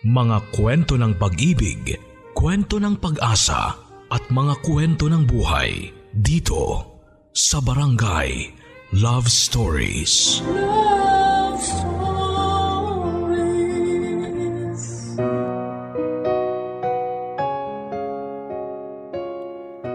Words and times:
Mga 0.00 0.56
kwento 0.56 0.96
ng 0.96 1.12
pag-ibig, 1.20 1.92
kwento 2.32 2.80
ng 2.80 2.96
pag-asa 2.96 3.76
at 4.08 4.24
mga 4.32 4.56
kwento 4.64 5.12
ng 5.12 5.28
buhay 5.28 5.92
dito 6.16 6.88
sa 7.36 7.60
Barangay 7.60 8.48
Love 8.96 9.28
Stories. 9.28 10.40
Love 10.48 11.60
Stories. 11.60 12.00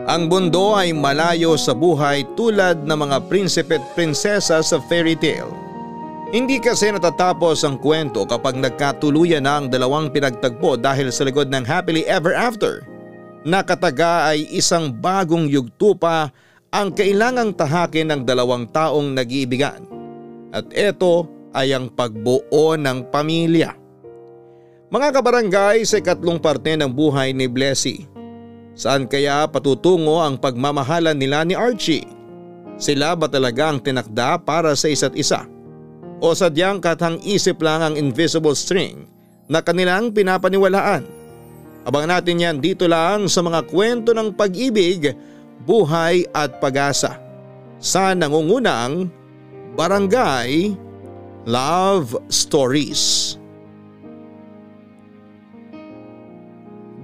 Ang 0.06 0.30
mundo 0.30 0.78
ay 0.78 0.94
malayo 0.94 1.58
sa 1.58 1.74
buhay 1.74 2.30
tulad 2.38 2.86
ng 2.86 3.10
mga 3.10 3.26
prinsipe 3.26 3.82
at 3.82 3.86
prinsesa 3.98 4.62
sa 4.62 4.78
fairy 4.86 5.18
tale. 5.18 5.65
Hindi 6.34 6.58
kasi 6.58 6.90
natatapos 6.90 7.62
ang 7.62 7.78
kwento 7.78 8.26
kapag 8.26 8.58
nagkatuluyan 8.58 9.46
na 9.46 9.62
ang 9.62 9.70
dalawang 9.70 10.10
pinagtagpo 10.10 10.74
dahil 10.74 11.14
sa 11.14 11.22
likod 11.22 11.54
ng 11.54 11.62
happily 11.62 12.02
ever 12.10 12.34
after. 12.34 12.82
Nakataga 13.46 14.34
ay 14.34 14.50
isang 14.50 14.90
bagong 14.90 15.46
yugto 15.46 15.94
pa 15.94 16.34
ang 16.74 16.90
kailangang 16.90 17.54
tahakin 17.54 18.10
ng 18.10 18.22
dalawang 18.26 18.66
taong 18.74 19.14
nag-iibigan. 19.14 19.86
At 20.50 20.74
ito 20.74 21.30
ay 21.54 21.78
ang 21.78 21.94
pagbuo 21.94 22.74
ng 22.74 23.14
pamilya. 23.14 23.78
Mga 24.90 25.08
kabarangay 25.14 25.86
sa 25.86 26.02
ikatlong 26.02 26.42
parte 26.42 26.74
ng 26.74 26.90
buhay 26.90 27.38
ni 27.38 27.46
Blessy. 27.46 28.10
Saan 28.74 29.06
kaya 29.06 29.46
patutungo 29.46 30.20
ang 30.20 30.42
pagmamahalan 30.42 31.16
nila 31.16 31.46
ni 31.46 31.54
Archie? 31.54 32.10
Sila 32.76 33.16
ba 33.16 33.30
talaga 33.32 33.72
ang 33.72 33.80
tinakda 33.80 34.42
para 34.42 34.76
sa 34.76 34.92
isa't 34.92 35.16
isa? 35.16 35.55
O 36.24 36.32
sadyang 36.32 36.80
katang 36.80 37.20
isip 37.24 37.60
lang 37.60 37.84
ang 37.84 37.96
invisible 38.00 38.56
string 38.56 39.08
na 39.52 39.60
kanilang 39.60 40.16
pinapaniwalaan? 40.16 41.04
Abangan 41.86 42.18
natin 42.18 42.42
yan 42.42 42.58
dito 42.64 42.90
lang 42.90 43.30
sa 43.30 43.46
mga 43.46 43.68
kwento 43.70 44.16
ng 44.16 44.34
pag-ibig, 44.34 45.14
buhay 45.68 46.26
at 46.34 46.58
pag-asa. 46.58 47.22
Sa 47.78 48.16
nangungunang 48.16 49.12
Barangay 49.78 50.74
Love 51.46 52.18
Stories. 52.32 53.36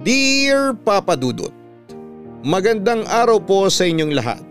Dear 0.02 0.74
Papa 0.74 1.14
Dudut, 1.14 1.62
Magandang 2.42 3.06
araw 3.06 3.38
po 3.38 3.70
sa 3.70 3.86
inyong 3.86 4.18
lahat. 4.18 4.42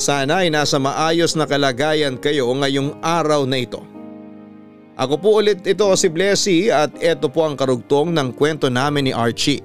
Sana 0.00 0.40
ay 0.40 0.48
nasa 0.48 0.80
maayos 0.80 1.36
na 1.36 1.44
kalagayan 1.44 2.16
kayo 2.16 2.48
ngayong 2.48 2.96
araw 3.04 3.44
na 3.44 3.60
ito. 3.60 3.84
Ako 4.96 5.20
po 5.20 5.44
ulit 5.44 5.60
ito 5.68 5.84
si 5.92 6.08
Blessy 6.08 6.72
at 6.72 6.88
ito 7.04 7.28
po 7.28 7.44
ang 7.44 7.52
karugtong 7.52 8.16
ng 8.16 8.32
kwento 8.32 8.72
namin 8.72 9.04
ni 9.04 9.12
Archie. 9.12 9.60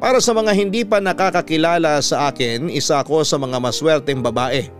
Para 0.00 0.16
sa 0.16 0.32
mga 0.32 0.56
hindi 0.56 0.80
pa 0.80 0.96
nakakakilala 0.96 2.00
sa 2.00 2.32
akin, 2.32 2.72
isa 2.72 3.04
ako 3.04 3.20
sa 3.20 3.36
mga 3.36 3.60
maswerteng 3.60 4.24
babae. 4.24 4.72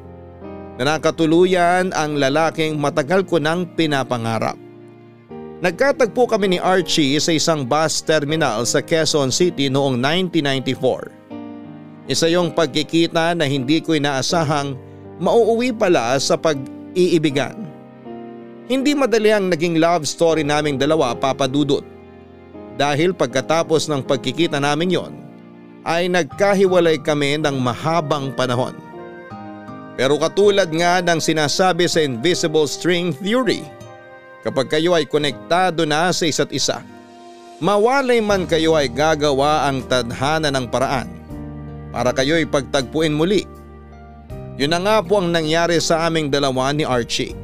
Na 0.81 0.97
nakatuluyan 0.97 1.93
ang 1.93 2.17
lalaking 2.17 2.81
matagal 2.81 3.21
ko 3.29 3.37
nang 3.37 3.69
pinapangarap. 3.77 4.57
Nagkatagpo 5.61 6.25
kami 6.25 6.57
ni 6.57 6.59
Archie 6.61 7.21
sa 7.21 7.33
isang 7.33 7.69
bus 7.69 8.01
terminal 8.01 8.65
sa 8.65 8.81
Quezon 8.81 9.29
City 9.29 9.69
noong 9.69 10.01
1994. 10.01 12.09
Isa 12.09 12.33
yung 12.33 12.53
pagkikita 12.53 13.37
na 13.37 13.45
hindi 13.45 13.81
ko 13.81 13.97
inaasahang 13.97 14.77
mauuwi 15.21 15.73
pala 15.73 16.21
sa 16.21 16.37
pag-iibigan. 16.37 17.74
Hindi 18.65 18.97
madali 18.97 19.29
ang 19.29 19.53
naging 19.53 19.77
love 19.77 20.09
story 20.09 20.41
naming 20.41 20.81
dalawa 20.81 21.13
papadudot. 21.13 21.85
Dahil 22.81 23.13
pagkatapos 23.13 23.87
ng 23.93 24.01
pagkikita 24.03 24.57
namin 24.57 24.97
yon 24.97 25.13
ay 25.85 26.09
nagkahiwalay 26.09 26.97
kami 26.97 27.37
ng 27.37 27.61
mahabang 27.61 28.33
panahon. 28.33 28.73
Pero 29.95 30.17
katulad 30.17 30.67
nga 30.73 31.05
ng 31.05 31.21
sinasabi 31.21 31.87
sa 31.87 32.03
invisible 32.03 32.65
string 32.65 33.13
theory, 33.21 33.63
kapag 34.43 34.73
kayo 34.73 34.97
ay 34.97 35.07
konektado 35.07 35.85
na 35.85 36.11
sa 36.11 36.25
isa't 36.25 36.51
isa, 36.51 36.81
mawalay 37.61 38.19
man 38.19 38.49
kayo 38.49 38.75
ay 38.75 38.89
gagawa 38.91 39.69
ang 39.69 39.85
tadhana 39.87 40.51
ng 40.51 40.67
paraan 40.73 41.07
para 41.95 42.11
kayo'y 42.11 42.49
pagtagpuin 42.49 43.15
muli. 43.15 43.47
Yun 44.59 44.73
na 44.73 44.81
nga 44.83 44.97
po 45.05 45.23
ang 45.23 45.31
nangyari 45.31 45.79
sa 45.79 46.09
aming 46.11 46.33
dalawa 46.33 46.75
ni 46.75 46.83
Archie. 46.83 47.44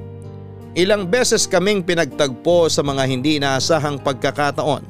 Ilang 0.78 1.10
beses 1.10 1.50
kaming 1.50 1.82
pinagtagpo 1.82 2.70
sa 2.70 2.86
mga 2.86 3.02
hindi 3.10 3.42
inaasahang 3.42 3.98
pagkakataon. 4.06 4.86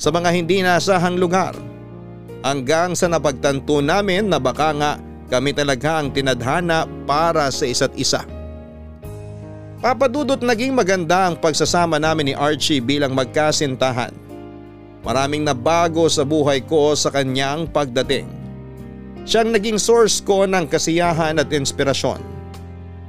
Sa 0.00 0.08
mga 0.08 0.32
hindi 0.32 0.64
inaasahang 0.64 1.20
lugar. 1.20 1.52
Hanggang 2.40 2.96
sa 2.96 3.04
napagtanto 3.10 3.84
namin 3.84 4.32
na 4.32 4.40
baka 4.40 4.72
nga 4.72 4.92
kami 5.28 5.52
talaga 5.52 6.00
ang 6.00 6.08
tinadhana 6.08 6.88
para 7.04 7.52
sa 7.52 7.68
isa't 7.68 7.92
isa. 8.00 8.24
Papadudot 9.78 10.40
naging 10.40 10.72
maganda 10.72 11.28
ang 11.28 11.36
pagsasama 11.36 12.00
namin 12.00 12.32
ni 12.32 12.34
Archie 12.34 12.80
bilang 12.80 13.12
magkasintahan. 13.12 14.10
Maraming 15.04 15.44
nabago 15.44 16.08
sa 16.08 16.24
buhay 16.24 16.64
ko 16.64 16.96
sa 16.96 17.12
kanyang 17.12 17.68
pagdating. 17.68 18.26
Siyang 19.28 19.52
naging 19.52 19.76
source 19.76 20.24
ko 20.24 20.48
ng 20.48 20.64
kasiyahan 20.64 21.36
at 21.36 21.52
inspirasyon. 21.52 22.37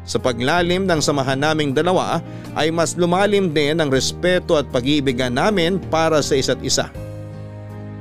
Sa 0.09 0.17
paglalim 0.17 0.89
ng 0.89 0.97
samahan 1.05 1.37
naming 1.37 1.69
dalawa 1.69 2.17
ay 2.57 2.73
mas 2.73 2.97
lumalim 2.97 3.53
din 3.53 3.77
ang 3.77 3.93
respeto 3.93 4.57
at 4.57 4.65
pag-iibigan 4.73 5.29
namin 5.29 5.77
para 5.77 6.17
sa 6.25 6.33
isa't 6.33 6.57
isa. 6.65 6.89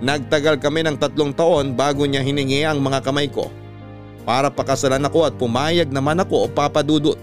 Nagtagal 0.00 0.56
kami 0.56 0.88
ng 0.88 0.96
tatlong 0.96 1.36
taon 1.36 1.76
bago 1.76 2.08
niya 2.08 2.24
hiningi 2.24 2.64
ang 2.64 2.80
mga 2.80 3.04
kamay 3.04 3.28
ko 3.28 3.52
para 4.24 4.48
pakasalan 4.48 5.04
ako 5.04 5.28
at 5.28 5.36
pumayag 5.36 5.92
naman 5.92 6.16
ako 6.16 6.48
papadudot. 6.48 7.20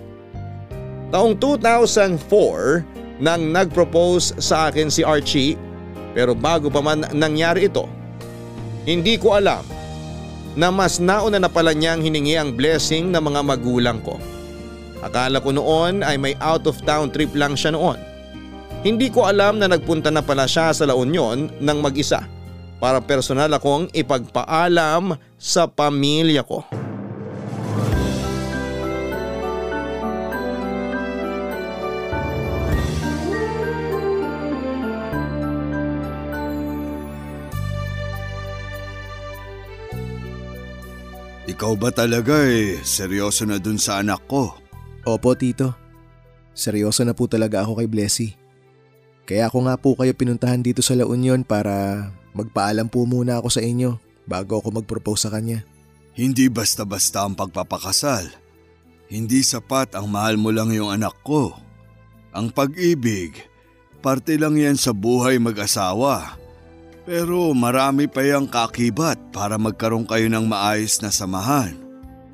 Taong 1.10 1.34
2004 1.34 2.86
nang 3.26 3.42
nag-propose 3.42 4.38
sa 4.38 4.70
akin 4.70 4.94
si 4.94 5.02
Archie 5.02 5.58
pero 6.14 6.38
bago 6.38 6.70
pa 6.70 6.86
man 6.86 7.10
nangyari 7.10 7.66
ito, 7.66 7.90
hindi 8.86 9.18
ko 9.18 9.34
alam 9.34 9.66
na 10.54 10.70
mas 10.70 11.02
nauna 11.02 11.42
na 11.42 11.50
pala 11.50 11.74
niyang 11.74 12.06
hiningi 12.06 12.38
ang 12.38 12.54
blessing 12.54 13.10
ng 13.10 13.24
mga 13.34 13.42
magulang 13.42 13.98
ko. 14.06 14.22
Akala 15.06 15.38
ko 15.38 15.54
noon 15.54 16.02
ay 16.02 16.18
may 16.18 16.34
out 16.42 16.66
of 16.66 16.82
town 16.82 17.14
trip 17.14 17.30
lang 17.38 17.54
siya 17.54 17.78
noon. 17.78 18.02
Hindi 18.82 19.14
ko 19.14 19.30
alam 19.30 19.62
na 19.62 19.70
nagpunta 19.70 20.10
na 20.10 20.26
pala 20.26 20.50
siya 20.50 20.74
sa 20.74 20.90
La 20.90 20.98
Union 20.98 21.46
ng 21.62 21.78
mag-isa 21.78 22.26
para 22.82 22.98
personal 22.98 23.54
akong 23.54 23.86
ipagpaalam 23.94 25.14
sa 25.38 25.70
pamilya 25.70 26.42
ko. 26.42 26.66
Ikaw 41.46 41.74
ba 41.78 41.94
talaga 41.94 42.42
eh, 42.50 42.82
seryoso 42.82 43.46
na 43.46 43.62
dun 43.62 43.78
sa 43.78 44.02
anak 44.02 44.26
ko? 44.26 44.65
Opo 45.06 45.38
tito, 45.38 45.70
seryoso 46.58 47.06
na 47.06 47.14
po 47.14 47.30
talaga 47.30 47.62
ako 47.62 47.78
kay 47.78 47.86
Blessy. 47.86 48.30
Kaya 49.30 49.46
ako 49.46 49.70
nga 49.70 49.78
po 49.78 49.94
kayo 49.94 50.18
pinuntahan 50.18 50.66
dito 50.66 50.82
sa 50.82 50.98
La 50.98 51.06
Union 51.06 51.46
para 51.46 52.10
magpaalam 52.34 52.90
po 52.90 53.06
muna 53.06 53.38
ako 53.38 53.54
sa 53.54 53.62
inyo 53.62 54.02
bago 54.26 54.58
ako 54.58 54.82
mag-propose 54.82 55.30
sa 55.30 55.34
kanya. 55.38 55.62
Hindi 56.18 56.50
basta-basta 56.50 57.22
ang 57.22 57.38
pagpapakasal. 57.38 58.34
Hindi 59.06 59.46
sapat 59.46 59.94
ang 59.94 60.10
mahal 60.10 60.42
mo 60.42 60.50
lang 60.50 60.74
yung 60.74 60.90
anak 60.90 61.14
ko. 61.22 61.54
Ang 62.34 62.50
pag-ibig, 62.50 63.46
parte 64.02 64.42
lang 64.42 64.58
yan 64.58 64.74
sa 64.74 64.90
buhay 64.90 65.38
mag-asawa. 65.38 66.34
Pero 67.06 67.54
marami 67.54 68.10
pa 68.10 68.26
yung 68.26 68.50
kakibat 68.50 69.22
para 69.30 69.62
magkaroon 69.62 70.10
kayo 70.10 70.26
ng 70.34 70.50
maayos 70.50 70.98
na 71.06 71.14
samahan. 71.14 71.78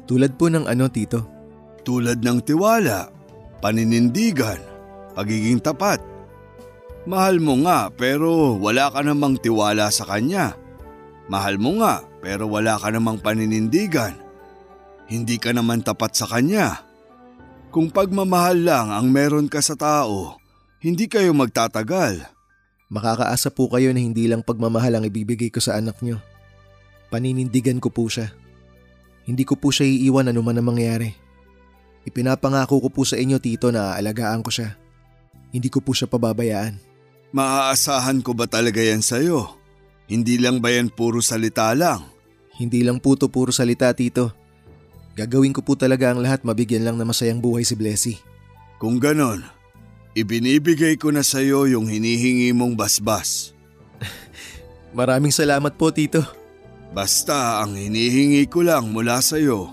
Tulad 0.07 0.39
po 0.39 0.47
ng 0.47 0.71
ano 0.71 0.87
tito? 0.87 1.40
Tulad 1.81 2.21
ng 2.21 2.39
tiwala, 2.45 3.09
paninindigan, 3.61 4.61
pagiging 5.17 5.57
tapat. 5.57 5.97
Mahal 7.09 7.41
mo 7.41 7.57
nga 7.65 7.89
pero 7.89 8.53
wala 8.61 8.93
ka 8.93 9.01
namang 9.01 9.41
tiwala 9.41 9.89
sa 9.89 10.05
kanya. 10.05 10.53
Mahal 11.25 11.57
mo 11.57 11.81
nga 11.81 12.05
pero 12.21 12.45
wala 12.45 12.77
ka 12.77 12.93
namang 12.93 13.17
paninindigan. 13.17 14.13
Hindi 15.09 15.41
ka 15.41 15.57
naman 15.57 15.81
tapat 15.81 16.13
sa 16.13 16.29
kanya. 16.29 16.85
Kung 17.73 17.89
pagmamahal 17.89 18.61
lang 18.61 18.87
ang 18.93 19.09
meron 19.09 19.49
ka 19.49 19.63
sa 19.63 19.73
tao, 19.73 20.37
hindi 20.83 21.09
kayo 21.09 21.33
magtatagal. 21.33 22.21
Makakaasa 22.91 23.49
po 23.49 23.71
kayo 23.71 23.89
na 23.95 24.03
hindi 24.03 24.27
lang 24.27 24.43
pagmamahal 24.45 24.99
ang 24.99 25.07
ibibigay 25.07 25.47
ko 25.49 25.63
sa 25.63 25.79
anak 25.79 25.97
nyo. 26.03 26.19
Paninindigan 27.09 27.79
ko 27.79 27.89
po 27.89 28.11
siya. 28.11 28.29
Hindi 29.23 29.47
ko 29.47 29.55
po 29.55 29.71
siya 29.71 29.87
iiwan 29.87 30.29
anuman 30.29 30.59
ang 30.59 30.67
mangyari. 30.75 31.15
Ipinapangako 32.05 32.81
ko 32.81 32.89
po 32.89 33.01
sa 33.05 33.17
inyo 33.19 33.37
tito 33.37 33.69
na 33.69 33.93
aalagaan 33.93 34.41
ko 34.41 34.49
siya. 34.49 34.73
Hindi 35.53 35.69
ko 35.69 35.83
po 35.83 35.93
siya 35.93 36.09
pababayaan. 36.09 36.79
Maaasahan 37.31 38.19
ko 38.25 38.35
ba 38.35 38.49
talaga 38.49 38.81
yan 38.83 38.99
sa'yo? 38.99 39.55
Hindi 40.11 40.35
lang 40.35 40.59
ba 40.59 40.73
yan 40.73 40.91
puro 40.91 41.23
salita 41.23 41.71
lang? 41.71 42.03
Hindi 42.59 42.83
lang 42.83 42.99
po 42.99 43.15
to 43.15 43.31
puro 43.31 43.55
salita, 43.55 43.87
Tito. 43.95 44.35
Gagawin 45.15 45.55
ko 45.55 45.63
po 45.63 45.79
talaga 45.79 46.11
ang 46.11 46.19
lahat 46.19 46.43
mabigyan 46.43 46.83
lang 46.83 46.95
na 46.99 47.07
masayang 47.07 47.39
buhay 47.39 47.63
si 47.63 47.75
Blessy. 47.79 48.15
Kung 48.79 48.99
ganon, 48.99 49.43
ibinibigay 50.15 50.99
ko 50.99 51.11
na 51.15 51.23
sa'yo 51.23 51.67
yung 51.67 51.87
hinihingi 51.87 52.51
mong 52.51 52.75
basbas. 52.75 53.55
Maraming 54.97 55.31
salamat 55.31 55.79
po, 55.79 55.91
Tito. 55.95 56.23
Basta 56.91 57.63
ang 57.63 57.79
hinihingi 57.79 58.43
ko 58.51 58.67
lang 58.67 58.91
mula 58.91 59.23
sa'yo, 59.23 59.71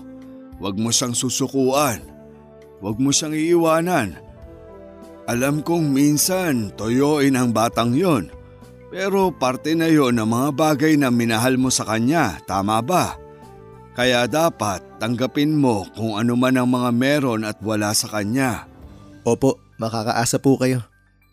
huwag 0.59 0.79
mo 0.79 0.87
siyang 0.91 1.11
susukuan. 1.11 1.99
Huwag 2.79 2.95
mo 2.99 3.11
siyang 3.11 3.35
iiwanan. 3.35 4.15
Alam 5.29 5.61
kong 5.61 5.93
minsan 5.93 6.73
toyoin 6.73 7.37
ang 7.37 7.53
batang 7.53 7.93
yon. 7.93 8.31
Pero 8.89 9.29
parte 9.29 9.77
na 9.77 9.85
yon 9.85 10.17
ng 10.17 10.25
mga 10.25 10.49
bagay 10.57 10.97
na 10.97 11.13
minahal 11.13 11.61
mo 11.61 11.69
sa 11.69 11.85
kanya, 11.85 12.41
tama 12.49 12.81
ba? 12.81 13.13
Kaya 13.93 14.25
dapat 14.25 14.81
tanggapin 14.97 15.53
mo 15.53 15.85
kung 15.93 16.17
ano 16.17 16.33
man 16.33 16.57
ang 16.57 16.71
mga 16.71 16.89
meron 16.95 17.45
at 17.45 17.61
wala 17.61 17.93
sa 17.93 18.09
kanya. 18.09 18.65
Opo, 19.27 19.59
makakaasa 19.77 20.41
po 20.41 20.57
kayo. 20.57 20.81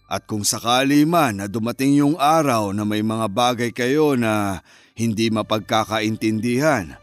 At 0.07 0.27
kung 0.27 0.43
sakali 0.43 1.07
man 1.09 1.41
na 1.41 1.47
dumating 1.49 1.97
yung 1.97 2.15
araw 2.19 2.75
na 2.75 2.85
may 2.85 3.01
mga 3.01 3.27
bagay 3.31 3.71
kayo 3.71 4.19
na 4.19 4.63
hindi 4.99 5.31
mapagkakaintindihan, 5.31 6.99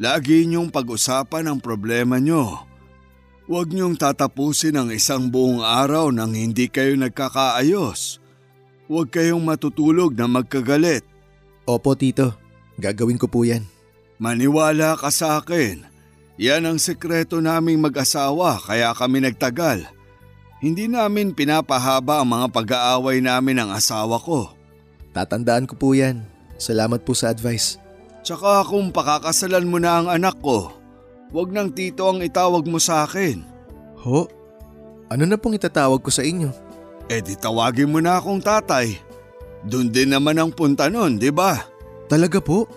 lagi 0.00 0.48
niyong 0.48 0.68
pag-usapan 0.68 1.48
ang 1.48 1.58
problema 1.60 2.18
niyo. 2.18 2.71
Huwag 3.50 3.74
niyong 3.74 3.98
tatapusin 3.98 4.78
ang 4.78 4.94
isang 4.94 5.26
buong 5.26 5.66
araw 5.66 6.14
nang 6.14 6.30
hindi 6.30 6.70
kayo 6.70 6.94
nagkakaayos. 6.94 8.22
Huwag 8.86 9.10
kayong 9.10 9.42
matutulog 9.42 10.14
na 10.14 10.30
magkagalit. 10.30 11.02
Opo, 11.66 11.98
Tito. 11.98 12.38
Gagawin 12.78 13.18
ko 13.18 13.26
po 13.26 13.42
yan. 13.42 13.66
Maniwala 14.22 14.94
ka 14.94 15.10
sa 15.10 15.42
akin. 15.42 15.82
Yan 16.38 16.70
ang 16.70 16.78
sekreto 16.78 17.42
naming 17.42 17.82
mag-asawa 17.82 18.62
kaya 18.62 18.94
kami 18.94 19.26
nagtagal. 19.26 19.90
Hindi 20.62 20.86
namin 20.86 21.34
pinapahaba 21.34 22.22
ang 22.22 22.30
mga 22.38 22.46
pag-aaway 22.54 23.18
namin 23.18 23.58
ng 23.58 23.70
asawa 23.74 24.22
ko. 24.22 24.54
Tatandaan 25.10 25.66
ko 25.66 25.74
po 25.74 25.98
yan. 25.98 26.22
Salamat 26.62 27.02
po 27.02 27.18
sa 27.18 27.34
advice. 27.34 27.82
Tsaka 28.22 28.62
kung 28.62 28.94
pakakasalan 28.94 29.66
mo 29.66 29.82
na 29.82 29.98
ang 29.98 30.06
anak 30.06 30.38
ko, 30.38 30.70
Huwag 31.32 31.48
nang 31.48 31.72
tito 31.72 32.04
ang 32.04 32.20
itawag 32.20 32.68
mo 32.68 32.76
sa 32.76 33.08
akin. 33.08 33.40
Ho? 34.04 34.28
Ano 35.08 35.24
na 35.24 35.40
pong 35.40 35.56
itatawag 35.56 36.04
ko 36.04 36.12
sa 36.12 36.20
inyo? 36.20 36.52
Eh 37.08 37.24
di 37.24 37.32
tawagin 37.36 37.88
mo 37.88 38.04
na 38.04 38.20
akong 38.20 38.44
tatay. 38.44 39.00
Doon 39.64 39.88
din 39.88 40.12
naman 40.12 40.36
ang 40.36 40.52
punta 40.52 40.92
nun, 40.92 41.16
di 41.16 41.32
ba? 41.32 41.56
Talaga 42.06 42.36
po? 42.44 42.68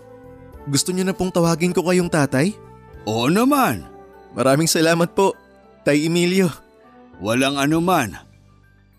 Gusto 0.66 0.96
niyo 0.96 1.04
na 1.04 1.12
pong 1.12 1.36
tawagin 1.36 1.76
ko 1.76 1.84
kayong 1.84 2.08
tatay? 2.08 2.56
Oo 3.04 3.28
naman. 3.28 3.84
Maraming 4.34 4.72
salamat 4.72 5.12
po, 5.12 5.36
Tay 5.84 6.08
Emilio. 6.08 6.48
Walang 7.20 7.60
anuman. 7.60 8.16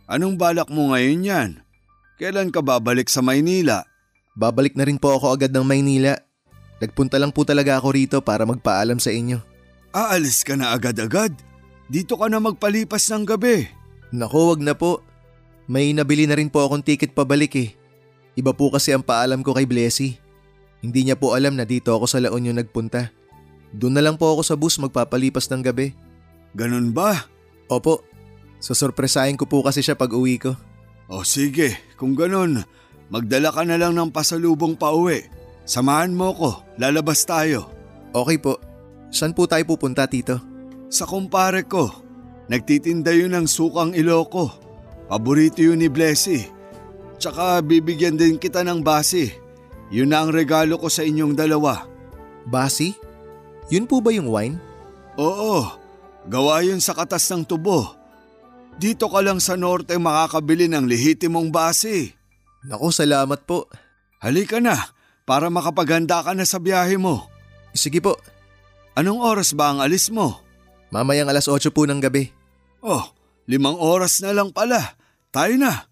Anong 0.07 0.37
balak 0.39 0.69
mo 0.69 0.93
ngayon 0.95 1.27
yan? 1.27 1.51
Kailan 2.17 2.53
ka 2.53 2.63
babalik 2.65 3.09
sa 3.09 3.21
Maynila? 3.21 3.85
Babalik 4.37 4.77
na 4.77 4.85
rin 4.85 4.97
po 4.97 5.17
ako 5.17 5.37
agad 5.37 5.53
ng 5.53 5.65
Maynila. 5.65 6.26
Nagpunta 6.77 7.17
lang 7.17 7.33
po 7.33 7.45
talaga 7.49 7.81
ako 7.81 7.89
rito 7.97 8.17
para 8.21 8.45
magpaalam 8.45 9.01
sa 9.01 9.09
inyo. 9.09 9.41
Aalis 9.97 10.45
ka 10.45 10.59
na 10.61 10.77
agad-agad? 10.77 11.33
Dito 11.89 12.21
ka 12.21 12.29
na 12.29 12.37
magpalipas 12.37 13.09
ng 13.09 13.25
gabi. 13.25 13.65
Nako, 14.13 14.53
wag 14.53 14.61
na 14.61 14.77
po. 14.77 15.01
May 15.67 15.97
nabili 15.97 16.29
na 16.29 16.37
rin 16.37 16.53
po 16.53 16.63
akong 16.63 16.85
ticket 16.85 17.17
pabalik 17.17 17.55
eh. 17.57 17.71
Iba 18.37 18.53
po 18.53 18.69
kasi 18.69 18.93
ang 18.93 19.01
paalam 19.01 19.41
ko 19.41 19.57
kay 19.57 19.65
Blessy. 19.65 20.21
Hindi 20.85 21.09
niya 21.09 21.17
po 21.17 21.33
alam 21.33 21.57
na 21.57 21.65
dito 21.65 21.97
ako 21.97 22.05
sa 22.05 22.21
La 22.21 22.29
Union 22.29 22.55
nagpunta. 22.55 23.09
Doon 23.73 23.97
na 23.97 24.05
lang 24.05 24.21
po 24.21 24.29
ako 24.37 24.43
sa 24.45 24.55
bus 24.55 24.77
magpapalipas 24.77 25.49
ng 25.49 25.65
gabi. 25.65 25.97
Ganun 26.53 26.93
ba? 26.93 27.27
Opo. 27.67 28.05
Susurpresahin 28.61 29.41
ko 29.41 29.49
po 29.49 29.65
kasi 29.65 29.81
siya 29.81 29.97
pag 29.97 30.13
uwi 30.13 30.37
ko. 30.39 30.53
O 31.09 31.25
sige, 31.25 31.77
kung 31.97 32.13
ganun, 32.19 32.63
magdala 33.09 33.51
ka 33.53 33.63
na 33.65 33.81
lang 33.81 33.97
ng 33.97 34.13
pasalubong 34.13 34.77
pa 34.77 34.93
uwi. 34.93 35.25
Samahan 35.67 36.15
mo 36.15 36.31
ko, 36.31 36.51
lalabas 36.79 37.27
tayo. 37.27 37.67
Okay 38.15 38.39
po. 38.39 38.63
Saan 39.11 39.35
po 39.35 39.51
tayo 39.51 39.67
pupunta, 39.67 40.07
Tito? 40.07 40.39
Sa 40.87 41.11
kumpare 41.11 41.67
ko. 41.67 41.91
Nagtitinda 42.47 43.11
yun 43.11 43.35
ng 43.35 43.51
sukang 43.51 43.91
iloko. 43.91 44.47
Paborito 45.11 45.59
yun 45.59 45.83
ni 45.83 45.91
Blessy. 45.91 46.47
Tsaka 47.19 47.59
bibigyan 47.67 48.15
din 48.15 48.39
kita 48.39 48.63
ng 48.63 48.87
basi. 48.87 49.35
Yun 49.91 50.15
na 50.15 50.23
ang 50.23 50.31
regalo 50.31 50.79
ko 50.79 50.87
sa 50.87 51.03
inyong 51.03 51.35
dalawa. 51.35 51.83
Basi? 52.47 52.95
Yun 53.67 53.91
po 53.91 53.99
ba 53.99 54.15
yung 54.15 54.31
wine? 54.31 54.63
Oo, 55.19 55.67
gawa 56.31 56.63
yun 56.63 56.79
sa 56.79 56.95
katas 56.95 57.27
ng 57.35 57.43
tubo. 57.43 57.91
Dito 58.79 59.11
ka 59.11 59.19
lang 59.19 59.43
sa 59.43 59.59
norte 59.59 59.99
makakabili 59.99 60.71
ng 60.71 60.87
lehitimong 60.87 61.51
basi. 61.51 62.15
Naku, 62.63 62.95
salamat 62.95 63.43
po. 63.43 63.67
Halika 64.23 64.63
na, 64.63 64.96
para 65.27 65.51
makapaghanda 65.51 66.23
ka 66.23 66.33
na 66.33 66.47
sa 66.47 66.63
biyahe 66.63 66.95
mo. 66.97 67.27
Sige 67.75 67.99
po. 67.99 68.15
Anong 68.97 69.21
oras 69.21 69.53
ba 69.53 69.75
ang 69.75 69.83
alis 69.85 70.09
mo? 70.09 70.41
Mamayang 70.95 71.29
alas 71.29 71.51
8 71.51 71.69
po 71.75 71.85
ng 71.85 72.01
gabi. 72.01 72.31
Oh, 72.81 73.03
limang 73.45 73.77
oras 73.77 74.23
na 74.23 74.33
lang 74.33 74.55
pala. 74.55 74.97
Tayo 75.35 75.59
na. 75.61 75.85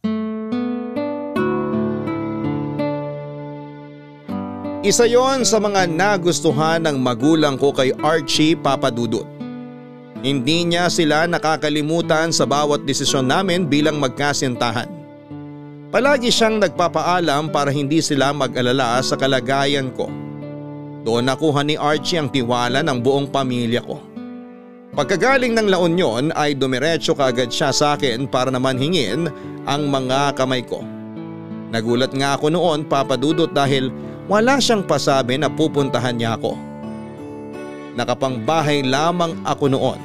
Isa 4.85 5.09
yon 5.09 5.43
sa 5.43 5.59
mga 5.59 5.91
nagustuhan 5.91 6.85
ng 6.87 6.97
magulang 7.01 7.59
ko 7.59 7.75
kay 7.75 7.93
Archie 8.01 8.55
Papadudut. 8.55 9.27
Hindi 10.25 10.65
niya 10.65 10.89
sila 10.89 11.29
nakakalimutan 11.29 12.33
sa 12.33 12.49
bawat 12.49 12.89
desisyon 12.89 13.29
namin 13.29 13.69
bilang 13.69 14.01
magkasintahan. 14.01 15.04
Palagi 15.95 16.27
siyang 16.27 16.59
nagpapaalam 16.59 17.55
para 17.55 17.71
hindi 17.71 18.03
sila 18.03 18.35
mag-alala 18.35 18.99
sa 18.99 19.15
kalagayan 19.15 19.95
ko. 19.95 20.11
Doon 21.07 21.31
nakuha 21.31 21.63
ni 21.63 21.79
Archie 21.79 22.19
ang 22.19 22.27
tiwala 22.35 22.83
ng 22.83 22.99
buong 22.99 23.31
pamilya 23.31 23.79
ko. 23.79 24.03
Pagkagaling 24.99 25.55
ng 25.55 25.71
La 25.71 25.79
Union 25.79 26.35
ay 26.35 26.59
dumiretso 26.59 27.15
kaagad 27.15 27.47
siya 27.47 27.71
sa 27.71 27.95
akin 27.95 28.27
para 28.27 28.51
naman 28.51 28.75
hingin 28.75 29.31
ang 29.71 29.87
mga 29.87 30.35
kamay 30.35 30.67
ko. 30.67 30.83
Nagulat 31.71 32.11
nga 32.11 32.35
ako 32.35 32.51
noon 32.51 32.91
papadudot 32.91 33.55
dahil 33.55 33.95
wala 34.27 34.59
siyang 34.59 34.83
pasabi 34.83 35.39
na 35.39 35.47
pupuntahan 35.47 36.19
niya 36.19 36.35
ako. 36.35 36.59
Nakapangbahay 37.95 38.83
lamang 38.83 39.39
ako 39.47 39.71
noon. 39.71 40.01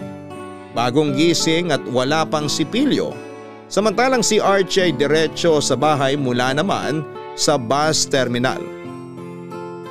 Bagong 0.77 1.17
gising 1.17 1.73
at 1.73 1.81
wala 1.89 2.29
pang 2.29 2.45
sipilyo. 2.45 3.09
Samantalang 3.69 4.25
si 4.25 4.41
Archie 4.41 4.89
ay 4.89 4.93
diretso 4.97 5.61
sa 5.61 5.77
bahay 5.77 6.17
mula 6.17 6.57
naman 6.57 7.05
sa 7.37 7.53
bus 7.53 8.09
terminal. 8.09 8.57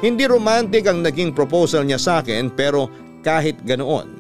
Hindi 0.02 0.26
romantic 0.26 0.90
ang 0.90 1.06
naging 1.06 1.30
proposal 1.30 1.87
niya 1.87 2.02
sa 2.02 2.18
akin 2.18 2.50
pero 2.50 2.90
kahit 3.23 3.62
ganoon 3.62 4.18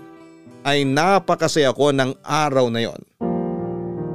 ay 0.62 0.86
napakasaya 0.86 1.74
ko 1.74 1.90
ng 1.90 2.14
araw 2.22 2.70
na 2.70 2.86
yon. 2.86 3.02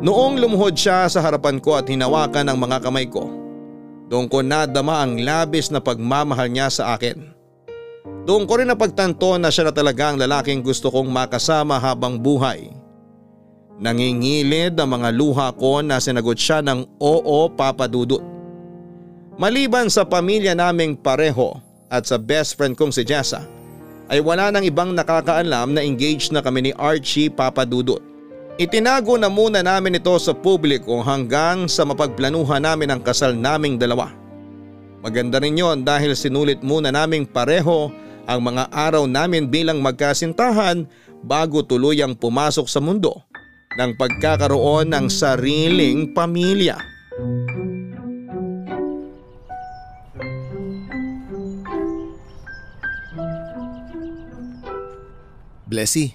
Noong 0.03 0.39
lumuhod 0.39 0.75
siya 0.75 1.07
sa 1.11 1.19
harapan 1.23 1.59
ko 1.59 1.79
at 1.79 1.87
hinawakan 1.87 2.51
ang 2.51 2.59
mga 2.59 2.83
kamay 2.83 3.07
ko, 3.07 3.31
doon 4.11 4.27
ko 4.27 4.43
nadama 4.43 5.03
ang 5.03 5.19
labis 5.19 5.71
na 5.71 5.79
pagmamahal 5.79 6.51
niya 6.51 6.67
sa 6.67 6.95
akin. 6.95 7.31
Doon 8.27 8.43
ko 8.43 8.59
rin 8.59 8.71
napagtanto 8.71 9.35
na 9.39 9.51
siya 9.51 9.71
na 9.71 9.73
talaga 9.75 10.11
ang 10.11 10.19
lalaking 10.19 10.63
gusto 10.63 10.91
kong 10.91 11.07
makasama 11.07 11.79
habang 11.79 12.19
buhay. 12.19 12.82
Nangingilid 13.83 14.79
ang 14.79 14.95
mga 14.95 15.11
luha 15.11 15.51
ko 15.59 15.83
na 15.83 15.99
sinagot 15.99 16.39
siya 16.39 16.63
ng 16.63 16.87
oo 17.03 17.51
papadudot. 17.51 18.23
Maliban 19.35 19.91
sa 19.91 20.07
pamilya 20.07 20.55
naming 20.55 20.95
pareho 20.95 21.59
at 21.91 22.07
sa 22.07 22.15
best 22.15 22.55
friend 22.55 22.79
kong 22.79 22.95
si 22.95 23.03
Jessa, 23.03 23.43
ay 24.07 24.23
wala 24.23 24.55
nang 24.55 24.63
ibang 24.63 24.95
nakakaalam 24.95 25.75
na 25.75 25.83
engaged 25.83 26.31
na 26.31 26.39
kami 26.39 26.69
ni 26.69 26.71
Archie 26.79 27.27
Papadudot. 27.27 27.99
Itinago 28.55 29.19
na 29.19 29.27
muna 29.27 29.59
namin 29.59 29.99
ito 29.99 30.15
sa 30.15 30.31
publiko 30.31 31.03
hanggang 31.03 31.67
sa 31.67 31.83
mapagplanuhan 31.83 32.63
namin 32.63 32.87
ang 32.87 33.01
kasal 33.03 33.35
naming 33.35 33.75
dalawa. 33.75 34.15
Maganda 35.03 35.43
rin 35.43 35.59
yon 35.59 35.83
dahil 35.83 36.15
sinulit 36.15 36.63
muna 36.63 36.87
naming 36.87 37.27
pareho 37.27 37.91
ang 38.31 38.39
mga 38.39 38.71
araw 38.71 39.03
namin 39.11 39.51
bilang 39.51 39.83
magkasintahan 39.83 40.87
bago 41.19 41.59
tuluyang 41.67 42.15
pumasok 42.15 42.63
sa 42.71 42.79
mundo 42.79 43.19
ng 43.77 43.91
pagkakaroon 43.97 44.89
ng 44.93 45.05
sariling 45.09 46.13
pamilya. 46.13 46.77
Blessy, 55.65 56.13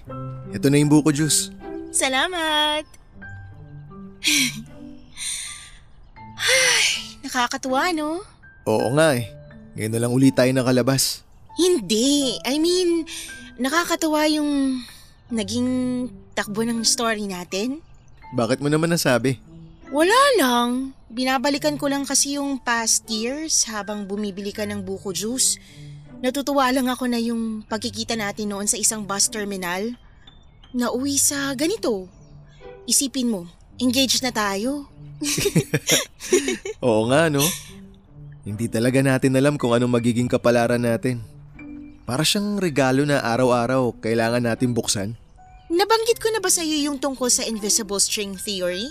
ito 0.55 0.71
na 0.71 0.79
yung 0.79 0.87
buko 0.87 1.11
juice. 1.11 1.51
Salamat! 1.91 2.87
Nakakatuwa, 7.27 7.91
no? 7.91 8.23
Oo 8.63 8.87
nga 8.95 9.19
eh. 9.19 9.27
Ngayon 9.75 9.91
na 9.91 9.99
lang 9.99 10.15
ulit 10.15 10.31
tayo 10.31 10.47
nakalabas. 10.55 11.27
Hindi. 11.59 12.39
I 12.47 12.55
mean, 12.55 13.03
nakakatuwa 13.59 14.31
yung 14.31 14.79
naging 15.27 15.67
takbo 16.39 16.63
ng 16.63 16.87
story 16.87 17.27
natin. 17.27 17.83
Bakit 18.31 18.63
mo 18.63 18.71
naman 18.71 18.87
nasabi? 18.87 19.43
Wala 19.91 20.15
lang. 20.39 20.95
Binabalikan 21.11 21.75
ko 21.75 21.91
lang 21.91 22.07
kasi 22.07 22.39
yung 22.39 22.55
past 22.63 23.03
years 23.11 23.67
habang 23.67 24.07
bumibili 24.07 24.55
ka 24.55 24.63
ng 24.63 24.79
buko 24.79 25.11
juice. 25.11 25.59
Natutuwa 26.23 26.71
lang 26.71 26.87
ako 26.87 27.11
na 27.11 27.19
yung 27.19 27.67
pagkikita 27.67 28.15
natin 28.15 28.55
noon 28.55 28.71
sa 28.71 28.79
isang 28.79 29.03
bus 29.03 29.27
terminal. 29.27 29.83
Nauwi 30.71 31.19
sa 31.19 31.51
ganito. 31.59 32.07
Isipin 32.87 33.27
mo, 33.27 33.43
engaged 33.75 34.23
na 34.23 34.31
tayo. 34.31 34.87
Oo 36.85 37.03
nga 37.11 37.27
no. 37.27 37.43
Hindi 38.47 38.71
talaga 38.71 39.03
natin 39.03 39.35
alam 39.35 39.59
kung 39.59 39.75
anong 39.75 39.91
magiging 39.91 40.31
kapalaran 40.31 40.79
natin. 40.79 41.19
Para 42.07 42.23
siyang 42.23 42.63
regalo 42.63 43.03
na 43.03 43.19
araw-araw 43.27 43.91
kailangan 43.99 44.47
natin 44.47 44.71
buksan. 44.71 45.19
Nabanggit 45.69 46.17
ko 46.17 46.33
na 46.33 46.41
ba 46.41 46.49
sa 46.49 46.65
iyo 46.65 46.89
yung 46.89 46.97
tungkol 46.97 47.29
sa 47.29 47.45
invisible 47.45 48.01
string 48.01 48.33
theory? 48.35 48.89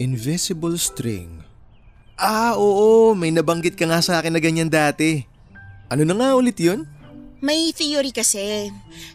Invisible 0.00 0.80
string. 0.80 1.44
Ah, 2.16 2.56
oo. 2.56 3.12
May 3.12 3.32
nabanggit 3.32 3.76
ka 3.76 3.84
nga 3.84 4.00
sa 4.00 4.20
akin 4.20 4.32
na 4.32 4.40
ganyan 4.40 4.72
dati. 4.72 5.24
Ano 5.92 6.08
na 6.08 6.16
nga 6.16 6.28
ulit 6.36 6.56
yun? 6.56 6.88
May 7.44 7.72
theory 7.76 8.12
kasi. 8.12 8.72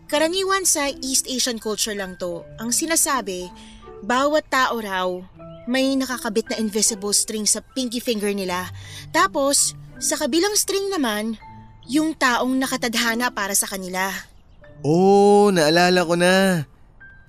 Karaniwan 0.09 0.65
sa 0.65 0.89
East 0.89 1.25
Asian 1.25 1.57
culture 1.57 1.97
lang 1.97 2.17
to. 2.21 2.45
Ang 2.61 2.69
sinasabi, 2.69 3.49
bawat 4.05 4.45
tao 4.49 4.77
raw 4.77 5.09
may 5.65 5.97
nakakabit 5.97 6.53
na 6.53 6.61
invisible 6.61 7.13
string 7.13 7.49
sa 7.49 7.61
pinky 7.73 7.97
finger 7.97 8.29
nila. 8.31 8.69
Tapos, 9.09 9.73
sa 9.97 10.13
kabilang 10.13 10.53
string 10.53 10.93
naman, 10.93 11.41
yung 11.89 12.13
taong 12.13 12.53
nakatadhana 12.57 13.33
para 13.33 13.57
sa 13.57 13.65
kanila. 13.65 14.13
Oo, 14.85 15.49
naalala 15.49 16.05
ko 16.05 16.13
na. 16.13 16.65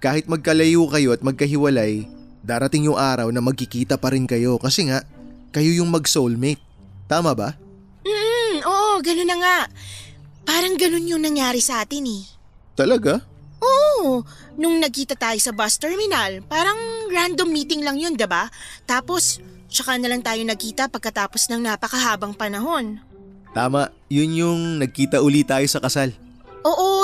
Kahit 0.06 0.30
magkalayo 0.30 0.86
kayo 0.86 1.18
at 1.18 1.26
magkahiwalay, 1.26 2.06
darating 2.46 2.86
yung 2.86 2.94
araw 2.94 3.26
na 3.34 3.42
magkikita 3.42 3.98
pa 3.98 4.14
rin 4.14 4.22
kayo 4.22 4.54
kasi 4.54 4.86
nga, 4.86 5.02
kayo 5.50 5.66
yung 5.75 5.90
mag-soulmate. 5.90 6.62
Tama 7.10 7.34
ba? 7.34 7.58
Hmm, 8.06 8.62
oo, 8.62 9.02
ganun 9.02 9.26
na 9.26 9.34
nga. 9.42 9.58
Parang 10.46 10.78
ganun 10.78 11.10
yung 11.10 11.26
nangyari 11.26 11.58
sa 11.58 11.82
atin 11.82 12.06
eh. 12.06 12.22
Talaga? 12.78 13.18
Oo, 13.58 14.22
nung 14.54 14.78
nagkita 14.78 15.18
tayo 15.18 15.42
sa 15.42 15.50
bus 15.50 15.75
terminal, 15.75 16.38
parang 16.46 16.78
random 17.10 17.50
meeting 17.50 17.82
lang 17.82 17.98
yun, 17.98 18.14
'di 18.14 18.30
ba? 18.30 18.46
Tapos, 18.86 19.42
tsaka 19.66 19.98
na 19.98 20.06
lang 20.06 20.22
tayo 20.22 20.38
nagkita 20.46 20.86
pagkatapos 20.86 21.50
ng 21.50 21.66
napakahabang 21.66 22.38
panahon. 22.38 23.02
Tama, 23.50 23.90
yun 24.06 24.38
yung 24.38 24.60
nagkita 24.78 25.18
uli 25.18 25.42
tayo 25.42 25.66
sa 25.66 25.82
kasal. 25.82 26.14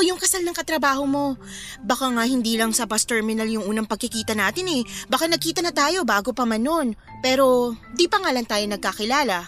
Yung 0.02 0.18
kasal 0.18 0.42
ng 0.42 0.52
katrabaho 0.52 1.06
mo. 1.06 1.38
Baka 1.87 2.11
nga 2.11 2.26
hindi 2.26 2.59
lang 2.59 2.75
sa 2.75 2.90
bus 2.90 3.06
terminal 3.06 3.47
yung 3.47 3.71
unang 3.71 3.87
pagkikita 3.87 4.35
natin 4.35 4.66
eh. 4.68 4.82
Baka 5.06 5.30
nagkita 5.30 5.62
na 5.62 5.71
tayo 5.71 6.02
bago 6.02 6.35
pa 6.35 6.42
man 6.42 6.66
nun. 6.66 6.88
Pero 7.23 7.78
di 7.94 8.11
pa 8.11 8.18
nga 8.18 8.35
lang 8.35 8.42
tayo 8.42 8.66
nagkakilala. 8.66 9.47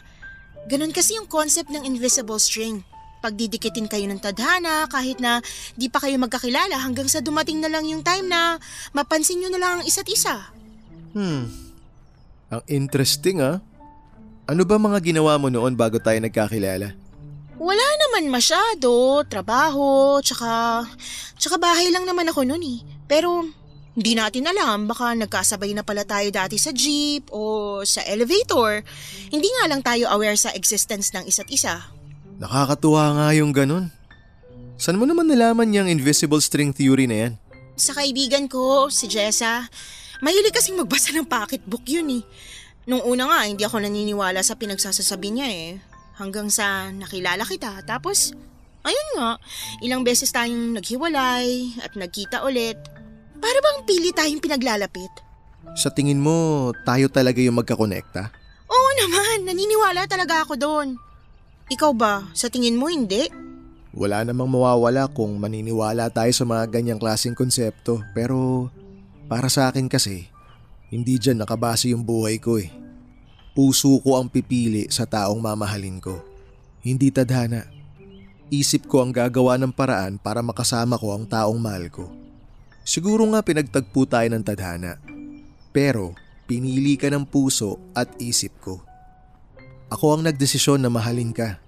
Ganon 0.71 0.95
kasi 0.95 1.19
yung 1.19 1.27
concept 1.27 1.69
ng 1.75 1.83
invisible 1.83 2.39
string. 2.39 2.87
Pagdidikitin 3.21 3.89
kayo 3.89 4.05
ng 4.07 4.21
tadhana 4.21 4.87
kahit 4.87 5.19
na 5.19 5.43
di 5.75 5.91
pa 5.91 5.99
kayo 5.99 6.17
magkakilala 6.21 6.77
hanggang 6.81 7.09
sa 7.09 7.25
dumating 7.25 7.59
na 7.59 7.73
lang 7.73 7.85
yung 7.89 8.05
time 8.05 8.29
na 8.29 8.61
mapansin 8.95 9.41
nyo 9.41 9.49
na 9.51 9.61
lang 9.61 9.73
ang 9.81 9.85
isa't 9.85 10.09
isa. 10.09 10.53
Hmm, 11.17 11.49
ang 12.53 12.63
interesting 12.69 13.41
ah. 13.41 13.65
Ano 14.45 14.69
ba 14.69 14.77
mga 14.77 15.01
ginawa 15.01 15.41
mo 15.41 15.49
noon 15.49 15.73
bago 15.73 15.97
tayo 15.97 16.21
nagkakilala? 16.21 17.04
Wala 17.65 17.87
naman 18.05 18.29
masyado, 18.29 19.25
trabaho, 19.25 20.21
tsaka, 20.21 20.85
tsaka 21.41 21.57
bahay 21.57 21.89
lang 21.89 22.05
naman 22.05 22.29
ako 22.29 22.45
noon 22.45 22.61
eh. 22.61 22.79
Pero 23.09 23.41
hindi 23.97 24.13
natin 24.13 24.45
alam, 24.45 24.85
baka 24.85 25.17
nagkasabay 25.17 25.73
na 25.73 25.81
pala 25.81 26.05
tayo 26.05 26.29
dati 26.29 26.61
sa 26.61 26.77
jeep 26.77 27.33
o 27.33 27.81
sa 27.89 28.05
elevator. 28.05 28.85
Hindi 29.33 29.49
nga 29.49 29.65
lang 29.73 29.81
tayo 29.81 30.13
aware 30.13 30.37
sa 30.37 30.53
existence 30.53 31.17
ng 31.17 31.25
isa't 31.25 31.49
isa. 31.49 31.89
Nakakatuwa 32.37 33.17
nga 33.17 33.27
yung 33.33 33.57
ganun. 33.57 33.89
Saan 34.77 35.01
mo 35.01 35.09
naman 35.09 35.25
nalaman 35.25 35.73
yung 35.73 35.89
invisible 35.89 36.45
string 36.45 36.77
theory 36.77 37.09
na 37.09 37.17
yan? 37.17 37.33
Sa 37.81 37.97
kaibigan 37.97 38.45
ko, 38.45 38.93
si 38.93 39.09
Jessa, 39.09 39.73
mahilig 40.21 40.53
kasing 40.53 40.77
magbasa 40.77 41.17
ng 41.17 41.25
pocketbook 41.25 41.89
yun 41.89 42.21
eh. 42.21 42.23
Nung 42.85 43.01
una 43.09 43.25
nga, 43.25 43.49
hindi 43.49 43.65
ako 43.65 43.81
naniniwala 43.81 44.45
sa 44.45 44.53
pinagsasasabi 44.53 45.29
niya 45.33 45.49
eh. 45.49 45.94
Hanggang 46.15 46.47
sa 46.51 46.91
nakilala 46.95 47.43
kita. 47.43 47.83
Tapos, 47.83 48.31
ayun 48.87 49.09
nga, 49.19 49.39
ilang 49.83 50.07
beses 50.07 50.31
tayong 50.31 50.79
naghiwalay 50.79 51.75
at 51.83 51.99
nagkita 51.99 52.47
ulit. 52.47 52.79
Para 53.39 53.59
bang 53.61 53.81
pili 53.83 54.15
tayong 54.15 54.39
pinaglalapit? 54.39 55.11
Sa 55.75 55.91
tingin 55.91 56.23
mo, 56.23 56.71
tayo 56.87 57.11
talaga 57.11 57.43
yung 57.43 57.59
magkakonekta? 57.59 58.31
Oo 58.71 58.91
naman, 59.01 59.49
naniniwala 59.49 60.07
talaga 60.07 60.47
ako 60.47 60.55
doon. 60.55 60.89
Ikaw 61.69 61.91
ba, 61.97 62.29
sa 62.37 62.47
tingin 62.53 62.79
mo 62.79 62.87
hindi? 62.87 63.27
Wala 63.95 64.27
namang 64.27 64.51
mawawala 64.51 65.07
kung 65.11 65.39
maniniwala 65.39 66.11
tayo 66.11 66.31
sa 66.35 66.45
mga 66.45 66.67
ganyang 66.67 67.01
klaseng 67.01 67.39
konsepto. 67.39 68.03
Pero 68.11 68.69
para 69.31 69.47
sa 69.47 69.71
akin 69.71 69.87
kasi, 69.87 70.29
hindi 70.91 71.17
dyan 71.17 71.43
nakabase 71.43 71.95
yung 71.95 72.03
buhay 72.03 72.43
ko 72.43 72.59
eh. 72.59 72.84
Puso 73.55 74.03
ko 74.03 74.19
ang 74.19 74.27
pipili 74.27 74.91
sa 74.91 75.07
taong 75.07 75.39
mamahalin 75.39 76.03
ko. 76.03 76.19
Hindi 76.83 77.15
tadhana. 77.15 77.71
Isip 78.51 78.91
ko 78.91 79.07
ang 79.07 79.15
gagawa 79.15 79.55
ng 79.63 79.71
paraan 79.71 80.19
para 80.19 80.43
makasama 80.43 80.99
ko 80.99 81.15
ang 81.15 81.23
taong 81.23 81.63
mahal 81.63 81.87
ko. 81.87 82.11
Siguro 82.83 83.23
nga 83.31 83.47
pinagtagpo 83.47 84.11
tayo 84.11 84.27
ng 84.27 84.43
tadhana. 84.43 84.99
Pero 85.71 86.19
pinili 86.51 86.99
ka 86.99 87.07
ng 87.15 87.23
puso 87.23 87.79
at 87.95 88.11
isip 88.19 88.59
ko. 88.59 88.83
Ako 89.87 90.19
ang 90.19 90.27
nagdesisyon 90.27 90.83
na 90.83 90.91
mahalin 90.91 91.31
ka. 91.31 91.63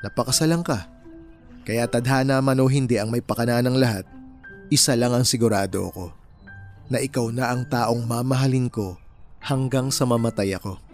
Napakasalang 0.00 0.64
ka. 0.64 0.88
Kaya 1.68 1.84
tadhana 1.92 2.40
man 2.40 2.56
o 2.56 2.72
hindi 2.72 2.96
ang 2.96 3.12
may 3.12 3.20
pakana 3.20 3.60
ng 3.60 3.76
lahat, 3.76 4.08
isa 4.72 4.96
lang 4.96 5.12
ang 5.12 5.28
sigurado 5.28 5.92
ko. 5.92 6.08
Na 6.88 7.04
ikaw 7.04 7.28
na 7.28 7.52
ang 7.52 7.68
taong 7.68 8.00
mamahalin 8.08 8.72
ko 8.72 8.96
hanggang 9.44 9.92
sa 9.92 10.08
mamatay 10.08 10.56
ako. 10.56 10.87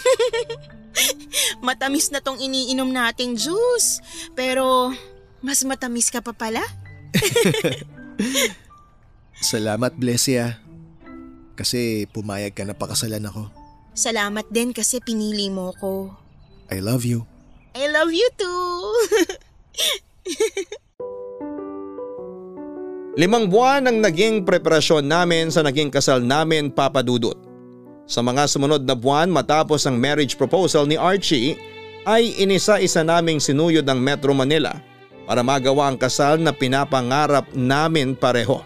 Matamis 1.66 2.12
na 2.12 2.20
tong 2.20 2.38
iniinom 2.38 2.90
nating 2.92 3.36
juice. 3.38 4.00
Pero, 4.36 4.92
mas 5.40 5.64
matamis 5.64 6.10
ka 6.12 6.20
pa 6.20 6.32
pala? 6.36 6.62
Salamat 9.42 9.96
Blesia. 9.98 10.62
Kasi 11.58 12.08
pumayag 12.08 12.54
ka 12.56 12.64
na 12.64 12.76
pakasalan 12.76 13.26
ako. 13.28 13.50
Salamat 13.92 14.48
din 14.48 14.72
kasi 14.72 15.04
pinili 15.04 15.52
mo 15.52 15.76
ko. 15.76 16.16
I 16.72 16.80
love 16.80 17.04
you. 17.04 17.28
I 17.76 17.88
love 17.92 18.12
you 18.12 18.28
too. 18.36 18.72
Limang 23.20 23.52
buwan 23.52 23.84
ang 23.84 24.00
naging 24.00 24.48
preparasyon 24.48 25.04
namin 25.04 25.52
sa 25.52 25.60
naging 25.60 25.92
kasal 25.92 26.24
namin 26.24 26.72
papadudot. 26.72 27.36
Sa 28.06 28.20
mga 28.20 28.50
sumunod 28.50 28.82
na 28.82 28.98
buwan 28.98 29.30
matapos 29.30 29.86
ang 29.86 29.96
marriage 29.96 30.34
proposal 30.34 30.84
ni 30.84 30.98
Archie 30.98 31.54
ay 32.02 32.34
inisa-isa 32.42 33.06
naming 33.06 33.38
sinuyod 33.38 33.86
ang 33.86 34.02
Metro 34.02 34.34
Manila 34.34 34.74
para 35.22 35.40
magawa 35.40 35.86
ang 35.86 35.96
kasal 35.98 36.42
na 36.42 36.50
pinapangarap 36.50 37.46
namin 37.54 38.18
pareho. 38.18 38.58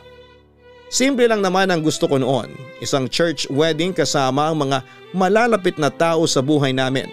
Simple 0.89 1.27
lang 1.27 1.43
naman 1.43 1.69
ang 1.69 1.83
gusto 1.83 2.07
ko 2.07 2.17
noon, 2.17 2.49
isang 2.81 3.11
church 3.11 3.45
wedding 3.51 3.91
kasama 3.93 4.49
ang 4.49 4.57
mga 4.65 4.79
malalapit 5.13 5.77
na 5.77 5.91
tao 5.91 6.25
sa 6.25 6.41
buhay 6.41 6.71
namin. 6.71 7.11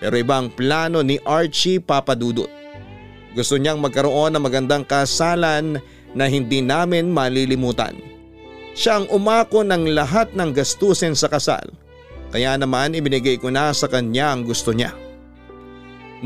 Pero 0.00 0.18
ibang 0.18 0.50
plano 0.50 1.04
ni 1.04 1.20
Archie 1.22 1.78
papadudot. 1.78 2.50
Gusto 3.36 3.60
niyang 3.60 3.78
magkaroon 3.78 4.34
ng 4.34 4.42
magandang 4.42 4.84
kasalan 4.86 5.78
na 6.14 6.24
hindi 6.26 6.62
namin 6.62 7.10
malilimutan. 7.10 8.13
Siya 8.74 8.98
ang 8.98 9.06
umako 9.06 9.62
ng 9.62 9.94
lahat 9.94 10.34
ng 10.34 10.50
gastusin 10.50 11.14
sa 11.14 11.30
kasal. 11.30 11.62
Kaya 12.34 12.58
naman 12.58 12.98
ibinigay 12.98 13.38
ko 13.38 13.46
na 13.46 13.70
sa 13.70 13.86
kanya 13.86 14.34
ang 14.34 14.42
gusto 14.42 14.74
niya. 14.74 14.90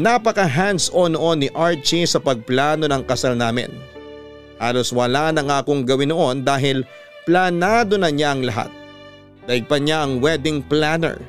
Napaka 0.00 0.48
hands-on 0.48 1.12
on 1.12 1.44
ni 1.44 1.52
Archie 1.52 2.08
sa 2.08 2.16
pagplano 2.16 2.88
ng 2.88 3.04
kasal 3.04 3.36
namin. 3.36 3.68
Halos 4.56 4.88
wala 4.96 5.28
na 5.28 5.44
nga 5.44 5.56
akong 5.60 5.84
gawin 5.84 6.08
noon 6.08 6.40
dahil 6.40 6.88
planado 7.28 8.00
na 8.00 8.08
niya 8.08 8.32
ang 8.32 8.42
lahat. 8.48 8.72
Daig 9.44 9.68
pa 9.68 9.76
niya 9.76 10.08
ang 10.08 10.24
wedding 10.24 10.64
planner. 10.64 11.20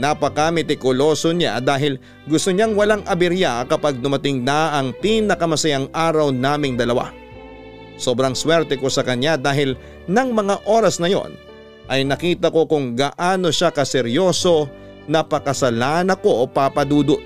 Napaka-metikuloso 0.00 1.36
niya 1.36 1.60
dahil 1.60 2.00
gusto 2.24 2.48
niyang 2.48 2.72
walang 2.72 3.04
aberya 3.04 3.68
kapag 3.68 4.00
dumating 4.00 4.40
na 4.40 4.80
ang 4.80 4.96
pinakamasayang 4.96 5.92
araw 5.92 6.32
naming 6.32 6.80
dalawa. 6.80 7.12
Sobrang 8.00 8.32
swerte 8.32 8.80
ko 8.80 8.88
sa 8.88 9.04
kanya 9.04 9.36
dahil 9.36 9.76
nang 10.08 10.32
mga 10.32 10.64
oras 10.64 10.96
na 10.96 11.12
yon 11.12 11.36
ay 11.92 12.08
nakita 12.08 12.48
ko 12.48 12.64
kung 12.64 12.96
gaano 12.96 13.52
siya 13.52 13.68
kaseryoso 13.68 14.72
napakasalan 15.04 16.08
ako 16.08 16.30
o 16.30 16.44
papadudot. 16.48 17.20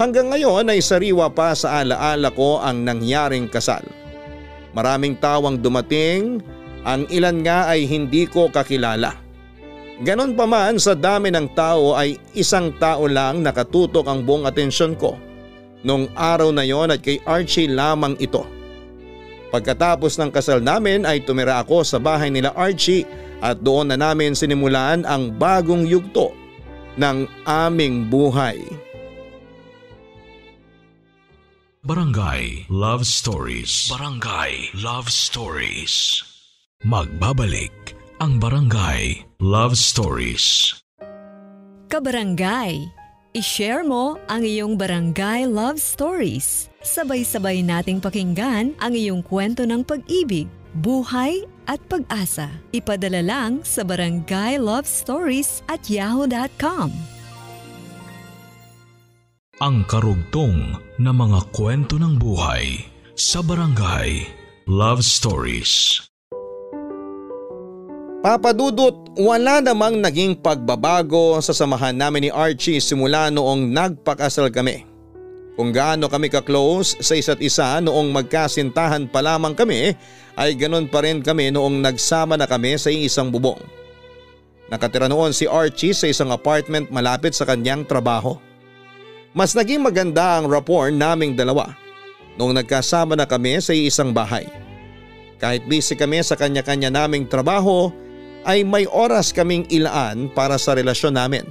Hanggang 0.00 0.30
ngayon 0.30 0.72
ay 0.72 0.80
sariwa 0.80 1.28
pa 1.28 1.52
sa 1.52 1.82
alaala 1.82 2.32
ko 2.32 2.62
ang 2.62 2.86
nangyaring 2.86 3.50
kasal. 3.50 3.82
Maraming 4.72 5.18
tawang 5.18 5.58
dumating, 5.58 6.38
ang 6.86 7.04
ilan 7.10 7.42
nga 7.42 7.66
ay 7.66 7.84
hindi 7.84 8.24
ko 8.30 8.46
kakilala. 8.46 9.18
Ganon 9.98 10.38
pa 10.38 10.46
man 10.46 10.78
sa 10.78 10.94
dami 10.94 11.34
ng 11.34 11.50
tao 11.58 11.98
ay 11.98 12.14
isang 12.38 12.70
tao 12.78 13.10
lang 13.10 13.42
nakatutok 13.42 14.06
ang 14.06 14.22
buong 14.22 14.46
atensyon 14.46 14.94
ko. 14.94 15.18
Nung 15.82 16.06
araw 16.14 16.54
na 16.54 16.62
yon 16.62 16.94
at 16.94 17.02
kay 17.02 17.18
Archie 17.26 17.66
lamang 17.66 18.14
ito. 18.22 18.46
Pagkatapos 19.48 20.20
ng 20.20 20.28
kasal 20.28 20.60
namin 20.60 21.08
ay 21.08 21.24
tumira 21.24 21.64
ako 21.64 21.80
sa 21.80 21.96
bahay 21.96 22.28
nila 22.28 22.52
Archie 22.52 23.08
at 23.40 23.62
doon 23.64 23.88
na 23.88 23.96
namin 23.96 24.36
sinimulan 24.36 25.08
ang 25.08 25.32
bagong 25.32 25.88
yugto 25.88 26.34
ng 27.00 27.24
aming 27.48 28.10
buhay. 28.10 28.60
Barangay 31.88 32.68
Love 32.68 33.08
Stories. 33.08 33.88
Barangay 33.88 34.76
Love 34.76 35.08
Stories. 35.08 36.20
Magbabalik 36.84 37.96
ang 38.20 38.36
Barangay 38.36 39.24
Love 39.40 39.78
Stories. 39.78 40.76
Kabarangay, 41.88 42.84
i-share 43.32 43.80
mo 43.80 44.20
ang 44.28 44.44
iyong 44.44 44.76
barangay 44.76 45.48
love 45.48 45.80
stories. 45.80 46.67
Sabay-sabay 46.78 47.66
nating 47.66 47.98
pakinggan 47.98 48.78
ang 48.78 48.92
iyong 48.94 49.18
kwento 49.26 49.66
ng 49.66 49.82
pag-ibig, 49.82 50.46
buhay 50.78 51.42
at 51.66 51.82
pag-asa. 51.90 52.46
Ipadala 52.70 53.18
lang 53.18 53.66
sa 53.66 53.82
barangay 53.82 54.62
love 54.62 54.86
stories 54.86 55.66
at 55.66 55.90
yahoo.com. 55.90 56.94
Ang 59.58 59.82
karugtong 59.90 60.78
na 61.02 61.10
mga 61.10 61.50
kwento 61.50 61.98
ng 61.98 62.14
buhay 62.14 62.78
sa 63.18 63.42
Barangay 63.42 64.22
Love 64.70 65.02
Stories. 65.02 66.06
Papadudot, 68.22 69.18
wala 69.18 69.58
namang 69.58 69.98
naging 69.98 70.38
pagbabago 70.38 71.42
sa 71.42 71.50
samahan 71.50 71.94
namin 71.94 72.26
ni 72.26 72.30
Archie 72.30 72.78
simula 72.78 73.34
noong 73.34 73.74
nagpakasal 73.74 74.54
kami. 74.54 74.87
Kung 75.58 75.74
gaano 75.74 76.06
kami 76.06 76.30
ka-close 76.30 77.02
sa 77.02 77.18
isa't 77.18 77.42
isa 77.42 77.82
noong 77.82 78.14
magkasintahan 78.14 79.10
pa 79.10 79.18
lamang 79.18 79.58
kami 79.58 79.90
ay 80.38 80.54
ganon 80.54 80.86
pa 80.86 81.02
rin 81.02 81.18
kami 81.18 81.50
noong 81.50 81.82
nagsama 81.82 82.38
na 82.38 82.46
kami 82.46 82.78
sa 82.78 82.94
isang 82.94 83.26
bubong. 83.26 83.58
Nakatira 84.70 85.10
noon 85.10 85.34
si 85.34 85.50
Archie 85.50 85.90
sa 85.90 86.06
isang 86.06 86.30
apartment 86.30 86.94
malapit 86.94 87.34
sa 87.34 87.42
kanyang 87.42 87.82
trabaho. 87.82 88.38
Mas 89.34 89.50
naging 89.50 89.82
maganda 89.82 90.38
ang 90.38 90.46
rapport 90.46 90.94
naming 90.94 91.34
dalawa 91.34 91.74
noong 92.38 92.54
nagkasama 92.62 93.18
na 93.18 93.26
kami 93.26 93.58
sa 93.58 93.74
isang 93.74 94.14
bahay. 94.14 94.46
Kahit 95.42 95.66
busy 95.66 95.98
kami 95.98 96.22
sa 96.22 96.38
kanya-kanya 96.38 96.94
naming 96.94 97.26
trabaho 97.26 97.90
ay 98.46 98.62
may 98.62 98.86
oras 98.86 99.34
kaming 99.34 99.66
ilaan 99.74 100.30
para 100.38 100.54
sa 100.54 100.78
relasyon 100.78 101.18
namin. 101.18 101.42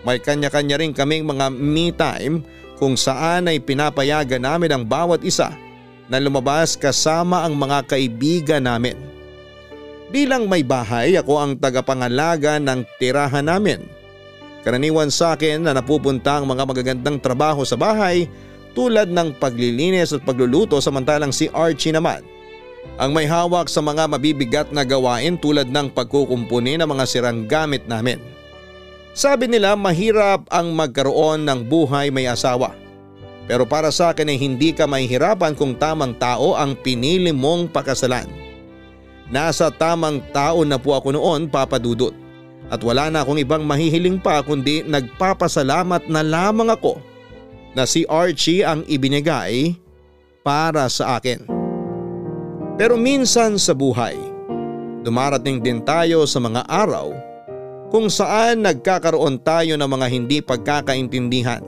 May 0.00 0.16
kanya-kanya 0.16 0.80
rin 0.80 0.96
kaming 0.96 1.28
mga 1.28 1.52
me 1.52 1.92
time 1.92 2.40
kung 2.78 2.94
saan 2.94 3.50
ay 3.50 3.58
pinapayagan 3.58 4.40
namin 4.40 4.70
ang 4.72 4.82
bawat 4.86 5.20
isa 5.26 5.52
na 6.08 6.16
lumabas 6.22 6.78
kasama 6.78 7.44
ang 7.44 7.58
mga 7.58 7.84
kaibigan 7.90 8.64
namin. 8.64 8.96
Bilang 10.08 10.48
may 10.48 10.64
bahay 10.64 11.20
ako 11.20 11.36
ang 11.36 11.52
tagapangalaga 11.60 12.56
ng 12.56 12.80
tirahan 12.96 13.44
namin. 13.44 13.84
Karaniwan 14.64 15.12
sa 15.12 15.36
akin 15.36 15.68
na 15.68 15.76
napupunta 15.76 16.40
ang 16.40 16.48
mga 16.48 16.64
magagandang 16.64 17.20
trabaho 17.20 17.60
sa 17.66 17.76
bahay 17.76 18.24
tulad 18.72 19.12
ng 19.12 19.36
paglilinis 19.36 20.16
at 20.16 20.24
pagluluto 20.24 20.80
samantalang 20.80 21.34
si 21.34 21.52
Archie 21.52 21.92
naman 21.92 22.24
ang 22.98 23.14
may 23.14 23.28
hawak 23.28 23.70
sa 23.70 23.78
mga 23.84 24.10
mabibigat 24.10 24.68
na 24.74 24.82
gawain 24.82 25.36
tulad 25.38 25.68
ng 25.68 25.92
pagkukumpuni 25.92 26.80
ng 26.80 26.88
mga 26.88 27.04
sirang 27.04 27.46
gamit 27.46 27.86
namin. 27.86 28.18
Sabi 29.18 29.50
nila 29.50 29.74
mahirap 29.74 30.46
ang 30.46 30.70
magkaroon 30.78 31.42
ng 31.42 31.66
buhay 31.66 32.06
may 32.14 32.30
asawa. 32.30 32.70
Pero 33.50 33.66
para 33.66 33.90
sa 33.90 34.14
akin 34.14 34.30
ay 34.30 34.38
hindi 34.38 34.70
ka 34.70 34.86
mahihirapan 34.86 35.58
kung 35.58 35.74
tamang 35.74 36.14
tao 36.14 36.54
ang 36.54 36.78
pinili 36.78 37.34
mong 37.34 37.74
pakasalan. 37.74 38.30
Nasa 39.26 39.74
tamang 39.74 40.22
tao 40.30 40.62
na 40.62 40.78
po 40.78 40.94
ako 40.94 41.18
noon 41.18 41.50
papadudot. 41.50 42.14
At 42.70 42.78
wala 42.86 43.10
na 43.10 43.26
akong 43.26 43.42
ibang 43.42 43.66
mahihiling 43.66 44.22
pa 44.22 44.38
kundi 44.38 44.86
nagpapasalamat 44.86 46.06
na 46.06 46.22
lamang 46.22 46.70
ako 46.70 47.02
na 47.74 47.90
si 47.90 48.06
Archie 48.06 48.62
ang 48.62 48.86
ibinigay 48.86 49.74
para 50.46 50.86
sa 50.86 51.18
akin. 51.18 51.42
Pero 52.78 52.94
minsan 52.94 53.58
sa 53.58 53.74
buhay, 53.74 54.14
dumarating 55.02 55.58
din 55.58 55.82
tayo 55.82 56.22
sa 56.22 56.38
mga 56.38 56.62
araw 56.70 57.27
kung 57.88 58.12
saan 58.12 58.64
nagkakaroon 58.64 59.40
tayo 59.40 59.76
ng 59.76 59.88
mga 59.88 60.06
hindi 60.12 60.38
pagkakaintindihan. 60.44 61.64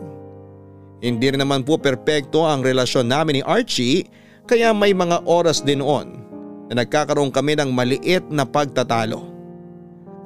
Hindi 1.00 1.26
rin 1.32 1.40
naman 1.40 1.64
po 1.64 1.80
perpekto 1.80 2.44
ang 2.44 2.60
relasyon 2.60 3.08
namin 3.08 3.40
ni 3.40 3.42
Archie 3.44 4.04
kaya 4.44 4.76
may 4.76 4.92
mga 4.92 5.24
oras 5.24 5.64
din 5.64 5.80
noon 5.80 6.20
na 6.68 6.84
nagkakaroon 6.84 7.32
kami 7.32 7.56
ng 7.56 7.72
maliit 7.72 8.28
na 8.28 8.44
pagtatalo. 8.44 9.24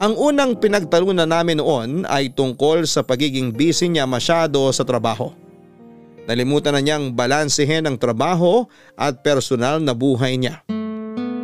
Ang 0.02 0.18
unang 0.18 0.59
pinagtalunan 0.59 1.30
namin 1.30 1.62
noon 1.62 2.02
ay 2.11 2.35
tungkol 2.35 2.83
sa 2.90 3.07
pagiging 3.07 3.54
busy 3.54 3.87
niya 3.87 4.11
masyado 4.11 4.66
sa 4.74 4.83
trabaho. 4.83 5.30
Nalimutan 6.26 6.74
na 6.74 6.83
niyang 6.83 7.14
balansehin 7.14 7.87
ang 7.87 7.94
trabaho 7.94 8.66
at 8.98 9.22
personal 9.22 9.78
na 9.78 9.94
buhay 9.94 10.35
niya. 10.35 10.66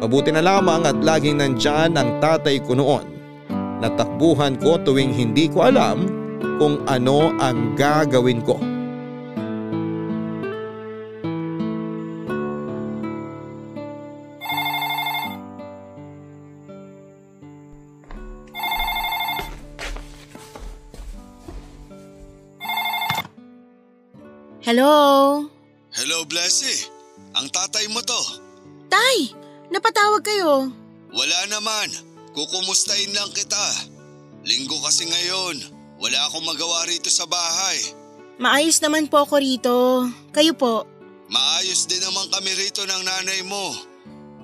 Mabuti 0.02 0.34
na 0.34 0.42
lamang 0.42 0.82
at 0.88 0.98
laging 0.98 1.38
nandyan 1.38 1.94
ang 1.94 2.18
tatay 2.18 2.58
ko 2.64 2.74
noon. 2.74 3.19
Natakbuhan 3.81 4.61
ko 4.61 4.77
tuwing 4.85 5.16
hindi 5.16 5.49
ko 5.49 5.64
alam 5.73 6.05
kung 6.61 6.85
ano 6.85 7.33
ang 7.40 7.73
gagawin 7.81 8.45
ko. 8.45 8.61
Hello? 24.61 25.49
Hello, 25.97 26.19
Blessy. 26.29 26.85
Ang 27.33 27.49
tatay 27.49 27.88
mo 27.88 28.05
to. 28.05 28.21
Tay, 28.93 29.33
napatawag 29.73 30.21
kayo. 30.21 30.69
Wala 31.11 31.38
naman. 31.49 32.10
Kukumustahin 32.40 33.12
lang 33.12 33.29
kita. 33.37 33.92
Linggo 34.48 34.81
kasi 34.81 35.05
ngayon. 35.05 35.61
Wala 36.00 36.24
akong 36.24 36.48
magawa 36.48 36.88
rito 36.88 37.12
sa 37.12 37.29
bahay. 37.29 37.76
Maayos 38.40 38.81
naman 38.81 39.12
po 39.12 39.20
ako 39.20 39.44
rito. 39.44 40.09
Kayo 40.33 40.57
po. 40.57 40.88
Maayos 41.29 41.85
din 41.85 42.00
naman 42.00 42.33
kami 42.33 42.57
rito 42.57 42.81
ng 42.88 43.03
nanay 43.05 43.44
mo. 43.44 43.76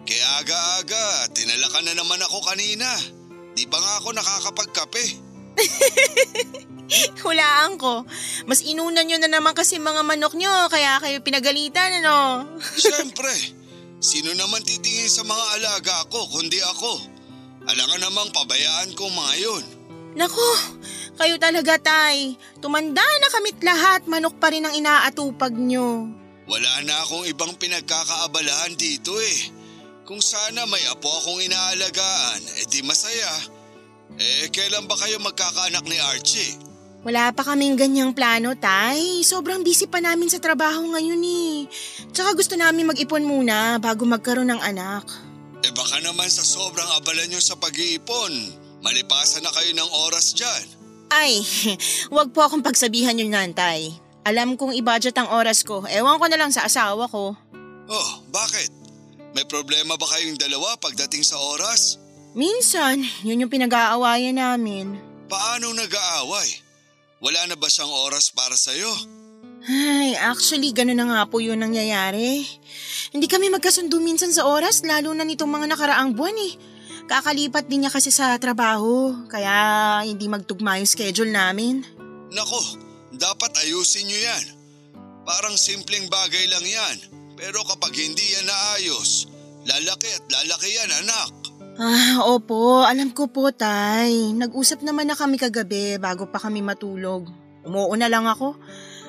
Kaya 0.05 0.45
aga-aga, 0.45 1.33
tinalakan 1.33 1.89
na 1.89 1.97
naman 1.97 2.21
ako 2.21 2.45
kanina. 2.45 2.85
Di 3.57 3.65
ba 3.65 3.81
nga 3.81 4.05
ako 4.05 4.13
nakakapagkape? 4.13 5.05
Hulaan 7.25 7.81
ko. 7.81 8.05
Mas 8.45 8.61
inunan 8.61 9.09
nyo 9.09 9.17
na 9.25 9.41
naman 9.41 9.57
kasi 9.57 9.81
mga 9.81 10.05
manok 10.05 10.37
nyo 10.37 10.69
kaya 10.69 11.01
kayo 11.01 11.25
pinagalitan 11.25 12.05
ano. 12.05 12.45
Siyempre, 12.77 13.33
sino 14.05 14.37
naman 14.37 14.61
titingin 14.61 15.09
sa 15.09 15.25
mga 15.25 15.45
alaga 15.57 16.05
ko 16.13 16.29
kundi 16.29 16.61
ako? 16.61 17.16
Alangan 17.67 18.01
namang 18.07 18.31
pabayaan 18.31 18.95
ko 18.95 19.11
mga 19.11 19.35
yun. 19.43 19.65
Nako, 20.17 20.49
kayo 21.19 21.35
talaga 21.37 21.77
tay. 21.83 22.39
Tumanda 22.63 23.03
na 23.03 23.29
kamit 23.29 23.59
lahat, 23.61 24.07
manok 24.07 24.39
pa 24.39 24.55
rin 24.55 24.65
ang 24.65 24.73
inaatupag 24.73 25.53
nyo. 25.53 26.07
Wala 26.47 26.73
na 26.87 26.95
akong 27.03 27.27
ibang 27.27 27.59
pinagkakaabalahan 27.59 28.79
dito 28.79 29.19
eh. 29.19 29.51
Kung 30.07 30.23
sana 30.23 30.63
may 30.71 30.81
apo 30.87 31.11
akong 31.11 31.43
inaalagaan, 31.43 32.41
eh 32.63 32.67
di 32.71 32.87
masaya. 32.87 33.35
Eh, 34.15 34.47
kailan 34.55 34.87
ba 34.87 34.95
kayo 34.95 35.19
magkakaanak 35.19 35.85
ni 35.91 35.99
Archie? 35.99 36.55
Wala 37.03 37.35
pa 37.35 37.43
kaming 37.43 37.75
ganyang 37.75 38.15
plano, 38.15 38.55
Tay. 38.55 39.27
Sobrang 39.27 39.67
busy 39.67 39.91
pa 39.91 39.99
namin 39.99 40.31
sa 40.31 40.39
trabaho 40.39 40.87
ngayon 40.95 41.23
eh. 41.23 41.67
Tsaka 42.15 42.39
gusto 42.39 42.55
namin 42.55 42.95
mag-ipon 42.95 43.27
muna 43.27 43.83
bago 43.83 44.07
magkaroon 44.07 44.55
ng 44.55 44.63
anak. 44.63 45.07
Eh 45.65 45.73
baka 45.73 46.03
naman 46.05 46.29
sa 46.29 46.45
sobrang 46.45 46.89
abala 46.99 47.25
nyo 47.29 47.41
sa 47.41 47.57
pag-iipon, 47.57 48.33
malipasan 48.85 49.45
na 49.45 49.53
kayo 49.55 49.73
ng 49.73 49.91
oras 50.09 50.37
dyan. 50.37 50.65
Ay, 51.09 51.41
wag 52.17 52.35
po 52.35 52.45
akong 52.45 52.65
pagsabihan 52.65 53.17
yun 53.17 53.33
nan, 53.33 53.55
Tay. 53.55 53.95
Alam 54.27 54.59
kong 54.59 54.75
i-budget 54.75 55.15
ang 55.17 55.31
oras 55.31 55.63
ko. 55.63 55.87
Ewan 55.87 56.19
ko 56.19 56.27
na 56.27 56.35
lang 56.35 56.51
sa 56.51 56.67
asawa 56.67 57.07
ko. 57.07 57.39
Oh, 57.87 58.11
bakit? 58.35 58.75
May 59.39 59.47
problema 59.47 59.95
ba 59.95 60.07
kayong 60.11 60.35
dalawa 60.35 60.75
pagdating 60.83 61.23
sa 61.23 61.39
oras? 61.39 62.03
Minsan, 62.35 63.07
yun 63.23 63.47
yung 63.47 63.53
pinag-aawayan 63.53 64.35
namin. 64.35 64.99
Paano 65.31 65.71
nag-aaway? 65.73 66.49
Wala 67.23 67.49
na 67.49 67.57
ba 67.57 67.71
siyang 67.71 67.89
oras 67.89 68.35
para 68.35 68.59
sa'yo? 68.59 68.91
Ay, 69.67 70.15
actually, 70.15 70.71
gano'n 70.71 70.95
na 70.95 71.07
nga 71.11 71.23
po 71.27 71.43
yun 71.43 71.59
nangyayari. 71.59 72.47
Hindi 73.11 73.27
kami 73.27 73.51
magkasundo 73.51 73.99
minsan 73.99 74.31
sa 74.31 74.47
oras, 74.47 74.87
lalo 74.87 75.11
na 75.11 75.27
nitong 75.27 75.51
mga 75.51 75.67
nakaraang 75.75 76.15
buwan 76.15 76.39
eh. 76.39 76.55
Kakalipat 77.11 77.67
din 77.67 77.83
niya 77.87 77.91
kasi 77.91 78.15
sa 78.15 78.39
trabaho, 78.39 79.15
kaya 79.27 80.03
hindi 80.07 80.31
magtugma 80.31 80.79
yung 80.79 80.91
schedule 80.91 81.35
namin. 81.35 81.83
Nako, 82.31 82.63
dapat 83.15 83.59
ayusin 83.67 84.07
niyo 84.07 84.19
yan. 84.23 84.45
Parang 85.27 85.59
simpleng 85.59 86.07
bagay 86.07 86.47
lang 86.47 86.63
yan. 86.63 86.97
Pero 87.35 87.67
kapag 87.67 87.91
hindi 87.99 88.23
yan 88.39 88.47
naayos, 88.47 89.27
lalaki 89.67 90.09
at 90.15 90.25
lalaki 90.31 90.69
yan 90.71 90.91
anak. 91.03 91.31
Ah, 91.77 92.25
opo, 92.25 92.87
alam 92.87 93.11
ko 93.13 93.29
po, 93.29 93.51
Tay. 93.51 94.33
Nag-usap 94.33 94.81
naman 94.87 95.11
na 95.11 95.19
kami 95.19 95.37
kagabi 95.37 95.99
bago 95.99 96.31
pa 96.31 96.39
kami 96.39 96.63
matulog. 96.63 97.29
Umuuna 97.67 98.07
lang 98.07 98.31
ako. 98.31 98.55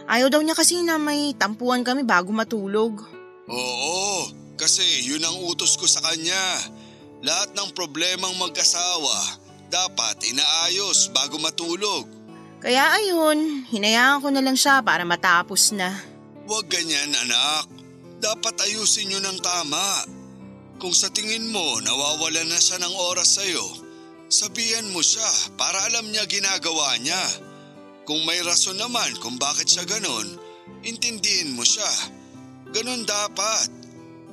Ayaw 0.08 0.32
daw 0.32 0.39
niya 0.39 0.56
kasi 0.56 0.80
na 0.88 0.96
may 0.96 1.36
tampuan 1.36 1.84
kami 1.84 2.08
bago 2.08 2.32
matulog. 2.32 3.04
Oo, 3.52 4.32
kasi 4.56 4.84
yun 5.04 5.24
ang 5.24 5.36
utos 5.43 5.76
ko 5.76 5.84
sa 5.84 6.00
kanya. 6.00 6.63
Lahat 7.20 7.52
ng 7.52 7.76
problemang 7.76 8.32
mag-asawa, 8.39 9.43
dapat 9.67 10.24
inaayos 10.24 11.12
bago 11.12 11.36
matulog. 11.43 12.08
Kaya 12.63 12.96
ayun, 12.96 13.67
hinayaan 13.67 14.24
ko 14.24 14.32
na 14.32 14.39
lang 14.39 14.56
siya 14.56 14.80
para 14.80 15.04
matapos 15.04 15.76
na. 15.76 15.91
Huwag 16.48 16.72
ganyan 16.72 17.12
anak. 17.28 17.67
Dapat 18.24 18.63
ayusin 18.63 19.12
nyo 19.12 19.20
ng 19.22 19.39
tama. 19.43 20.08
Kung 20.82 20.96
sa 20.96 21.12
tingin 21.12 21.52
mo 21.52 21.84
nawawala 21.84 22.48
na 22.48 22.58
siya 22.58 22.80
ng 22.82 22.96
oras 23.12 23.38
sa'yo, 23.38 23.65
sabihan 24.32 24.88
mo 24.89 25.04
siya 25.04 25.28
para 25.60 25.84
alam 25.86 26.10
niya 26.10 26.26
ginagawa 26.26 26.98
niya. 26.98 27.22
Kung 28.08 28.24
may 28.24 28.39
rason 28.39 28.80
naman 28.80 29.20
kung 29.20 29.36
bakit 29.36 29.67
siya 29.67 29.84
ganon, 29.84 30.39
intindihin 30.80 31.52
mo 31.60 31.67
siya. 31.67 31.91
Ganon 32.72 33.04
dapat. 33.04 33.67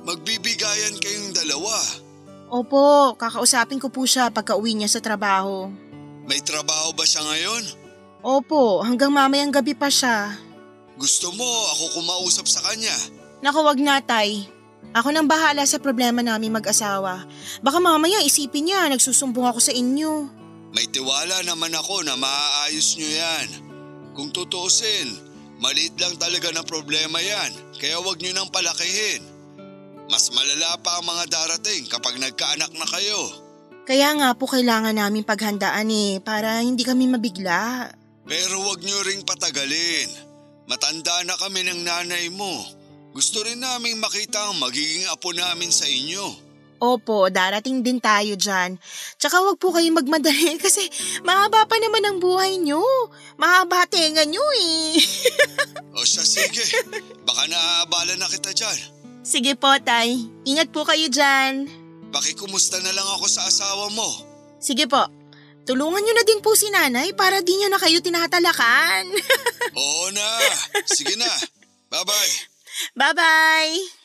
Magbibigayan 0.07 0.95
kayong 0.95 1.35
dalawa. 1.35 1.75
Opo, 2.47 3.19
kakausapin 3.19 3.75
ko 3.75 3.91
po 3.91 4.07
siya 4.07 4.31
pagka 4.31 4.55
uwi 4.55 4.79
niya 4.79 4.87
sa 4.87 5.03
trabaho. 5.03 5.67
May 6.23 6.39
trabaho 6.39 6.95
ba 6.95 7.03
siya 7.03 7.19
ngayon? 7.27 7.63
Opo, 8.23 8.79
hanggang 8.79 9.11
mamayang 9.11 9.51
gabi 9.51 9.75
pa 9.75 9.91
siya. 9.91 10.39
Gusto 10.95 11.35
mo 11.35 11.45
ako 11.75 11.99
kumausap 11.99 12.47
sa 12.47 12.63
kanya? 12.71 12.95
Naku, 13.43 13.59
wag 13.59 13.83
na, 13.83 13.99
Tay. 13.99 14.47
Ako 14.95 15.11
nang 15.11 15.27
bahala 15.27 15.67
sa 15.67 15.83
problema 15.83 16.23
namin 16.23 16.55
mag-asawa. 16.55 17.27
Baka 17.59 17.83
mamaya 17.83 18.23
isipin 18.23 18.71
niya, 18.71 18.87
nagsusumbong 18.87 19.51
ako 19.51 19.59
sa 19.59 19.75
inyo. 19.75 20.31
May 20.71 20.87
tiwala 20.87 21.43
naman 21.43 21.75
ako 21.75 22.07
na 22.07 22.15
maaayos 22.15 22.95
nyo 22.95 23.09
yan. 23.11 23.64
Kung 24.15 24.31
tutuusin, 24.31 25.11
maliit 25.59 25.99
lang 25.99 26.15
talaga 26.15 26.47
na 26.55 26.63
problema 26.63 27.19
yan, 27.19 27.51
kaya 27.75 27.99
wag 27.99 28.15
nyo 28.23 28.31
nang 28.31 28.47
palakihin. 28.47 29.19
Mas 30.07 30.31
malala 30.31 30.79
pa 30.79 30.97
ang 30.97 31.05
mga 31.05 31.27
darating 31.27 31.83
kapag 31.91 32.15
nagkaanak 32.15 32.71
na 32.71 32.87
kayo. 32.87 33.21
Kaya 33.85 34.15
nga 34.17 34.33
po 34.33 34.47
kailangan 34.47 34.95
namin 34.95 35.27
paghandaan 35.27 35.91
eh, 35.91 36.23
para 36.23 36.63
hindi 36.63 36.87
kami 36.87 37.11
mabigla. 37.11 37.91
Pero 38.25 38.55
wag 38.65 38.81
nyo 38.81 38.97
ring 39.05 39.21
patagalin. 39.21 40.09
Matanda 40.65 41.21
na 41.27 41.37
kami 41.37 41.61
ng 41.61 41.85
nanay 41.85 42.31
mo. 42.33 42.65
Gusto 43.13 43.45
rin 43.45 43.61
naming 43.61 44.01
makita 44.01 44.49
ang 44.49 44.57
magiging 44.57 45.05
apo 45.11 45.29
namin 45.29 45.69
sa 45.69 45.85
inyo. 45.85 46.44
Opo, 46.79 47.31
darating 47.31 47.79
din 47.79 48.03
tayo 48.03 48.35
dyan. 48.35 48.75
Tsaka 49.15 49.39
wag 49.39 49.55
po 49.55 49.71
kayong 49.71 49.95
magmadali 49.95 50.59
kasi 50.63 50.83
mahaba 51.23 51.63
pa 51.63 51.75
naman 51.79 52.03
ang 52.03 52.17
buhay 52.19 52.59
nyo. 52.59 52.83
Mahaba 53.39 53.87
tenga 53.87 54.27
nyo 54.27 54.43
eh. 54.59 54.99
O 55.95 56.03
siya 56.03 56.27
sige, 56.27 56.59
baka 57.23 57.47
naaabala 57.47 58.19
na 58.19 58.27
kita 58.27 58.51
dyan. 58.51 58.77
Sige 59.23 59.55
po, 59.55 59.71
Tay. 59.79 60.27
Ingat 60.43 60.69
po 60.75 60.83
kayo 60.83 61.07
dyan. 61.07 61.71
Pakikumusta 62.11 62.77
na 62.83 62.91
lang 62.91 63.07
ako 63.15 63.25
sa 63.31 63.47
asawa 63.47 63.87
mo. 63.95 64.05
Sige 64.59 64.85
po. 64.91 65.07
Tulungan 65.65 65.97
nyo 65.97 66.13
na 66.13 66.27
din 66.27 66.45
po 66.45 66.53
si 66.53 66.69
nanay 66.69 67.15
para 67.17 67.41
di 67.41 67.57
nyo 67.57 67.73
na 67.73 67.81
kayo 67.81 67.97
tinatalakan. 67.97 69.09
Oo 69.81 70.13
na, 70.13 70.29
sige 70.85 71.17
na. 71.17 71.31
Bye-bye. 71.89 72.33
Bye-bye! 72.93 74.04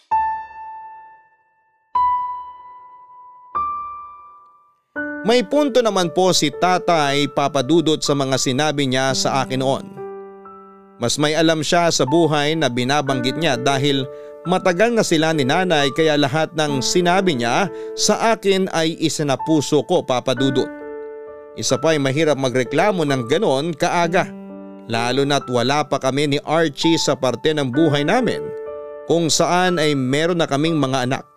May 5.20 5.44
punto 5.44 5.85
naman 5.85 6.09
po 6.16 6.33
si 6.33 6.48
tatay 6.48 7.28
papadudot 7.37 8.00
sa 8.00 8.16
mga 8.16 8.40
sinabi 8.40 8.88
niya 8.88 9.12
sa 9.12 9.44
akin 9.44 9.61
noon. 9.61 9.85
Mas 10.96 11.20
may 11.20 11.37
alam 11.37 11.61
siya 11.61 11.92
sa 11.92 12.09
buhay 12.09 12.56
na 12.56 12.72
binabanggit 12.72 13.37
niya 13.37 13.61
dahil 13.61 14.09
matagal 14.48 14.96
na 14.96 15.04
sila 15.04 15.37
ni 15.37 15.44
nanay 15.44 15.92
kaya 15.92 16.16
lahat 16.16 16.48
ng 16.56 16.80
sinabi 16.80 17.37
niya 17.37 17.68
sa 18.00 18.33
akin 18.33 18.72
ay 18.72 18.96
isinapuso 18.96 19.85
ko 19.85 20.00
papadudot. 20.00 20.68
Isa 21.52 21.76
pa 21.76 21.92
ay 21.92 22.00
mahirap 22.00 22.40
magreklamo 22.40 23.04
ng 23.04 23.28
ganon 23.28 23.76
kaaga. 23.76 24.24
Lalo 24.88 25.28
na't 25.28 25.44
wala 25.52 25.85
pa 25.85 26.00
kami 26.00 26.33
ni 26.33 26.38
Archie 26.48 26.96
sa 26.96 27.12
parte 27.12 27.52
ng 27.52 27.68
buhay 27.68 28.09
namin 28.09 28.40
kung 29.04 29.28
saan 29.28 29.76
ay 29.76 29.92
meron 29.92 30.40
na 30.40 30.48
kaming 30.48 30.80
mga 30.80 31.04
anak. 31.04 31.29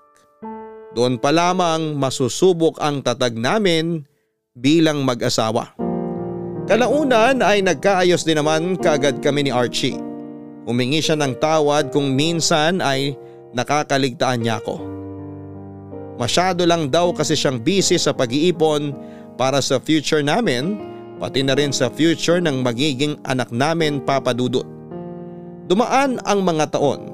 Doon 0.94 1.18
pa 1.18 1.34
lamang 1.34 1.98
masusubok 1.98 2.78
ang 2.78 3.02
tatag 3.02 3.34
namin 3.34 4.06
bilang 4.54 5.02
mag-asawa. 5.02 5.74
Kalaunan 6.70 7.42
ay 7.42 7.66
nagkaayos 7.66 8.24
din 8.24 8.40
naman 8.40 8.78
kaagad 8.78 9.20
kami 9.20 9.50
ni 9.50 9.52
Archie. 9.52 10.00
Humingi 10.64 11.04
siya 11.04 11.20
ng 11.20 11.36
tawad 11.42 11.92
kung 11.92 12.14
minsan 12.14 12.80
ay 12.80 13.18
nakakaligtaan 13.52 14.46
niya 14.46 14.62
ako. 14.64 14.80
Masyado 16.22 16.64
lang 16.64 16.88
daw 16.94 17.12
kasi 17.12 17.34
siyang 17.34 17.60
busy 17.60 17.98
sa 17.98 18.14
pag-iipon 18.14 18.94
para 19.36 19.60
sa 19.60 19.82
future 19.82 20.22
namin 20.22 20.78
pati 21.18 21.42
na 21.42 21.58
rin 21.58 21.74
sa 21.74 21.90
future 21.90 22.38
ng 22.38 22.62
magiging 22.62 23.18
anak 23.26 23.50
namin 23.50 23.98
papadudot. 23.98 24.66
Dumaan 25.66 26.22
ang 26.22 26.46
mga 26.46 26.78
taon. 26.78 27.10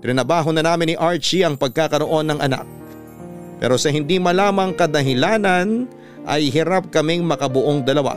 Trinabaho 0.00 0.56
na 0.56 0.64
namin 0.64 0.94
ni 0.94 0.96
Archie 0.96 1.44
ang 1.44 1.60
pagkakaroon 1.60 2.32
ng 2.32 2.40
anak. 2.40 2.79
Pero 3.60 3.76
sa 3.76 3.92
hindi 3.92 4.16
malamang 4.16 4.72
kadahilanan 4.72 5.84
ay 6.24 6.48
hirap 6.48 6.88
kaming 6.88 7.22
makabuong 7.28 7.84
dalawa. 7.84 8.16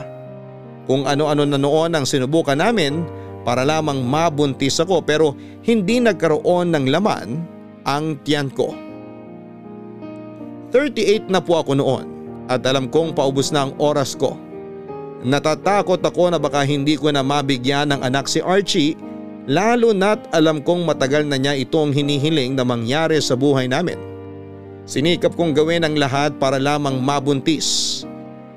Kung 0.87 1.03
ano-ano 1.03 1.43
na 1.43 1.59
noon 1.59 1.91
ang 1.91 2.07
sinubukan 2.07 2.55
namin 2.55 3.03
para 3.43 3.67
lamang 3.67 3.99
mabuntis 3.99 4.79
ako 4.79 5.03
pero 5.03 5.35
hindi 5.67 5.99
nagkaroon 5.99 6.71
ng 6.71 6.85
laman 6.87 7.27
ang 7.83 8.15
tiyan 8.23 8.47
ko. 8.55 8.71
38 10.71 11.27
na 11.29 11.43
po 11.43 11.59
ako 11.59 11.75
noon 11.75 12.05
at 12.47 12.63
alam 12.63 12.87
kong 12.87 13.11
paubos 13.11 13.51
na 13.51 13.67
ang 13.67 13.75
oras 13.79 14.15
ko. 14.15 14.39
Natatakot 15.23 16.03
ako 16.03 16.35
na 16.35 16.39
baka 16.39 16.67
hindi 16.67 16.99
ko 16.99 17.11
na 17.11 17.23
mabigyan 17.23 17.95
ng 17.95 18.01
anak 18.03 18.27
si 18.27 18.43
Archie 18.43 18.99
lalo 19.47 19.91
na't 19.91 20.31
alam 20.35 20.63
kong 20.63 20.87
matagal 20.87 21.27
na 21.27 21.39
niya 21.39 21.55
itong 21.55 21.95
hinihiling 21.95 22.55
na 22.55 22.63
mangyari 22.67 23.19
sa 23.19 23.35
buhay 23.35 23.67
namin. 23.67 24.12
Sinikap 24.83 25.39
kong 25.39 25.55
gawin 25.55 25.87
ang 25.87 25.95
lahat 25.95 26.35
para 26.35 26.59
lamang 26.59 26.99
mabuntis. 26.99 28.03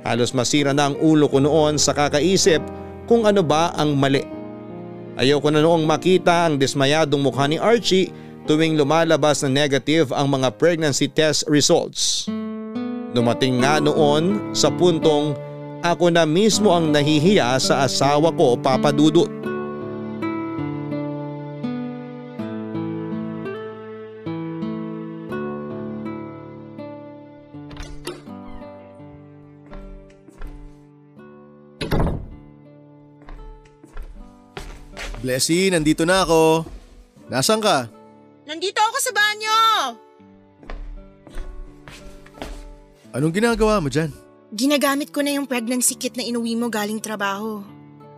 Halos 0.03 0.35
masira 0.35 0.75
na 0.75 0.91
ang 0.91 0.97
ulo 0.99 1.31
ko 1.31 1.39
noon 1.39 1.79
sa 1.79 1.95
kakaisip 1.95 2.63
kung 3.07 3.27
ano 3.27 3.47
ba 3.47 3.71
ang 3.79 3.95
mali. 3.95 4.27
Ayoko 5.17 5.49
na 5.49 5.63
noong 5.63 5.87
makita 5.87 6.51
ang 6.51 6.59
dismayadong 6.59 7.23
mukha 7.23 7.47
ni 7.47 7.57
Archie 7.57 8.11
tuwing 8.47 8.79
lumalabas 8.79 9.43
na 9.43 9.51
negative 9.51 10.11
ang 10.15 10.31
mga 10.31 10.55
pregnancy 10.59 11.07
test 11.11 11.47
results. 11.47 12.27
Dumating 13.15 13.63
nga 13.63 13.81
noon 13.81 14.53
sa 14.53 14.69
puntong 14.69 15.35
ako 15.81 16.11
na 16.11 16.27
mismo 16.27 16.75
ang 16.75 16.91
nahihiya 16.91 17.57
sa 17.63 17.87
asawa 17.87 18.35
ko 18.35 18.59
papadudot. 18.59 19.31
Blessy, 35.27 35.75
nandito 35.75 36.07
na 36.07 36.23
ako. 36.23 36.63
Nasaan 37.27 37.59
ka? 37.59 37.91
Nandito 38.47 38.79
ako 38.79 38.99
sa 39.03 39.11
banyo! 39.11 39.59
Anong 43.11 43.35
ginagawa 43.35 43.83
mo 43.83 43.91
dyan? 43.91 44.15
Ginagamit 44.55 45.11
ko 45.11 45.27
na 45.27 45.35
yung 45.35 45.51
pregnancy 45.51 45.99
kit 45.99 46.15
na 46.15 46.23
inuwi 46.23 46.55
mo 46.55 46.71
galing 46.71 47.03
trabaho. 47.03 47.59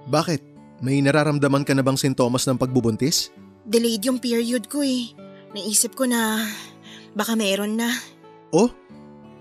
Bakit? 0.04 0.44
May 0.84 1.00
nararamdaman 1.00 1.64
ka 1.64 1.72
na 1.72 1.80
bang 1.80 1.96
sintomas 1.96 2.44
ng 2.44 2.60
pagbubuntis? 2.60 3.32
Delayed 3.64 4.04
yung 4.04 4.20
period 4.20 4.68
ko 4.68 4.84
eh. 4.84 5.08
Naisip 5.56 5.96
ko 5.96 6.04
na 6.04 6.44
baka 7.16 7.32
meron 7.40 7.80
na. 7.80 7.88
Oh? 8.52 8.68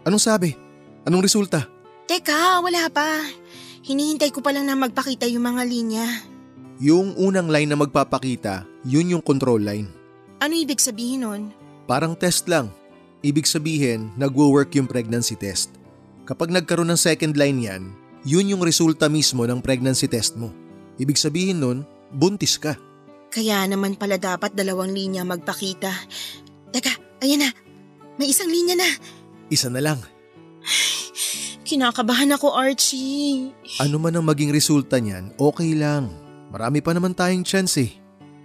Anong 0.07 0.23
sabi? 0.23 0.55
Anong 1.03 1.19
resulta? 1.19 1.67
Teka, 2.07 2.63
wala 2.63 2.87
pa. 2.87 3.27
Hinihintay 3.83 4.31
ko 4.31 4.39
pa 4.39 4.55
lang 4.55 4.71
na 4.71 4.79
magpakita 4.79 5.27
yung 5.27 5.43
mga 5.43 5.67
linya. 5.67 6.36
Yung 6.77 7.17
unang 7.17 7.49
line 7.49 7.65
na 7.65 7.77
magpapakita, 7.77 8.61
yun 8.85 9.17
yung 9.17 9.23
control 9.25 9.57
line. 9.65 9.89
Ano 10.37 10.53
ibig 10.53 10.77
sabihin 10.77 11.25
nun? 11.25 11.41
Parang 11.89 12.13
test 12.13 12.45
lang. 12.45 12.69
Ibig 13.25 13.49
sabihin, 13.49 14.13
nagwo-work 14.13 14.77
yung 14.77 14.85
pregnancy 14.85 15.33
test. 15.33 15.73
Kapag 16.29 16.53
nagkaroon 16.53 16.93
ng 16.93 17.01
second 17.01 17.33
line 17.33 17.57
yan, 17.65 17.83
yun 18.21 18.45
yung 18.53 18.61
resulta 18.61 19.09
mismo 19.09 19.49
ng 19.49 19.57
pregnancy 19.57 20.05
test 20.05 20.37
mo. 20.37 20.53
Ibig 21.01 21.17
sabihin 21.17 21.57
nun, 21.57 21.81
buntis 22.13 22.61
ka. 22.61 22.77
Kaya 23.33 23.65
naman 23.65 23.97
pala 23.97 24.21
dapat 24.21 24.53
dalawang 24.53 24.93
linya 24.93 25.25
magpakita. 25.25 25.89
Teka, 26.69 27.23
ayan 27.25 27.41
na. 27.41 27.49
May 28.21 28.29
isang 28.29 28.53
linya 28.53 28.77
na. 28.77 28.89
Isa 29.49 29.73
na 29.73 29.81
lang. 29.81 29.97
Kinakabahan 31.65 32.37
ako, 32.37 32.53
Archie. 32.53 33.49
Ano 33.81 33.97
man 33.97 34.13
ang 34.13 34.29
maging 34.29 34.53
resulta 34.53 35.01
niyan, 35.01 35.33
okay 35.41 35.73
lang. 35.73 36.26
Marami 36.57 36.81
pa 36.81 36.89
naman 36.89 37.13
tayong 37.13 37.45
chance 37.45 37.77
eh. 37.77 37.93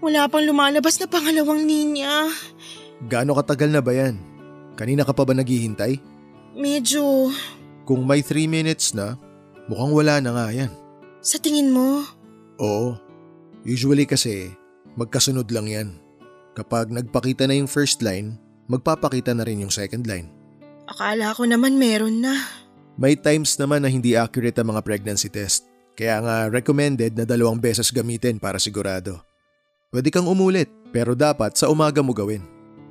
Wala 0.04 0.28
pang 0.28 0.44
lumalabas 0.44 1.00
na 1.00 1.08
pangalawang 1.08 1.64
linya. 1.64 2.28
Gaano 3.08 3.32
katagal 3.32 3.72
na 3.72 3.80
ba 3.80 3.96
yan? 3.96 4.20
Kanina 4.76 5.00
ka 5.00 5.16
pa 5.16 5.24
ba 5.24 5.32
naghihintay? 5.32 5.96
Medyo... 6.52 7.32
Kung 7.88 8.04
may 8.04 8.20
3 8.20 8.52
minutes 8.52 8.92
na, 8.92 9.16
mukhang 9.64 9.96
wala 9.96 10.20
na 10.20 10.36
nga 10.36 10.46
yan. 10.52 10.68
Sa 11.24 11.40
tingin 11.40 11.72
mo? 11.72 12.04
Oo. 12.60 13.00
Usually 13.64 14.04
kasi, 14.04 14.52
magkasunod 14.92 15.48
lang 15.48 15.72
yan. 15.72 15.88
Kapag 16.52 16.92
nagpakita 16.92 17.48
na 17.48 17.56
yung 17.56 17.70
first 17.70 18.04
line, 18.04 18.36
magpapakita 18.68 19.32
na 19.32 19.48
rin 19.48 19.64
yung 19.64 19.72
second 19.72 20.04
line. 20.04 20.28
Akala 20.84 21.32
ko 21.32 21.48
naman 21.48 21.80
meron 21.80 22.20
na. 22.20 22.36
May 23.00 23.16
times 23.16 23.56
naman 23.56 23.80
na 23.80 23.88
hindi 23.88 24.20
accurate 24.20 24.60
ang 24.60 24.76
mga 24.76 24.84
pregnancy 24.84 25.32
test. 25.32 25.71
Kaya 25.92 26.24
nga 26.24 26.36
recommended 26.48 27.12
na 27.16 27.24
dalawang 27.28 27.60
beses 27.60 27.92
gamitin 27.92 28.40
para 28.40 28.56
sigurado. 28.56 29.20
Pwede 29.92 30.08
kang 30.08 30.24
umulit, 30.24 30.72
pero 30.88 31.12
dapat 31.12 31.52
sa 31.52 31.68
umaga 31.68 32.00
mo 32.00 32.16
gawin. 32.16 32.40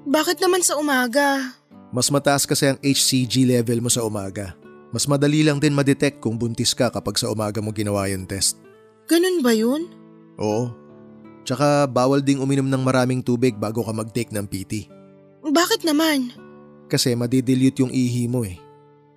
Bakit 0.06 0.38
naman 0.38 0.62
sa 0.62 0.78
umaga? 0.78 1.58
Mas 1.90 2.14
mataas 2.14 2.46
kasi 2.46 2.70
ang 2.70 2.78
HCG 2.80 3.50
level 3.50 3.82
mo 3.82 3.90
sa 3.90 4.06
umaga. 4.06 4.54
Mas 4.94 5.10
madali 5.10 5.42
lang 5.42 5.58
din 5.58 5.74
madetect 5.74 6.22
kung 6.22 6.38
buntis 6.38 6.78
ka 6.78 6.94
kapag 6.94 7.18
sa 7.18 7.32
umaga 7.34 7.58
mo 7.64 7.74
ginawa 7.74 8.06
yung 8.12 8.30
test. 8.30 8.60
Ganun 9.10 9.42
ba 9.42 9.52
yun? 9.56 9.90
Oo. 10.38 10.72
Tsaka 11.42 11.90
bawal 11.90 12.22
ding 12.22 12.38
uminom 12.38 12.70
ng 12.70 12.84
maraming 12.86 13.26
tubig 13.26 13.58
bago 13.58 13.82
ka 13.82 13.92
mag-take 13.92 14.30
ng 14.30 14.46
PT. 14.46 14.88
Bakit 15.42 15.84
naman? 15.90 16.30
Kasi 16.86 17.18
madidilute 17.18 17.82
yung 17.82 17.90
ihi 17.90 18.30
mo 18.30 18.46
eh. 18.46 18.62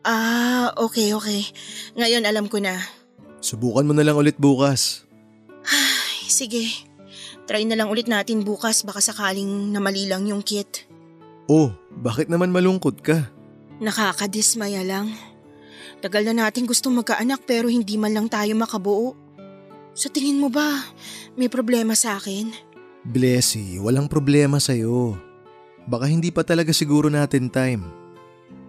Ah, 0.05 0.73
okay, 0.79 1.13
okay. 1.13 1.45
Ngayon 1.97 2.25
alam 2.25 2.49
ko 2.49 2.65
na. 2.65 2.81
Subukan 3.45 3.85
mo 3.85 3.93
na 3.93 4.01
lang 4.01 4.17
ulit 4.17 4.41
bukas. 4.41 5.05
Ay, 5.69 6.33
sige. 6.33 6.65
Try 7.45 7.69
na 7.69 7.77
lang 7.77 7.93
ulit 7.93 8.09
natin 8.09 8.41
bukas 8.41 8.81
baka 8.89 9.05
sakaling 9.05 9.69
namali 9.69 10.09
lang 10.09 10.25
yung 10.25 10.41
kit. 10.41 10.89
Oh, 11.45 11.69
bakit 12.01 12.33
naman 12.33 12.49
malungkot 12.49 13.05
ka? 13.05 13.29
Nakakadismaya 13.85 14.81
lang. 14.81 15.13
Tagal 16.01 16.25
na 16.25 16.49
natin 16.49 16.65
gusto 16.65 16.89
magkaanak 16.89 17.45
pero 17.45 17.69
hindi 17.69 18.01
man 18.01 18.17
lang 18.17 18.33
tayo 18.33 18.57
makabuo. 18.57 19.13
Sa 19.93 20.09
tingin 20.09 20.41
mo 20.41 20.49
ba, 20.49 20.81
may 21.37 21.53
problema 21.53 21.93
sa 21.93 22.17
akin? 22.17 22.49
Blessy, 23.05 23.77
walang 23.77 24.09
problema 24.09 24.57
sa'yo. 24.57 25.21
Baka 25.85 26.09
hindi 26.09 26.33
pa 26.33 26.41
talaga 26.49 26.73
siguro 26.73 27.13
natin 27.13 27.53
time. 27.53 27.85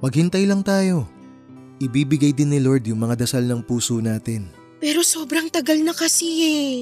Maghintay 0.04 0.44
lang 0.44 0.68
tayo. 0.68 1.08
Ibibigay 1.80 2.36
din 2.36 2.52
ni 2.52 2.60
Lord 2.60 2.84
yung 2.92 3.00
mga 3.00 3.24
dasal 3.24 3.48
ng 3.48 3.64
puso 3.64 4.04
natin. 4.04 4.65
Pero 4.80 5.02
sobrang 5.02 5.48
tagal 5.48 5.80
na 5.82 5.96
kasi 5.96 6.28
eh. 6.44 6.76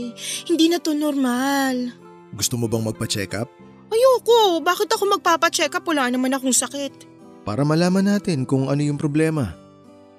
Hindi 0.49 0.69
na 0.69 0.81
to 0.81 0.97
normal. 0.97 1.93
Gusto 2.33 2.57
mo 2.57 2.65
bang 2.65 2.81
magpa-check 2.81 3.37
up? 3.37 3.49
Ayoko, 3.93 4.57
bakit 4.65 4.89
ako 4.89 5.05
magpapacheck 5.17 5.69
up? 5.77 5.85
Wala 5.85 6.09
naman 6.09 6.33
akong 6.33 6.55
sakit. 6.55 7.05
Para 7.45 7.61
malaman 7.61 8.17
natin 8.17 8.41
kung 8.47 8.71
ano 8.71 8.81
yung 8.81 8.97
problema. 8.97 9.53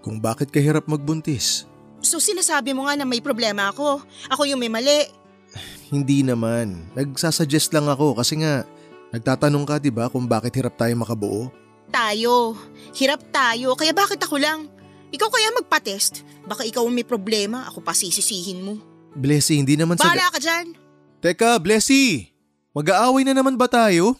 Kung 0.05 0.23
bakit 0.23 0.55
ka 0.55 0.63
hirap 0.63 0.87
magbuntis. 0.87 1.67
So 2.05 2.21
sinasabi 2.21 2.77
mo 2.77 2.87
nga 2.87 2.95
na 2.95 3.09
may 3.09 3.25
problema 3.25 3.73
ako. 3.73 4.05
Ako 4.31 4.45
yung 4.47 4.61
may 4.61 4.71
mali. 4.71 5.09
Hindi 5.95 6.23
naman. 6.23 6.93
Nagsasuggest 6.93 7.73
lang 7.73 7.89
ako 7.89 8.15
kasi 8.21 8.45
nga 8.45 8.69
nagtatanong 9.11 9.65
ka 9.65 9.81
'di 9.81 9.91
ba 9.91 10.13
kung 10.13 10.29
bakit 10.29 10.53
hirap 10.55 10.77
tayo 10.77 10.93
makabuo? 11.01 11.49
Tayo. 11.89 12.55
Hirap 12.93 13.25
tayo. 13.33 13.73
Kaya 13.75 13.97
bakit 13.97 14.21
ako 14.21 14.37
lang? 14.37 14.69
Ikaw 15.15 15.29
kaya 15.31 15.49
magpa-test. 15.55 16.27
Baka 16.43 16.67
ikaw 16.67 16.83
may 16.91 17.07
problema. 17.07 17.71
Ako 17.71 17.87
pa 17.87 17.95
sisisihin 17.95 18.67
mo. 18.67 18.75
Blessy, 19.15 19.63
hindi 19.63 19.79
naman 19.79 19.95
sa... 19.95 20.11
Bahala 20.11 20.27
ka 20.35 20.43
dyan. 20.43 20.75
Teka, 21.23 21.63
Blessy! 21.63 22.35
Mag-aaway 22.75 23.23
na 23.23 23.39
naman 23.39 23.55
ba 23.55 23.71
tayo? 23.71 24.19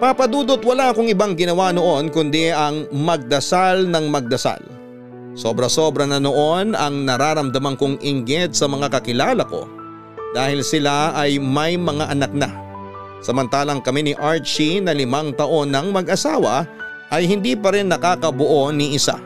Papadudot 0.00 0.60
wala 0.64 0.92
akong 0.92 1.12
ibang 1.12 1.36
ginawa 1.36 1.72
noon 1.76 2.08
kundi 2.08 2.48
ang 2.48 2.88
magdasal 2.88 3.84
ng 3.84 4.08
magdasal. 4.08 4.64
Sobra-sobra 5.36 6.08
na 6.08 6.16
noon 6.16 6.72
ang 6.72 7.04
nararamdaman 7.04 7.76
kong 7.76 8.00
inggit 8.00 8.56
sa 8.56 8.64
mga 8.64 8.88
kakilala 8.88 9.44
ko 9.44 9.68
dahil 10.32 10.64
sila 10.64 11.12
ay 11.12 11.36
may 11.36 11.76
mga 11.76 12.08
anak 12.08 12.32
na. 12.32 12.63
Samantalang 13.24 13.80
kami 13.80 14.04
ni 14.04 14.14
Archie 14.20 14.84
na 14.84 14.92
limang 14.92 15.32
taon 15.32 15.72
ng 15.72 15.96
mag-asawa 15.96 16.68
ay 17.08 17.24
hindi 17.24 17.56
pa 17.56 17.72
rin 17.72 17.88
nakakabuo 17.88 18.68
ni 18.68 18.92
isa. 18.92 19.16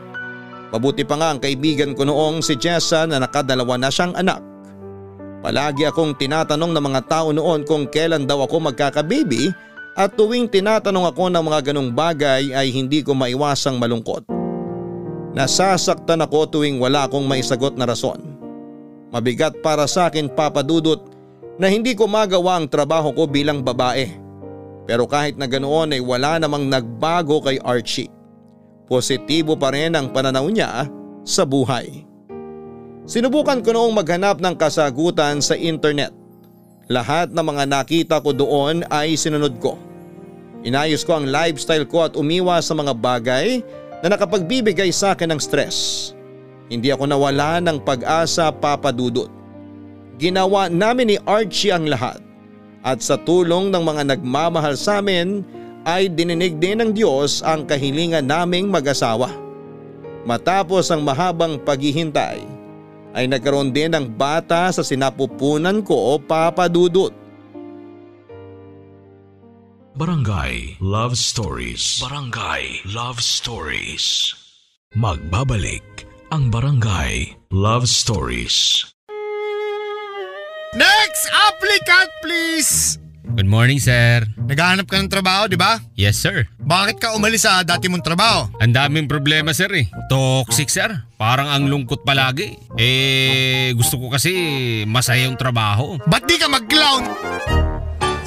Mabuti 0.71 1.03
pa 1.03 1.19
nga 1.19 1.35
ang 1.35 1.39
kaibigan 1.43 1.91
ko 1.91 2.07
noong 2.07 2.39
si 2.39 2.55
Jessa 2.55 3.03
na 3.03 3.19
nakadalawa 3.19 3.75
na 3.75 3.91
siyang 3.91 4.15
anak. 4.15 4.39
Palagi 5.43 5.83
akong 5.83 6.15
tinatanong 6.15 6.71
ng 6.71 6.83
mga 6.83 7.01
tao 7.11 7.35
noon 7.35 7.67
kung 7.67 7.91
kailan 7.91 8.23
daw 8.23 8.47
ako 8.47 8.71
magkakababy 8.71 9.51
at 9.99 10.15
tuwing 10.15 10.47
tinatanong 10.47 11.11
ako 11.11 11.27
ng 11.27 11.43
mga 11.43 11.59
ganong 11.71 11.91
bagay 11.91 12.55
ay 12.55 12.71
hindi 12.71 13.03
ko 13.03 13.11
maiwasang 13.11 13.75
malungkot. 13.75 14.23
Nasasaktan 15.35 16.23
ako 16.23 16.47
tuwing 16.47 16.79
wala 16.79 17.03
akong 17.03 17.27
maisagot 17.27 17.75
na 17.75 17.83
rason. 17.83 18.19
Mabigat 19.11 19.59
para 19.59 19.89
sa 19.91 20.07
akin 20.07 20.31
papadudot 20.31 21.18
na 21.59 21.67
hindi 21.67 21.91
ko 21.91 22.07
magawa 22.07 22.55
ang 22.55 22.71
trabaho 22.71 23.11
ko 23.11 23.27
bilang 23.27 23.59
babae. 23.59 24.07
Pero 24.87 25.05
kahit 25.05 25.35
na 25.35 25.45
ganoon 25.45 25.93
ay 25.93 26.01
wala 26.01 26.39
namang 26.39 26.65
nagbago 26.65 27.43
kay 27.43 27.59
Archie. 27.61 28.09
Positibo 28.87 29.53
pa 29.53 29.69
rin 29.75 29.93
ang 29.93 30.09
pananaw 30.09 30.49
niya 30.49 30.89
sa 31.21 31.45
buhay. 31.45 32.07
Sinubukan 33.05 33.61
ko 33.61 33.75
noong 33.75 33.93
maghanap 33.93 34.41
ng 34.41 34.55
kasagutan 34.57 35.43
sa 35.43 35.53
internet. 35.53 36.15
Lahat 36.89 37.29
ng 37.29 37.45
mga 37.45 37.63
nakita 37.69 38.17
ko 38.17 38.33
doon 38.33 38.81
ay 38.89 39.13
sinunod 39.13 39.61
ko. 39.61 39.77
Inayos 40.65 41.05
ko 41.05 41.21
ang 41.21 41.29
lifestyle 41.29 41.85
ko 41.85 42.09
at 42.09 42.17
umiwas 42.17 42.65
sa 42.65 42.73
mga 42.73 42.97
bagay 42.97 43.61
na 44.01 44.15
nakapagbibigay 44.15 44.89
sa 44.89 45.13
akin 45.13 45.35
ng 45.35 45.39
stress. 45.41 46.11
Hindi 46.65 46.89
ako 46.89 47.05
nawala 47.05 47.61
ng 47.61 47.77
pag-asa 47.85 48.49
papadudot. 48.49 49.38
Ginawa 50.19 50.67
namin 50.67 51.15
ni 51.15 51.17
Archie 51.23 51.71
ang 51.71 51.87
lahat 51.87 52.19
at 52.83 52.99
sa 52.99 53.15
tulong 53.15 53.71
ng 53.71 53.79
mga 53.79 54.03
nagmamahal 54.15 54.75
sa 54.75 54.99
amin 54.99 55.47
ay 55.87 56.11
dininig 56.11 56.59
din 56.59 56.83
ng 56.83 56.91
Diyos 56.91 57.39
ang 57.39 57.63
kahilingan 57.63 58.27
naming 58.27 58.67
mag-asawa. 58.67 59.31
Matapos 60.27 60.91
ang 60.91 61.07
mahabang 61.07 61.55
paghihintay 61.63 62.43
ay 63.15 63.25
nagkaroon 63.31 63.71
din 63.71 63.95
ng 63.95 64.11
bata 64.11 64.67
sa 64.75 64.83
sinapupunan 64.83 65.79
ko 65.87 65.95
o 65.95 66.19
papadudot. 66.19 67.15
Barangay 69.95 70.79
Love 70.83 71.15
Stories. 71.15 72.03
Barangay 72.03 72.83
Love 72.91 73.23
Stories. 73.23 74.35
Magbabalik 74.95 76.07
ang 76.31 76.51
Barangay 76.51 77.39
Love 77.51 77.87
Stories. 77.87 78.83
Next 80.77 81.25
applicant 81.33 82.13
please! 82.21 83.01
Good 83.25 83.49
morning, 83.49 83.81
sir. 83.81 84.21
Naghahanap 84.37 84.85
ka 84.85 85.01
ng 85.01 85.09
trabaho, 85.09 85.49
di 85.49 85.57
ba? 85.57 85.81
Yes, 85.97 86.21
sir. 86.21 86.45
Bakit 86.61 87.01
ka 87.01 87.17
umalis 87.17 87.45
sa 87.45 87.65
dati 87.65 87.89
mong 87.89 88.05
trabaho? 88.05 88.45
Ang 88.61 88.77
daming 88.77 89.09
problema, 89.09 89.49
sir 89.49 89.69
eh. 89.73 89.89
Toxic, 90.13 90.69
sir. 90.69 90.89
Parang 91.17 91.49
ang 91.49 91.65
lungkot 91.65 92.05
palagi. 92.05 92.53
Eh, 92.77 93.73
gusto 93.73 93.97
ko 93.97 94.13
kasi 94.13 94.29
masaya 94.85 95.25
yung 95.25 95.41
trabaho. 95.41 95.97
Ba't 96.05 96.29
di 96.29 96.37
ka 96.37 96.45
mag-clown? 96.45 97.05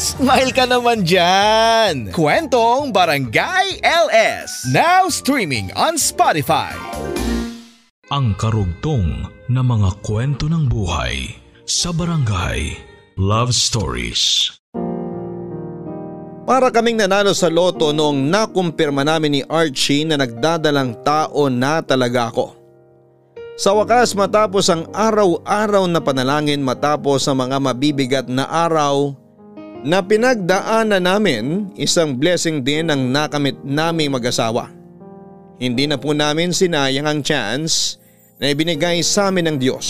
Smile 0.02 0.50
ka 0.50 0.66
naman 0.66 1.06
dyan! 1.06 2.10
Kwentong 2.10 2.90
Barangay 2.90 3.78
LS. 3.86 4.66
Now 4.74 5.06
streaming 5.06 5.70
on 5.78 5.94
Spotify. 5.94 6.74
Ang 8.10 8.34
karugtong 8.34 9.30
na 9.46 9.62
mga 9.62 9.94
kwento 10.02 10.50
ng 10.50 10.66
buhay 10.66 11.41
sa 11.66 11.94
Barangay 11.94 12.74
Love 13.14 13.54
Stories. 13.54 14.50
Para 16.42 16.74
kaming 16.74 16.98
nanalo 16.98 17.30
sa 17.38 17.46
loto 17.46 17.94
noong 17.94 18.18
nakumpirma 18.26 19.06
namin 19.06 19.30
ni 19.30 19.42
Archie 19.46 20.02
na 20.02 20.18
nagdadalang 20.18 20.98
tao 21.06 21.46
na 21.46 21.78
talaga 21.78 22.34
ako. 22.34 22.58
Sa 23.54 23.78
wakas 23.78 24.18
matapos 24.18 24.66
ang 24.74 24.90
araw-araw 24.90 25.86
na 25.86 26.02
panalangin 26.02 26.58
matapos 26.58 27.30
ang 27.30 27.38
mga 27.46 27.62
mabibigat 27.62 28.26
na 28.26 28.42
araw 28.42 29.14
na 29.86 30.02
pinagdaanan 30.02 31.06
namin, 31.06 31.70
isang 31.78 32.18
blessing 32.18 32.66
din 32.66 32.90
ang 32.90 33.06
nakamit 33.06 33.54
naming 33.62 34.10
mag-asawa. 34.10 34.66
Hindi 35.62 35.86
na 35.86 35.94
po 35.94 36.10
namin 36.10 36.50
sinayang 36.50 37.06
ang 37.06 37.20
chance 37.22 38.02
na 38.42 38.50
ibinigay 38.50 38.98
sa 39.06 39.30
amin 39.30 39.54
ng 39.54 39.58
Diyos. 39.62 39.86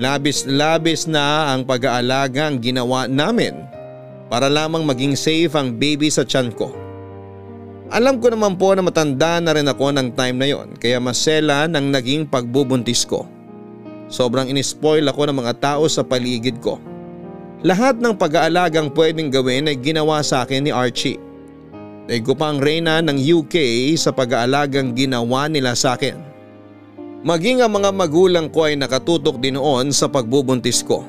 Labis-labis 0.00 1.04
na 1.04 1.52
ang 1.52 1.68
pag-aalaga 1.68 2.48
ang 2.48 2.56
ginawa 2.56 3.04
namin 3.04 3.52
para 4.32 4.48
lamang 4.48 4.80
maging 4.80 5.12
safe 5.12 5.52
ang 5.52 5.76
baby 5.76 6.08
sa 6.08 6.24
tiyan 6.24 6.56
ko. 6.56 6.72
Alam 7.92 8.16
ko 8.16 8.32
naman 8.32 8.56
po 8.56 8.72
na 8.72 8.80
matanda 8.80 9.36
na 9.44 9.52
rin 9.52 9.68
ako 9.68 9.92
ng 9.92 10.08
time 10.16 10.40
na 10.40 10.48
yon 10.48 10.72
kaya 10.80 10.96
masela 10.96 11.68
ng 11.68 11.92
naging 11.92 12.24
pagbubuntis 12.24 13.04
ko. 13.04 13.28
Sobrang 14.08 14.48
inispoil 14.48 15.04
ako 15.04 15.28
ng 15.28 15.36
mga 15.36 15.54
tao 15.60 15.84
sa 15.84 16.00
paligid 16.00 16.64
ko. 16.64 16.80
Lahat 17.60 18.00
ng 18.00 18.16
pag-aalagang 18.16 18.88
pwedeng 18.96 19.28
gawin 19.28 19.68
ay 19.68 19.76
ginawa 19.76 20.24
sa 20.24 20.48
akin 20.48 20.64
ni 20.64 20.72
Archie. 20.72 21.20
Daig 22.08 22.24
ko 22.24 22.32
pa 22.32 22.48
ang 22.48 22.56
reyna 22.56 23.04
ng 23.04 23.20
UK 23.20 23.92
sa 24.00 24.16
pag-aalagang 24.16 24.96
ginawa 24.96 25.44
nila 25.44 25.76
sa 25.76 25.92
akin. 25.92 26.29
Maging 27.20 27.60
ang 27.60 27.76
mga 27.76 27.92
magulang 27.92 28.48
ko 28.48 28.64
ay 28.64 28.80
nakatutok 28.80 29.36
din 29.44 29.60
noon 29.60 29.92
sa 29.92 30.08
pagbubuntis 30.08 30.80
ko. 30.80 31.04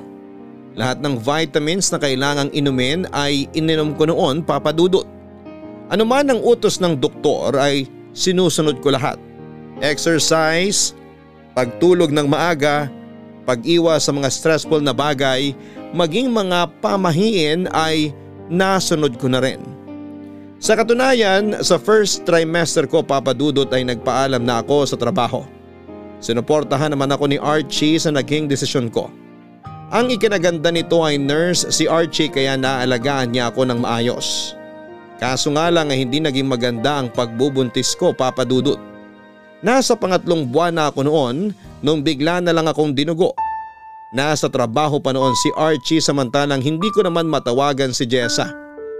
Lahat 0.75 0.99
ng 0.99 1.15
vitamins 1.15 1.87
na 1.87 2.03
kailangang 2.03 2.51
inumin 2.51 3.07
ay 3.15 3.47
ininom 3.55 3.95
ko 3.95 4.11
noon 4.11 4.43
papadudot. 4.43 5.07
Ano 5.87 6.03
man 6.03 6.27
ang 6.27 6.43
utos 6.43 6.83
ng 6.83 6.99
doktor 6.99 7.55
ay 7.55 7.87
sinusunod 8.11 8.83
ko 8.83 8.91
lahat. 8.91 9.15
Exercise, 9.79 10.91
pagtulog 11.55 12.11
ng 12.11 12.27
maaga, 12.27 12.91
pag-iwas 13.47 14.03
sa 14.03 14.11
mga 14.11 14.27
stressful 14.27 14.83
na 14.83 14.91
bagay, 14.91 15.55
maging 15.95 16.27
mga 16.27 16.75
pamahiin 16.83 17.71
ay 17.71 18.11
nasunod 18.51 19.15
ko 19.15 19.31
na 19.31 19.39
rin. 19.39 19.63
Sa 20.59 20.75
katunayan, 20.75 21.55
sa 21.63 21.79
first 21.79 22.27
trimester 22.27 22.83
ko 22.83 22.99
papadudot 22.99 23.71
ay 23.71 23.87
nagpaalam 23.87 24.43
na 24.43 24.59
ako 24.59 24.91
sa 24.91 24.99
trabaho. 24.99 25.60
Sinuportahan 26.21 26.93
naman 26.93 27.09
ako 27.09 27.25
ni 27.25 27.41
Archie 27.41 27.97
sa 27.97 28.13
naging 28.13 28.45
desisyon 28.45 28.93
ko. 28.93 29.09
Ang 29.91 30.13
ikinaganda 30.13 30.69
nito 30.71 31.01
ay 31.03 31.17
nurse 31.19 31.67
si 31.73 31.89
Archie 31.89 32.31
kaya 32.31 32.55
naalagaan 32.55 33.33
niya 33.33 33.49
ako 33.51 33.67
ng 33.67 33.81
maayos. 33.81 34.55
Kaso 35.17 35.51
nga 35.51 35.67
lang 35.73 35.89
ay 35.91 36.05
hindi 36.05 36.21
naging 36.21 36.47
maganda 36.47 37.01
ang 37.01 37.11
pagbubuntis 37.11 37.97
ko 37.97 38.13
papadudot. 38.13 38.79
Nasa 39.65 39.97
pangatlong 39.97 40.47
buwan 40.47 40.77
na 40.77 40.89
ako 40.89 41.05
noon 41.05 41.51
nung 41.83 42.05
bigla 42.05 42.39
na 42.39 42.53
lang 42.53 42.69
akong 42.69 42.93
dinugo. 42.93 43.33
Nasa 44.13 44.47
trabaho 44.47 45.01
pa 45.01 45.11
noon 45.11 45.33
si 45.37 45.49
Archie 45.57 46.01
samantalang 46.01 46.61
hindi 46.61 46.87
ko 46.93 47.01
naman 47.01 47.29
matawagan 47.29 47.93
si 47.93 48.05
Jessa 48.05 48.49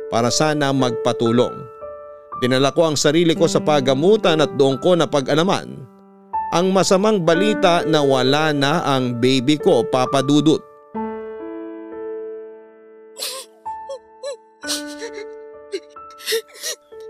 para 0.10 0.34
sana 0.34 0.74
magpatulong. 0.74 1.54
Dinala 2.42 2.74
ko 2.74 2.90
ang 2.90 2.98
sarili 2.98 3.38
ko 3.38 3.46
sa 3.46 3.62
pagamutan 3.62 4.42
at 4.42 4.58
doon 4.58 4.82
ko 4.82 4.98
napag-alaman 4.98 5.91
ang 6.52 6.76
masamang 6.76 7.24
balita 7.24 7.88
na 7.88 8.04
wala 8.04 8.52
na 8.52 8.84
ang 8.84 9.16
baby 9.24 9.56
ko 9.56 9.88
papadudot. 9.88 10.60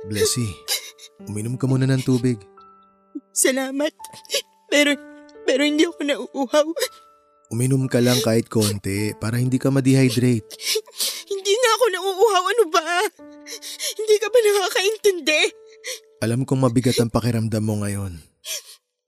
Blessy, 0.06 0.46
uminom 1.26 1.58
ka 1.58 1.66
muna 1.66 1.90
ng 1.90 2.06
tubig. 2.06 2.38
Salamat. 3.34 3.90
Pero, 4.70 4.94
pero 5.50 5.66
hindi 5.66 5.90
ako 5.90 6.00
nauuhaw. 6.06 6.68
Uminom 7.52 7.90
ka 7.90 8.00
lang 8.00 8.22
kahit 8.22 8.48
konti 8.48 9.18
para 9.18 9.42
hindi 9.42 9.58
ka 9.58 9.74
ma-dehydrate. 9.74 10.48
Hindi 11.28 11.54
nga 11.58 11.70
ako 11.76 11.86
nauuhaw. 11.96 12.44
Ano 12.46 12.64
ba? 12.70 12.86
Hindi 13.98 14.16
ka 14.22 14.28
ba 14.30 14.38
nakakaintindi? 14.40 15.42
Alam 16.22 16.46
kong 16.46 16.62
mabigat 16.62 17.02
ang 17.02 17.10
pakiramdam 17.10 17.64
mo 17.66 17.82
ngayon. 17.82 18.31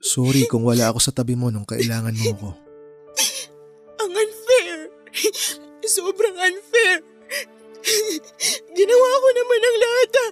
Sorry 0.04 0.44
kung 0.52 0.68
wala 0.68 0.92
ako 0.92 1.00
sa 1.00 1.16
tabi 1.16 1.40
mo 1.40 1.48
nung 1.48 1.64
kailangan 1.64 2.12
mo 2.12 2.32
ko. 2.36 2.50
Ang 4.04 4.12
unfair. 4.12 4.92
Sobrang 5.88 6.36
unfair. 6.36 7.00
Ginawa 8.76 9.10
ko 9.16 9.28
naman 9.32 9.62
ang 9.64 9.78
lahat 9.80 10.12
ah. 10.12 10.32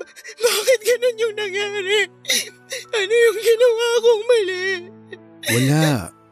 Ba- 0.00 0.12
bakit 0.40 0.80
ganun 0.80 1.16
yung 1.20 1.34
nangyari? 1.36 2.00
Ano 2.96 3.12
yung 3.12 3.38
ginawa 3.40 3.86
kong 4.00 4.24
mali? 4.24 4.66
Wala. 5.52 5.84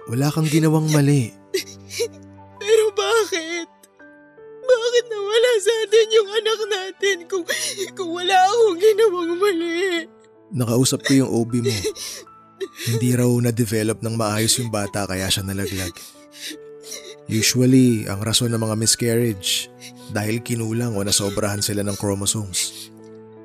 Wala 0.09 0.27
kang 0.33 0.49
ginawang 0.49 0.89
mali. 0.89 1.33
Pero 2.61 2.85
bakit? 2.97 3.69
Bakit 4.65 5.05
nawala 5.13 5.51
sa 5.61 5.73
atin 5.85 6.09
yung 6.17 6.29
anak 6.33 6.61
natin 6.65 7.17
kung, 7.29 7.45
kung 7.93 8.11
wala 8.13 8.37
akong 8.49 8.81
ginawang 8.81 9.33
mali? 9.37 10.09
Nakausap 10.49 11.05
ko 11.05 11.13
yung 11.13 11.29
OB 11.29 11.53
mo. 11.61 11.77
Hindi 12.89 13.17
raw 13.17 13.31
na-develop 13.31 14.01
ng 14.05 14.15
maayos 14.15 14.59
yung 14.61 14.71
bata 14.71 15.09
kaya 15.09 15.29
siya 15.29 15.47
nalaglag. 15.47 15.95
Usually, 17.25 18.05
ang 18.05 18.21
rason 18.21 18.53
ng 18.53 18.61
mga 18.61 18.77
miscarriage 18.77 19.73
dahil 20.13 20.45
kinulang 20.45 20.93
o 20.93 21.01
nasobrahan 21.01 21.65
sila 21.65 21.81
ng 21.81 21.97
chromosomes. 21.97 22.93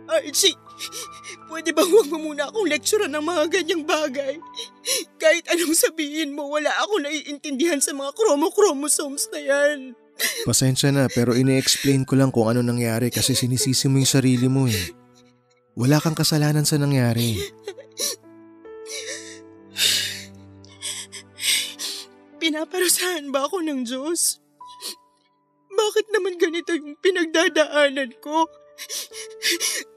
Archie, 0.10 0.58
pwede 1.48 1.72
bang 1.72 1.88
huwag 1.88 2.10
mo 2.12 2.18
muna 2.32 2.52
akong 2.52 2.68
lecturean 2.68 3.14
ng 3.16 3.24
mga 3.24 3.44
ganyang 3.48 3.84
bagay? 3.88 4.36
Kahit 5.16 5.48
anong 5.48 5.78
sabihin 5.78 6.36
mo, 6.36 6.52
wala 6.52 6.74
ako 6.84 7.00
naiintindihan 7.08 7.80
sa 7.80 7.96
mga 7.96 8.12
chromo-chromosomes 8.18 9.32
na 9.32 9.40
yan. 9.40 9.80
Pasensya 10.44 10.92
na 10.92 11.08
pero 11.08 11.32
ini-explain 11.32 12.04
ko 12.04 12.20
lang 12.20 12.36
kung 12.36 12.52
ano 12.52 12.60
nangyari 12.60 13.08
kasi 13.08 13.32
sinisisi 13.32 13.88
mo 13.88 14.04
yung 14.04 14.12
sarili 14.12 14.52
mo 14.52 14.68
eh. 14.68 14.92
Wala 15.80 16.04
kang 16.04 16.18
kasalanan 16.18 16.68
sa 16.68 16.76
nangyari. 16.76 17.40
Pinaparusahan 22.40 23.30
ba 23.36 23.46
ako 23.46 23.62
ng 23.62 23.84
Diyos? 23.84 24.40
Bakit 25.70 26.06
naman 26.16 26.40
ganito 26.40 26.72
yung 26.74 26.96
pinagdadaanan 27.00 28.16
ko? 28.24 28.48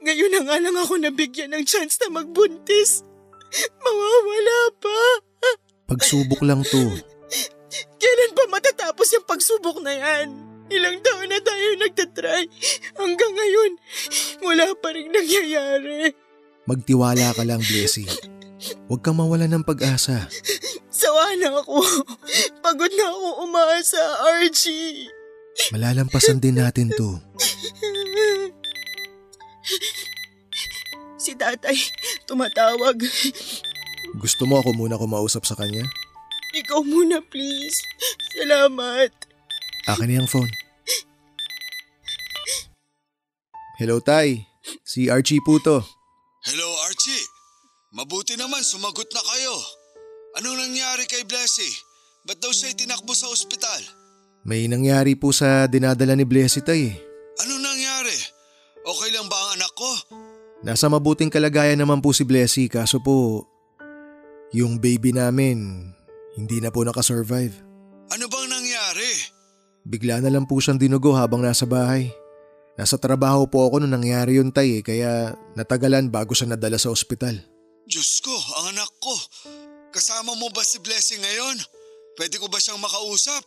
Ngayon 0.03 0.31
na 0.35 0.41
nga 0.43 0.57
lang 0.59 0.75
ako 0.75 0.99
nabigyan 0.99 1.55
ng 1.55 1.63
chance 1.63 1.95
na 2.03 2.11
magbuntis. 2.11 3.07
Mawawala 3.79 4.59
pa. 4.77 4.99
Pagsubok 5.87 6.43
lang 6.43 6.61
to. 6.67 6.83
Kailan 7.97 8.31
pa 8.35 8.43
matatapos 8.51 9.07
yung 9.15 9.25
pagsubok 9.25 9.79
na 9.79 9.93
yan? 9.95 10.27
Ilang 10.67 10.99
taon 11.03 11.31
na 11.31 11.39
tayo 11.39 11.67
nagtatry. 11.79 12.49
Hanggang 12.99 13.33
ngayon, 13.35 13.71
wala 14.43 14.67
pa 14.79 14.89
rin 14.91 15.11
nangyayari. 15.11 16.11
Magtiwala 16.67 17.35
ka 17.35 17.43
lang, 17.43 17.59
Blessy. 17.59 18.07
Huwag 18.87 19.01
kang 19.03 19.19
mawala 19.19 19.47
ng 19.49 19.65
pag-asa. 19.65 20.27
Sawa 20.93 21.35
na 21.39 21.59
ako. 21.59 21.81
Pagod 22.63 22.91
na 22.93 23.05
ako 23.11 23.27
umasa, 23.47 24.01
Archie. 24.23 25.09
Malalampasan 25.73 26.39
din 26.41 26.57
natin 26.61 26.89
to. 26.93 27.19
Si 31.17 31.35
tatay, 31.39 31.75
tumatawag. 32.27 32.99
Gusto 34.19 34.43
mo 34.43 34.59
ako 34.59 34.75
muna 34.75 34.99
kumausap 34.99 35.47
sa 35.47 35.55
kanya? 35.55 35.87
Ikaw 36.53 36.83
muna, 36.85 37.23
please. 37.23 37.79
Salamat. 38.37 39.11
Akin 39.89 40.13
yung 40.13 40.29
phone. 40.29 40.51
Hello, 43.81 43.97
Tay. 43.99 44.45
Si 44.85 45.09
Archie 45.09 45.41
po 45.43 45.59
to. 45.59 45.81
Hello 46.43 46.67
Archie, 46.85 47.23
mabuti 47.93 48.33
naman 48.33 48.65
sumagot 48.65 49.07
na 49.13 49.21
kayo. 49.21 49.55
Anong 50.41 50.57
nangyari 50.57 51.05
kay 51.05 51.23
Blessy? 51.29 51.69
Ba't 52.25 52.41
daw 52.41 52.49
siya 52.49 52.73
tinakbo 52.73 53.13
sa 53.13 53.29
ospital? 53.29 53.79
May 54.43 54.65
nangyari 54.65 55.13
po 55.15 55.29
sa 55.31 55.69
dinadala 55.69 56.17
ni 56.17 56.25
Blessy, 56.25 56.59
Tay. 56.65 56.89
eh. 56.89 56.95
Anong 57.45 57.61
nangyari? 57.63 58.17
Okay 58.83 59.09
lang 59.15 59.29
ba 59.29 59.37
ang 59.37 59.61
anak 59.61 59.71
ko? 59.77 59.91
Nasa 60.65 60.89
mabuting 60.91 61.31
kalagayan 61.31 61.79
naman 61.79 62.03
po 62.03 62.11
si 62.11 62.25
Blessy 62.27 62.67
kaso 62.67 62.99
po 62.99 63.47
yung 64.51 64.79
baby 64.79 65.15
namin 65.15 65.91
hindi 66.35 66.59
na 66.59 66.73
po 66.73 66.83
nakasurvive. 66.83 67.55
Ano 68.11 68.25
bang 68.27 68.47
nangyari? 68.51 69.11
Bigla 69.83 70.23
na 70.23 70.31
lang 70.31 70.47
po 70.47 70.59
siyang 70.59 70.79
dinugo 70.79 71.11
habang 71.15 71.43
nasa 71.43 71.67
bahay. 71.67 72.11
Nasa 72.73 72.97
trabaho 72.97 73.45
po 73.45 73.67
ako 73.69 73.83
nung 73.83 73.95
nangyari 74.01 74.39
yun 74.41 74.49
tay 74.49 74.79
eh, 74.79 74.81
kaya 74.81 75.11
natagalan 75.53 76.09
bago 76.09 76.33
siya 76.33 76.55
nadala 76.55 76.79
sa 76.79 76.89
ospital. 76.89 77.52
Diyos 77.83 78.23
ko, 78.23 78.31
ang 78.31 78.75
anak 78.75 78.91
ko. 79.03 79.15
Kasama 79.91 80.33
mo 80.39 80.47
ba 80.49 80.63
si 80.63 80.79
Blessing 80.79 81.19
ngayon? 81.19 81.57
Pwede 82.15 82.39
ko 82.39 82.47
ba 82.47 82.61
siyang 82.61 82.79
makausap? 82.79 83.43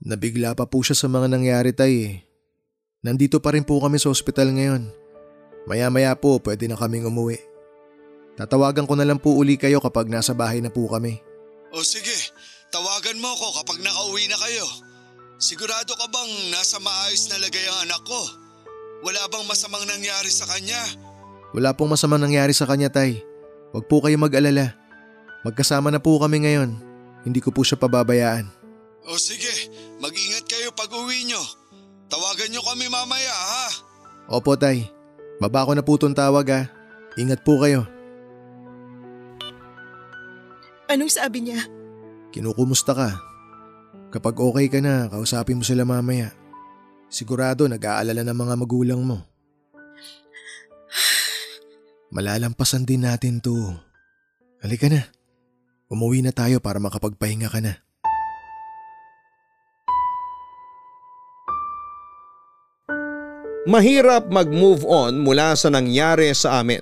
Nabigla 0.00 0.56
pa 0.56 0.64
po 0.64 0.80
siya 0.80 0.96
sa 0.96 1.08
mga 1.08 1.28
nangyari 1.28 1.72
tay 1.76 1.94
eh. 2.04 2.14
Nandito 3.04 3.38
pa 3.38 3.52
rin 3.52 3.62
po 3.62 3.78
kami 3.78 4.00
sa 4.00 4.08
ospital 4.08 4.52
ngayon. 4.56 4.88
Maya-maya 5.66 6.14
po 6.16 6.38
pwede 6.40 6.70
na 6.70 6.78
kaming 6.78 7.10
umuwi. 7.10 7.36
Tatawagan 8.38 8.86
ko 8.86 8.94
na 8.94 9.08
lang 9.08 9.18
po 9.20 9.34
uli 9.34 9.58
kayo 9.58 9.80
kapag 9.82 10.06
nasa 10.06 10.36
bahay 10.36 10.60
na 10.60 10.70
po 10.70 10.86
kami. 10.86 11.18
O 11.74 11.82
sige, 11.82 12.14
tawagan 12.70 13.18
mo 13.18 13.32
ko 13.34 13.60
kapag 13.60 13.82
nakauwi 13.82 14.30
na 14.30 14.38
kayo. 14.38 14.66
Sigurado 15.36 15.92
ka 15.92 16.06
bang 16.08 16.32
nasa 16.54 16.80
maayos 16.80 17.28
na 17.28 17.42
lagay 17.42 17.66
ang 17.68 17.90
anak 17.90 18.02
ko? 18.06 18.20
Wala 19.04 19.20
bang 19.28 19.44
masamang 19.44 19.84
nangyari 19.84 20.32
sa 20.32 20.48
kanya? 20.48 20.80
Wala 21.52 21.76
pong 21.76 21.92
masamang 21.92 22.22
nangyari 22.22 22.52
sa 22.56 22.64
kanya, 22.64 22.88
Tay. 22.88 23.25
Huwag 23.70 23.84
po 23.90 24.02
kayo 24.04 24.18
mag-alala. 24.20 24.74
Magkasama 25.46 25.90
na 25.94 26.02
po 26.02 26.18
kami 26.18 26.42
ngayon. 26.42 26.74
Hindi 27.26 27.42
ko 27.42 27.50
po 27.50 27.66
siya 27.66 27.78
pababayaan. 27.78 28.46
O 29.06 29.18
sige, 29.18 29.70
mag-ingat 30.02 30.46
kayo 30.46 30.70
pag 30.74 30.90
uwi 30.90 31.30
nyo. 31.30 31.42
Tawagan 32.06 32.50
nyo 32.50 32.62
kami 32.62 32.86
mamaya 32.86 33.34
ha. 33.34 33.66
Opo, 34.30 34.58
Tay. 34.58 34.86
Baba 35.38 35.66
ko 35.66 35.74
na 35.74 35.82
po 35.82 35.94
itong 35.94 36.14
tawag 36.14 36.46
ha. 36.50 36.62
Ingat 37.18 37.42
po 37.42 37.58
kayo. 37.62 37.86
Anong 40.86 41.10
sabi 41.10 41.42
niya? 41.42 41.66
Kinukumusta 42.30 42.94
ka? 42.94 43.10
Kapag 44.14 44.38
okay 44.38 44.66
ka 44.70 44.78
na, 44.78 45.10
kausapin 45.10 45.58
mo 45.58 45.66
sila 45.66 45.82
mamaya. 45.82 46.30
Sigurado 47.10 47.66
nag-aalala 47.66 48.22
ng 48.22 48.38
mga 48.38 48.54
magulang 48.54 49.02
mo. 49.02 49.18
Malalampasan 52.16 52.88
din 52.88 53.04
natin 53.04 53.44
to. 53.44 53.76
Halika 54.64 54.88
na. 54.88 55.04
Umuwi 55.92 56.24
na 56.24 56.32
tayo 56.32 56.64
para 56.64 56.80
makapagpahinga 56.80 57.52
ka 57.52 57.60
na. 57.60 57.76
Mahirap 63.68 64.32
mag-move 64.32 64.88
on 64.88 65.20
mula 65.20 65.52
sa 65.60 65.68
nangyari 65.68 66.32
sa 66.32 66.64
amin. 66.64 66.80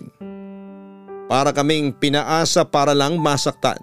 Para 1.27 1.51
kaming 1.51 1.91
pinaasa 1.99 2.63
para 2.63 2.95
lang 2.95 3.19
masaktan. 3.19 3.83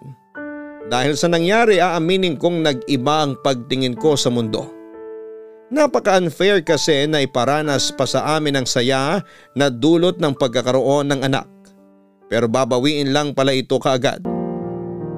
Dahil 0.88 1.20
sa 1.20 1.28
nangyari 1.28 1.84
aaminin 1.84 2.40
kong 2.40 2.64
nag-iba 2.64 3.28
ang 3.28 3.36
pagtingin 3.44 4.00
ko 4.00 4.16
sa 4.16 4.32
mundo. 4.32 4.81
Napaka-unfair 5.72 6.60
kasi 6.68 7.08
na 7.08 7.24
iparanas 7.24 7.96
pa 7.96 8.04
sa 8.04 8.36
amin 8.36 8.60
ang 8.60 8.68
saya 8.68 9.24
na 9.56 9.72
dulot 9.72 10.20
ng 10.20 10.36
pagkakaroon 10.36 11.08
ng 11.08 11.24
anak. 11.24 11.48
Pero 12.28 12.52
babawiin 12.52 13.16
lang 13.16 13.32
pala 13.32 13.56
ito 13.56 13.80
kaagad. 13.80 14.20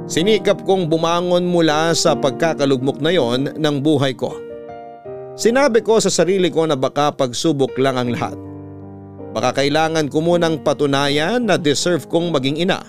Sinikap 0.05 0.61
kong 0.61 0.93
bumangon 0.93 1.41
mula 1.49 1.97
sa 1.97 2.13
pagkakalugmok 2.13 3.01
na 3.01 3.09
yon 3.09 3.49
ng 3.57 3.75
buhay 3.81 4.13
ko. 4.13 4.37
Sinabi 5.33 5.81
ko 5.81 5.97
sa 5.97 6.13
sarili 6.13 6.53
ko 6.53 6.69
na 6.69 6.77
baka 6.77 7.09
pagsubok 7.09 7.73
lang 7.81 7.97
ang 7.97 8.13
lahat. 8.13 8.37
Baka 9.33 9.57
kailangan 9.57 10.05
ko 10.05 10.21
munang 10.21 10.61
patunayan 10.61 11.49
na 11.49 11.57
deserve 11.57 12.05
kong 12.05 12.29
maging 12.29 12.61
ina 12.61 12.85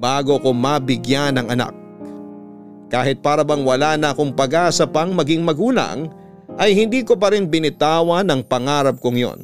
bago 0.00 0.40
ko 0.40 0.56
mabigyan 0.56 1.36
ng 1.36 1.52
anak. 1.52 1.76
Kahit 2.88 3.20
para 3.20 3.44
bang 3.44 3.60
wala 3.60 4.00
na 4.00 4.16
akong 4.16 4.32
pag-asa 4.32 4.88
pang 4.88 5.12
maging 5.12 5.44
magulang 5.44 6.08
ay 6.56 6.72
hindi 6.72 7.04
ko 7.04 7.16
pa 7.16 7.32
rin 7.32 7.48
binitawan 7.48 8.28
ang 8.28 8.40
pangarap 8.44 9.00
kong 9.00 9.18
yon. 9.20 9.40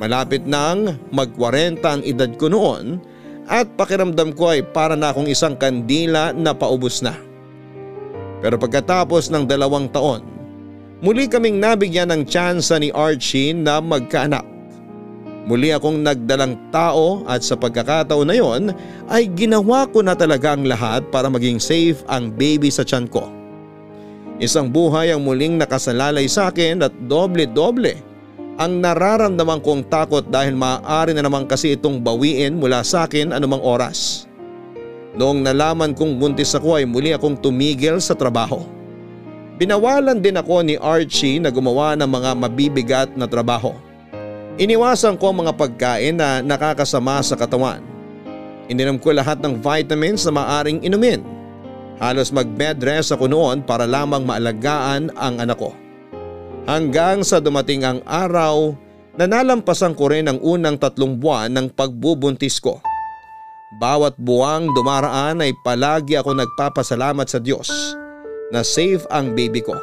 Malapit 0.00 0.48
nang 0.48 0.96
mag-40 1.12 1.84
ang 1.84 2.00
edad 2.04 2.32
ko 2.40 2.48
noon 2.48 3.00
at 3.48 3.68
pakiramdam 3.76 4.32
ko 4.32 4.52
ay 4.52 4.64
para 4.64 4.96
na 4.96 5.12
akong 5.12 5.28
isang 5.28 5.56
kandila 5.56 6.32
na 6.32 6.56
paubos 6.56 7.04
na. 7.04 7.12
Pero 8.40 8.56
pagkatapos 8.56 9.28
ng 9.28 9.44
dalawang 9.44 9.92
taon, 9.92 10.24
muli 11.04 11.28
kaming 11.28 11.60
nabigyan 11.60 12.08
ng 12.08 12.22
tsansa 12.24 12.80
ni 12.80 12.88
Archie 12.92 13.52
na 13.52 13.80
magkaanak. 13.84 14.44
Muli 15.44 15.72
akong 15.72 16.04
nagdalang 16.04 16.56
tao 16.68 17.24
at 17.24 17.44
sa 17.44 17.56
pagkakataon 17.56 18.28
na 18.28 18.36
yon 18.36 18.62
ay 19.08 19.28
ginawa 19.32 19.88
ko 19.88 20.04
na 20.04 20.12
talaga 20.16 20.52
ang 20.56 20.64
lahat 20.68 21.04
para 21.08 21.32
maging 21.32 21.60
safe 21.60 22.00
ang 22.08 22.32
baby 22.32 22.68
sa 22.68 22.84
tiyan 22.84 23.08
ko. 23.08 23.39
Isang 24.40 24.72
buhay 24.72 25.12
ang 25.12 25.20
muling 25.20 25.60
nakasalalay 25.60 26.24
sa 26.24 26.48
akin 26.48 26.80
at 26.80 26.92
doble-doble 27.04 27.92
ang 28.56 28.80
nararamdaman 28.80 29.60
kong 29.60 29.84
takot 29.92 30.24
dahil 30.24 30.56
maaari 30.56 31.12
na 31.12 31.20
naman 31.20 31.44
kasi 31.44 31.76
itong 31.76 32.00
bawiin 32.00 32.56
mula 32.56 32.80
sa 32.80 33.04
akin 33.04 33.36
anumang 33.36 33.60
oras. 33.60 34.24
Noong 35.12 35.44
nalaman 35.44 35.92
kong 35.92 36.16
buntis 36.16 36.56
ako 36.56 36.80
ay 36.80 36.88
muli 36.88 37.12
akong 37.12 37.36
tumigil 37.36 38.00
sa 38.00 38.16
trabaho. 38.16 38.64
Binawalan 39.60 40.24
din 40.24 40.40
ako 40.40 40.64
ni 40.64 40.80
Archie 40.80 41.36
na 41.36 41.52
gumawa 41.52 41.92
ng 41.92 42.08
mga 42.08 42.30
mabibigat 42.32 43.10
na 43.12 43.28
trabaho. 43.28 43.76
Iniwasan 44.56 45.20
ko 45.20 45.36
ang 45.36 45.44
mga 45.44 45.52
pagkain 45.52 46.16
na 46.16 46.40
nakakasama 46.40 47.20
sa 47.20 47.36
katawan. 47.36 47.84
Ininom 48.72 48.96
ko 48.96 49.12
lahat 49.12 49.36
ng 49.44 49.60
vitamins 49.60 50.24
na 50.24 50.32
maaring 50.32 50.80
inumin. 50.80 51.39
Halos 52.00 52.32
mag-bed 52.32 52.80
rest 52.80 53.12
ako 53.12 53.28
noon 53.28 53.60
para 53.60 53.84
lamang 53.84 54.24
maalagaan 54.24 55.12
ang 55.20 55.36
anak 55.36 55.60
ko. 55.60 55.76
Hanggang 56.64 57.20
sa 57.20 57.44
dumating 57.44 57.84
ang 57.84 58.00
araw 58.08 58.72
na 59.20 59.28
nalampasan 59.28 59.92
ko 59.92 60.08
rin 60.08 60.24
ang 60.24 60.40
unang 60.40 60.80
tatlong 60.80 61.20
buwan 61.20 61.52
ng 61.52 61.76
pagbubuntis 61.76 62.56
ko. 62.56 62.80
Bawat 63.76 64.16
buwang 64.16 64.72
dumaraan 64.72 65.44
ay 65.44 65.52
palagi 65.60 66.16
ako 66.16 66.40
nagpapasalamat 66.40 67.28
sa 67.28 67.36
Diyos 67.36 67.68
na 68.48 68.64
safe 68.64 69.04
ang 69.12 69.36
baby 69.36 69.60
ko. 69.60 69.76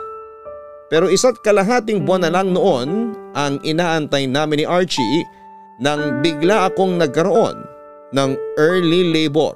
Pero 0.89 1.11
isa't 1.13 1.37
kalahating 1.45 2.01
buwan 2.01 2.25
na 2.25 2.33
lang 2.33 2.49
noon 2.49 3.13
ang 3.37 3.61
inaantay 3.61 4.25
namin 4.25 4.63
ni 4.63 4.65
Archie 4.65 5.21
nang 5.77 6.25
bigla 6.25 6.71
akong 6.71 6.97
nagkaroon 6.97 7.61
ng 8.15 8.31
early 8.57 9.13
labor. 9.13 9.53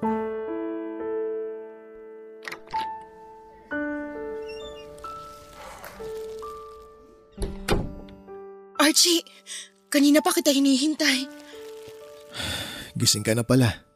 Archie, 8.92 9.24
kanina 9.88 10.20
pa 10.20 10.36
kita 10.36 10.52
hinihintay. 10.52 11.24
Gising 13.00 13.24
ka 13.24 13.32
na 13.32 13.48
pala. 13.48 13.88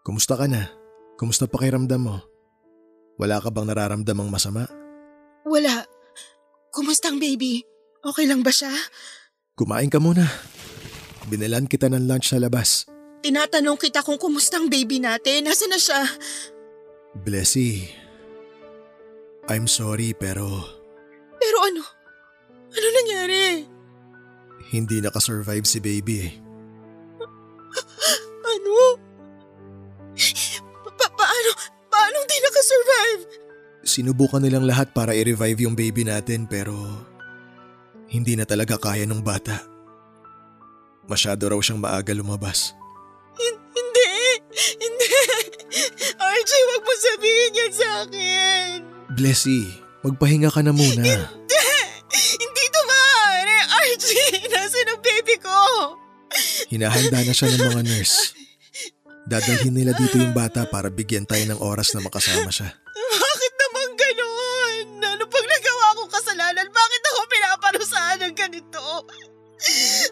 Kumusta 0.00 0.40
ka 0.40 0.48
na? 0.48 0.72
Kumusta 1.20 1.44
pakiramdam 1.44 2.00
mo? 2.00 2.24
Wala 3.20 3.36
ka 3.44 3.52
bang 3.52 3.68
nararamdamang 3.68 4.32
masama? 4.32 4.64
Wala. 5.44 5.84
Kumusta 6.72 7.12
ang 7.12 7.20
baby? 7.20 7.68
Okay 8.00 8.24
lang 8.24 8.40
ba 8.40 8.48
siya? 8.48 8.72
Kumain 9.60 9.92
ka 9.92 10.00
muna. 10.00 10.24
Binalan 11.28 11.68
kita 11.68 11.92
ng 11.92 12.08
lunch 12.08 12.32
sa 12.32 12.40
labas. 12.40 12.88
Tinatanong 13.20 13.76
kita 13.76 14.00
kung 14.00 14.16
kumusta 14.16 14.56
ang 14.56 14.72
baby 14.72 15.04
natin. 15.04 15.44
Nasaan 15.44 15.68
na 15.68 15.76
siya? 15.76 16.00
Blessy, 17.28 17.92
I'm 19.52 19.68
sorry 19.68 20.16
pero 20.16 20.48
Pero 21.36 21.56
ano? 21.60 21.84
Ano 22.72 22.86
nangyari? 22.88 23.73
Hindi 24.74 24.98
nakasurvive 24.98 25.66
si 25.66 25.78
baby 25.78 26.16
eh. 26.26 26.32
Ano? 28.44 28.76
Pa- 30.94 31.14
paano? 31.14 31.50
Paano 31.90 32.16
di 32.22 32.36
nakasurvive? 32.38 33.22
Sinubukan 33.82 34.38
nilang 34.42 34.64
lahat 34.64 34.94
para 34.94 35.10
i-revive 35.10 35.66
yung 35.66 35.74
baby 35.74 36.06
natin 36.06 36.46
pero 36.46 36.74
hindi 38.08 38.38
na 38.38 38.46
talaga 38.46 38.78
kaya 38.78 39.04
ng 39.04 39.20
bata. 39.20 39.58
Masyado 41.04 41.50
raw 41.50 41.58
siyang 41.58 41.82
maaga 41.82 42.14
lumabas. 42.14 42.72
Hin- 43.36 43.64
hindi! 43.74 44.12
Hindi! 44.78 45.14
Archie, 46.22 46.64
wag 46.70 46.82
mo 46.86 46.94
sabihin 46.94 47.52
yan 47.58 47.72
sa 47.74 47.88
akin! 48.06 48.74
Blessy, 49.18 49.66
magpahinga 50.06 50.48
ka 50.48 50.62
na 50.62 50.70
muna. 50.70 51.02
Hindi! 51.02 51.12
Hindi 51.44 51.58
baby 55.34 55.42
ko? 55.42 55.58
Hinahanda 56.70 57.18
na 57.22 57.34
siya 57.34 57.50
ng 57.50 57.62
mga 57.74 57.82
nurse. 57.86 58.34
Dadalhin 59.24 59.74
nila 59.74 59.96
dito 59.96 60.20
yung 60.20 60.36
bata 60.36 60.68
para 60.68 60.92
bigyan 60.92 61.24
tayo 61.24 61.42
ng 61.48 61.60
oras 61.62 61.94
na 61.94 62.04
makasama 62.04 62.50
siya. 62.52 62.70
Bakit 62.94 63.52
naman 63.56 63.88
ganon? 63.96 64.86
Ano 65.00 65.24
pag 65.26 65.44
nagawa 65.46 65.86
ko 65.96 66.02
kasalanan, 66.10 66.68
bakit 66.68 67.02
ako 67.02 67.20
pinaparusahan 67.26 68.18
ng 68.20 68.34
ganito? 68.36 68.84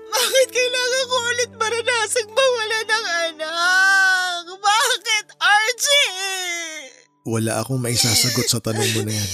Bakit 0.08 0.48
kailangan 0.48 1.04
ko 1.04 1.16
ulit 1.28 1.50
maranasang 1.60 2.30
mawala 2.32 2.78
ng 2.82 3.06
anak? 3.28 4.44
Bakit, 4.48 5.26
Archie? 5.36 6.14
Wala 7.28 7.60
akong 7.60 7.82
maisasagot 7.82 8.48
sa 8.48 8.64
tanong 8.64 8.90
mo 8.96 9.02
na 9.04 9.12
yan. 9.12 9.30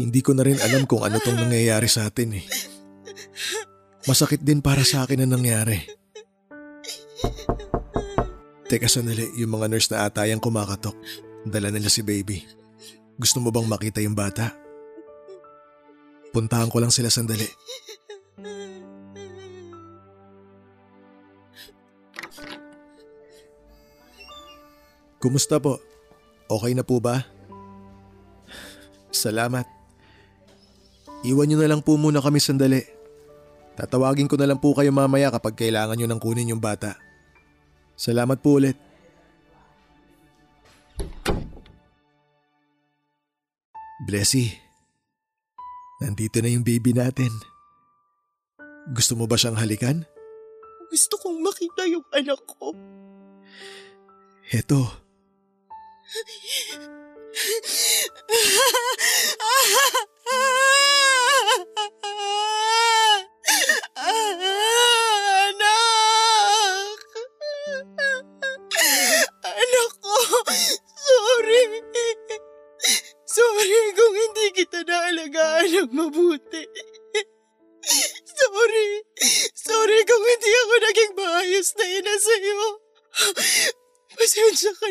Hindi 0.00 0.24
ko 0.24 0.32
na 0.32 0.46
rin 0.46 0.56
alam 0.56 0.88
kung 0.88 1.04
ano 1.04 1.20
tong 1.20 1.36
nangyayari 1.36 1.90
sa 1.90 2.08
atin 2.08 2.40
eh. 2.40 2.44
Masakit 4.08 4.40
din 4.40 4.64
para 4.64 4.80
sa 4.80 5.04
akin 5.04 5.24
ang 5.24 5.36
nangyari. 5.36 5.84
Teka 8.70 8.86
sandali, 8.86 9.28
yung 9.36 9.52
mga 9.52 9.66
nurse 9.66 9.90
na 9.92 10.08
atayang 10.08 10.40
kumakatok. 10.40 10.94
Dala 11.44 11.68
nila 11.68 11.90
si 11.90 12.00
baby. 12.00 12.46
Gusto 13.20 13.42
mo 13.42 13.52
bang 13.52 13.68
makita 13.68 14.00
yung 14.00 14.16
bata? 14.16 14.54
Puntahan 16.30 16.70
ko 16.70 16.78
lang 16.78 16.94
sila 16.94 17.10
sandali. 17.10 17.44
Kumusta 25.20 25.60
po? 25.60 25.76
Okay 26.48 26.72
na 26.72 26.80
po 26.80 26.96
ba? 27.02 27.26
Salamat. 29.12 29.68
Iwan 31.26 31.52
nyo 31.52 31.58
na 31.60 31.68
lang 31.68 31.84
po 31.84 32.00
muna 32.00 32.24
kami 32.24 32.40
sandali. 32.40 32.99
Tatawagin 33.78 34.26
ko 34.26 34.34
na 34.38 34.50
lang 34.50 34.58
po 34.58 34.74
kayo 34.74 34.90
mamaya 34.90 35.30
kapag 35.30 35.56
kailangan 35.56 35.98
nyo 35.98 36.06
nang 36.08 36.22
kunin 36.22 36.50
yung 36.50 36.62
bata. 36.62 36.96
Salamat 37.94 38.40
po 38.40 38.56
ulit. 38.56 38.76
Blessy, 44.08 44.56
nandito 46.00 46.40
na 46.40 46.48
yung 46.48 46.64
baby 46.64 46.96
natin. 46.96 47.30
Gusto 48.90 49.14
mo 49.14 49.28
ba 49.28 49.36
siyang 49.36 49.60
halikan? 49.60 50.08
Gusto 50.88 51.20
kong 51.20 51.44
makita 51.44 51.84
yung 51.86 52.02
anak 52.16 52.40
ko. 52.48 52.72
Heto, 54.50 54.82
Anak! 64.10 65.62
Anak! 69.46 69.92
Sorry! 70.98 71.62
Sorry 73.30 73.82
kung 73.94 74.14
hindi 74.18 74.46
kita 74.58 74.82
naalagaan 74.82 75.70
ng 75.70 75.94
mabuti. 75.94 76.66
Sorry! 78.26 78.88
Sorry 79.54 80.00
kung 80.02 80.24
hindi 80.26 80.50
ako 80.50 80.74
naging 80.82 81.12
maayos 81.14 81.70
na 81.78 81.84
ina 81.86 82.14
sa'yo. 82.18 82.60
Pasensya 84.18 84.72
ka. 84.74 84.90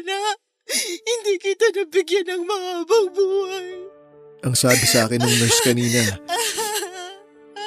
Hindi 1.03 1.33
kita 1.41 1.73
nabigyan 1.75 2.29
ng 2.29 2.43
mahabang 2.45 3.09
buhay. 3.11 3.69
ang 4.39 4.55
sabi 4.55 4.85
sa 4.87 5.03
akin 5.03 5.19
ng 5.19 5.35
nurse 5.43 5.61
kanina, 5.67 6.15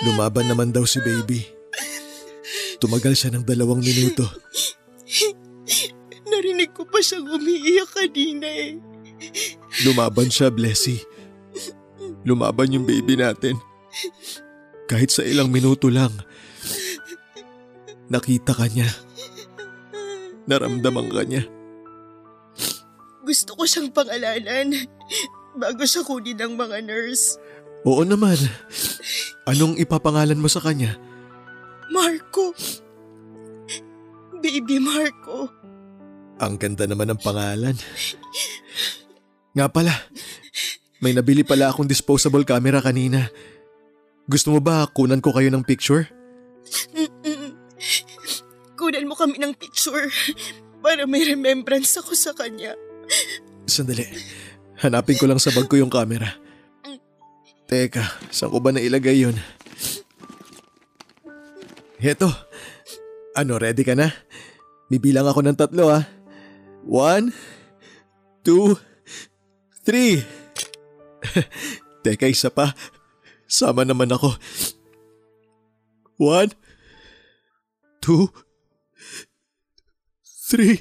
lumaban 0.07 0.46
naman 0.50 0.70
daw 0.74 0.82
si 0.86 0.98
baby. 1.03 1.42
Tumagal 2.82 3.14
siya 3.14 3.30
ng 3.34 3.46
dalawang 3.46 3.78
minuto. 3.78 4.26
Narinig 6.26 6.74
ko 6.74 6.82
pa 6.82 6.98
siyang 6.98 7.30
umiiyak 7.30 7.90
kanina 7.94 8.48
eh. 8.50 8.82
Lumaban 9.86 10.26
siya, 10.26 10.50
Blessy. 10.50 10.98
Lumaban 12.26 12.74
yung 12.74 12.86
baby 12.86 13.14
natin. 13.14 13.55
Kahit 14.90 15.14
sa 15.14 15.22
ilang 15.22 15.50
minuto 15.50 15.86
lang. 15.86 16.11
Nakita 18.11 18.53
ka 18.53 18.66
niya. 18.66 18.90
Naramdaman 20.50 21.07
ka 21.14 21.22
niya. 21.22 21.46
Gusto 23.22 23.55
ko 23.55 23.62
siyang 23.62 23.94
pangalanan 23.94 24.74
bago 25.55 25.86
siya 25.86 26.03
kunin 26.03 26.34
ng 26.34 26.59
mga 26.59 26.82
nurse. 26.82 27.38
Oo 27.86 28.03
naman. 28.03 28.36
Anong 29.43 29.74
ipapangalan 29.78 30.38
mo 30.38 30.47
sa 30.47 30.62
kanya? 30.62 30.95
Marco. 31.90 32.55
Baby 34.38 34.78
Marco. 34.78 35.51
Ang 36.38 36.59
ganda 36.59 36.86
naman 36.86 37.11
ng 37.11 37.20
pangalan. 37.22 37.74
Nga 39.55 39.66
pala, 39.70 39.95
may 41.03 41.11
nabili 41.14 41.43
pala 41.43 41.70
akong 41.70 41.90
disposable 41.90 42.47
camera 42.47 42.78
kanina. 42.78 43.30
Gusto 44.30 44.55
mo 44.55 44.59
ba 44.62 44.86
kunan 44.86 45.18
ko 45.18 45.34
kayo 45.34 45.51
ng 45.51 45.66
picture? 45.66 46.07
Mm-mm. 46.95 47.59
Kunan 48.78 49.07
mo 49.11 49.14
kami 49.18 49.38
ng 49.43 49.55
picture 49.59 50.11
para 50.82 51.07
may 51.07 51.26
remembrance 51.26 51.99
ako 51.99 52.14
sa 52.14 52.30
kanya. 52.34 52.74
Sandali. 53.66 54.07
Hanapin 54.82 55.18
ko 55.18 55.30
lang 55.30 55.38
sa 55.38 55.55
bag 55.55 55.70
ko 55.70 55.78
yung 55.78 55.90
camera. 55.90 56.41
Teka, 57.73 58.05
saan 58.29 58.53
ko 58.53 58.61
ba 58.61 58.68
nailagay 58.68 59.25
yun? 59.25 59.33
Heto. 61.97 62.29
Ano, 63.33 63.57
ready 63.57 63.81
ka 63.81 63.97
na? 63.97 64.12
Bibilang 64.93 65.25
ako 65.25 65.41
ng 65.41 65.57
tatlo 65.57 65.89
ah. 65.89 66.05
One, 66.85 67.33
two, 68.45 68.77
three. 69.89 70.20
Teka, 72.05 72.29
isa 72.29 72.53
pa. 72.53 72.77
Sama 73.49 73.89
naman 73.89 74.12
ako. 74.12 74.37
One, 76.20 76.53
two, 78.05 78.29
three. 80.29 80.77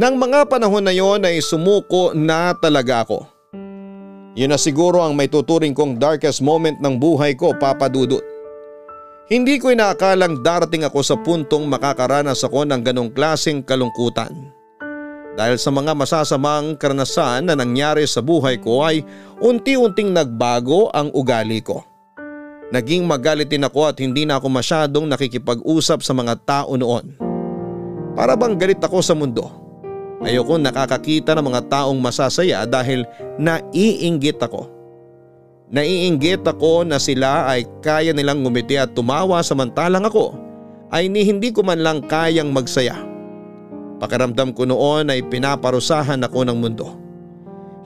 Nang 0.00 0.16
mga 0.16 0.48
panahon 0.48 0.80
na 0.80 0.96
yon 0.96 1.20
ay 1.28 1.44
sumuko 1.44 2.16
na 2.16 2.56
talaga 2.56 3.04
ako. 3.04 3.28
Yun 4.32 4.48
na 4.48 4.56
siguro 4.56 5.04
ang 5.04 5.12
may 5.12 5.28
tuturing 5.28 5.76
kong 5.76 6.00
darkest 6.00 6.40
moment 6.40 6.80
ng 6.80 6.96
buhay 6.96 7.36
ko, 7.36 7.52
Papa 7.52 7.92
Dudut. 7.92 8.24
Hindi 9.28 9.60
ko 9.60 9.68
inaakalang 9.68 10.40
darating 10.40 10.88
ako 10.88 11.04
sa 11.04 11.20
puntong 11.20 11.68
makakaranas 11.68 12.40
ako 12.40 12.64
ng 12.64 12.80
ganong 12.80 13.12
klaseng 13.12 13.60
kalungkutan. 13.60 14.32
Dahil 15.36 15.60
sa 15.60 15.68
mga 15.68 15.92
masasamang 15.92 16.80
karanasan 16.80 17.52
na 17.52 17.52
nangyari 17.52 18.08
sa 18.08 18.24
buhay 18.24 18.56
ko 18.56 18.80
ay 18.80 19.04
unti-unting 19.44 20.16
nagbago 20.16 20.88
ang 20.96 21.12
ugali 21.12 21.60
ko. 21.60 21.84
Naging 22.72 23.04
magalitin 23.04 23.68
ako 23.68 23.92
at 23.92 24.00
hindi 24.00 24.24
na 24.24 24.40
ako 24.40 24.48
masyadong 24.48 25.12
nakikipag-usap 25.12 26.00
sa 26.00 26.16
mga 26.16 26.40
tao 26.48 26.72
noon. 26.80 27.20
Para 28.16 28.32
bang 28.32 28.56
galit 28.56 28.80
ako 28.80 29.04
sa 29.04 29.12
mundo. 29.12 29.59
Ayoko 30.20 30.60
nakakakita 30.60 31.32
ng 31.32 31.48
mga 31.48 31.62
taong 31.72 31.96
masasaya 31.96 32.68
dahil 32.68 33.08
naiinggit 33.40 34.36
ako. 34.36 34.68
Naiinggit 35.72 36.44
ako 36.44 36.84
na 36.84 37.00
sila 37.00 37.48
ay 37.48 37.64
kaya 37.80 38.12
nilang 38.12 38.44
ngumiti 38.44 38.76
at 38.76 38.92
tumawa 38.92 39.40
samantalang 39.40 40.04
ako 40.04 40.36
ay 40.92 41.08
ni 41.08 41.24
hindi 41.24 41.54
ko 41.54 41.64
man 41.64 41.80
lang 41.80 42.04
kayang 42.04 42.52
magsaya. 42.52 42.98
Pakiramdam 43.96 44.52
ko 44.52 44.68
noon 44.68 45.08
ay 45.08 45.24
pinaparusahan 45.24 46.20
ako 46.26 46.44
ng 46.44 46.58
mundo. 46.58 46.88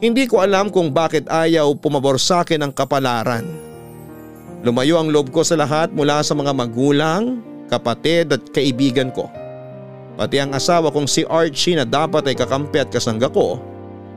Hindi 0.03 0.27
ko 0.27 0.43
alam 0.43 0.75
kung 0.75 0.91
bakit 0.91 1.31
ayaw 1.31 1.71
pumabor 1.79 2.19
sa 2.19 2.43
akin 2.43 2.67
ang 2.67 2.73
kapalaran. 2.75 3.47
Lumayo 4.65 4.99
ang 4.99 5.13
loob 5.13 5.31
ko 5.31 5.47
sa 5.47 5.55
lahat 5.55 5.93
mula 5.93 6.25
sa 6.25 6.33
mga 6.33 6.51
magulang, 6.57 7.45
kapatid 7.69 8.33
at 8.33 8.43
kaibigan 8.51 9.13
ko. 9.13 9.29
Pati 10.15 10.39
ang 10.39 10.55
asawa 10.55 10.95
kong 10.95 11.11
si 11.11 11.27
Archie 11.27 11.75
na 11.75 11.83
dapat 11.83 12.31
ay 12.31 12.39
kakampi 12.39 12.79
at 12.79 12.91
kasangga 12.91 13.27
ko, 13.27 13.59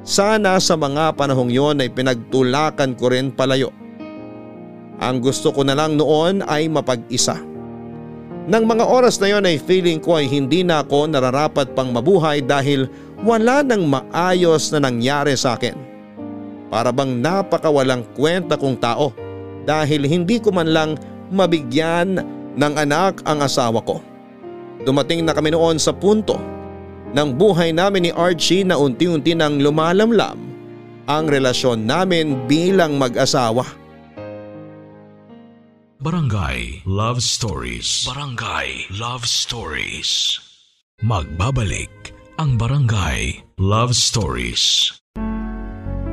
sana 0.06 0.62
sa 0.62 0.78
mga 0.78 1.18
panahong 1.18 1.50
yon 1.50 1.82
ay 1.82 1.90
pinagtulakan 1.90 2.94
ko 2.94 3.10
rin 3.10 3.34
palayo. 3.34 3.74
Ang 5.02 5.22
gusto 5.22 5.50
ko 5.50 5.66
na 5.66 5.74
lang 5.74 5.98
noon 5.98 6.46
ay 6.46 6.70
mapag-isa. 6.70 7.38
Nang 8.48 8.64
mga 8.64 8.88
oras 8.88 9.20
na 9.20 9.28
yon 9.28 9.44
ay 9.44 9.60
feeling 9.60 10.00
ko 10.00 10.22
ay 10.22 10.30
hindi 10.30 10.64
na 10.64 10.86
ako 10.86 11.12
nararapat 11.12 11.76
pang 11.76 11.92
mabuhay 11.92 12.40
dahil 12.40 12.88
wala 13.26 13.66
nang 13.66 13.90
maayos 13.90 14.72
na 14.72 14.88
nangyari 14.88 15.36
sa 15.36 15.58
akin. 15.58 15.76
Para 16.72 16.94
bang 16.94 17.20
napakawalang 17.20 18.06
kwenta 18.16 18.56
kong 18.56 18.78
tao 18.80 19.12
dahil 19.68 20.08
hindi 20.08 20.40
ko 20.40 20.54
man 20.54 20.72
lang 20.72 20.96
mabigyan 21.34 22.24
ng 22.56 22.74
anak 22.80 23.20
ang 23.28 23.44
asawa 23.44 23.84
ko. 23.84 24.00
Dumating 24.88 25.28
na 25.28 25.36
kami 25.36 25.52
noon 25.52 25.76
sa 25.84 25.92
punto 25.92 26.40
ng 27.12 27.30
buhay 27.36 27.76
namin 27.76 28.08
ni 28.08 28.12
Archie 28.16 28.64
na 28.64 28.80
unti-unti 28.80 29.36
nang 29.36 29.60
lumalamlam 29.60 30.40
ang 31.12 31.28
relasyon 31.28 31.84
namin 31.84 32.48
bilang 32.48 32.96
mag-asawa. 32.96 33.68
Barangay 36.00 36.88
Love 36.88 37.20
Stories. 37.20 38.08
Barangay 38.08 38.88
Love 38.96 39.28
Stories. 39.28 40.40
Magbabalik 41.04 42.16
ang 42.40 42.56
Barangay 42.56 43.44
Love 43.60 43.92
Stories. 43.92 44.96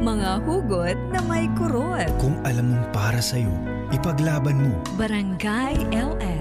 Mga 0.02 0.42
hugot 0.50 0.98
na 1.14 1.22
may 1.30 1.46
kurot. 1.54 2.10
Kung 2.18 2.42
alam 2.42 2.74
mong 2.74 2.86
para 2.90 3.22
sa'yo, 3.22 3.54
ipaglaban 3.94 4.66
mo. 4.66 4.74
Barangay 4.98 5.78
LS 5.94 6.33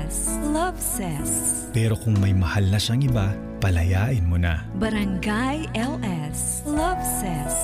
Love 0.53 0.77
Says. 0.77 1.65
Pero 1.73 1.97
kung 1.97 2.13
may 2.21 2.29
mahal 2.29 2.69
na 2.69 2.77
siyang 2.77 3.01
iba, 3.01 3.33
palayain 3.57 4.21
mo 4.21 4.37
na. 4.37 4.61
Barangay 4.77 5.65
LS 5.73 6.61
Love 6.69 7.01
Says. 7.01 7.57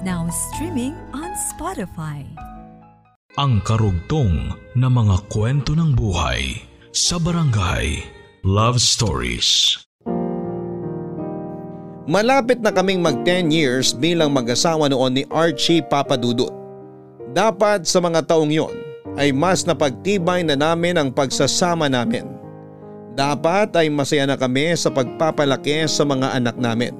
Now 0.00 0.24
streaming 0.32 0.96
on 1.12 1.36
Spotify. 1.52 2.24
Ang 3.36 3.60
karugtong 3.60 4.56
na 4.72 4.88
mga 4.88 5.28
kwento 5.28 5.76
ng 5.76 5.92
buhay 5.92 6.64
sa 6.96 7.20
Barangay 7.20 8.08
Love 8.48 8.80
Stories. 8.80 9.76
Malapit 12.08 12.64
na 12.64 12.72
kaming 12.72 13.04
mag 13.04 13.20
10 13.22 13.52
years 13.52 13.92
bilang 13.92 14.32
mag-asawa 14.32 14.88
noon 14.88 15.12
ni 15.12 15.28
Archie 15.28 15.84
Papadudut. 15.84 16.50
Dapat 17.36 17.84
sa 17.84 18.00
mga 18.00 18.24
taong 18.24 18.48
yon 18.48 18.89
ay 19.18 19.34
mas 19.34 19.66
napagtibay 19.66 20.46
na 20.46 20.54
namin 20.54 20.98
ang 20.98 21.08
pagsasama 21.10 21.90
namin. 21.90 22.26
Dapat 23.18 23.74
ay 23.74 23.90
masaya 23.90 24.28
na 24.28 24.38
kami 24.38 24.70
sa 24.78 24.88
pagpapalaki 24.90 25.86
sa 25.90 26.06
mga 26.06 26.38
anak 26.38 26.56
namin. 26.58 26.94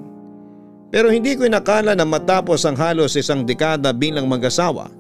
Pero 0.91 1.07
hindi 1.07 1.39
ko 1.39 1.47
inakala 1.47 1.95
na 1.95 2.03
matapos 2.03 2.67
ang 2.67 2.75
halos 2.75 3.15
isang 3.15 3.47
dekada 3.47 3.95
bilang 3.95 4.27
mag-asawa 4.27 4.91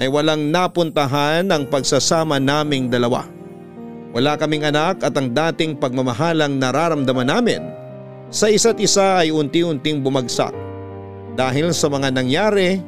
ay 0.00 0.08
walang 0.08 0.48
napuntahan 0.48 1.44
ang 1.52 1.68
pagsasama 1.68 2.40
naming 2.40 2.88
dalawa. 2.88 3.28
Wala 4.16 4.40
kaming 4.40 4.64
anak 4.64 5.04
at 5.04 5.12
ang 5.12 5.28
dating 5.36 5.76
pagmamahalang 5.76 6.56
nararamdaman 6.56 7.28
namin 7.28 7.62
sa 8.32 8.48
isa't 8.48 8.80
isa 8.80 9.20
ay 9.20 9.28
unti-unting 9.28 10.00
bumagsak. 10.00 10.56
Dahil 11.36 11.76
sa 11.76 11.92
mga 11.92 12.16
nangyari, 12.16 12.80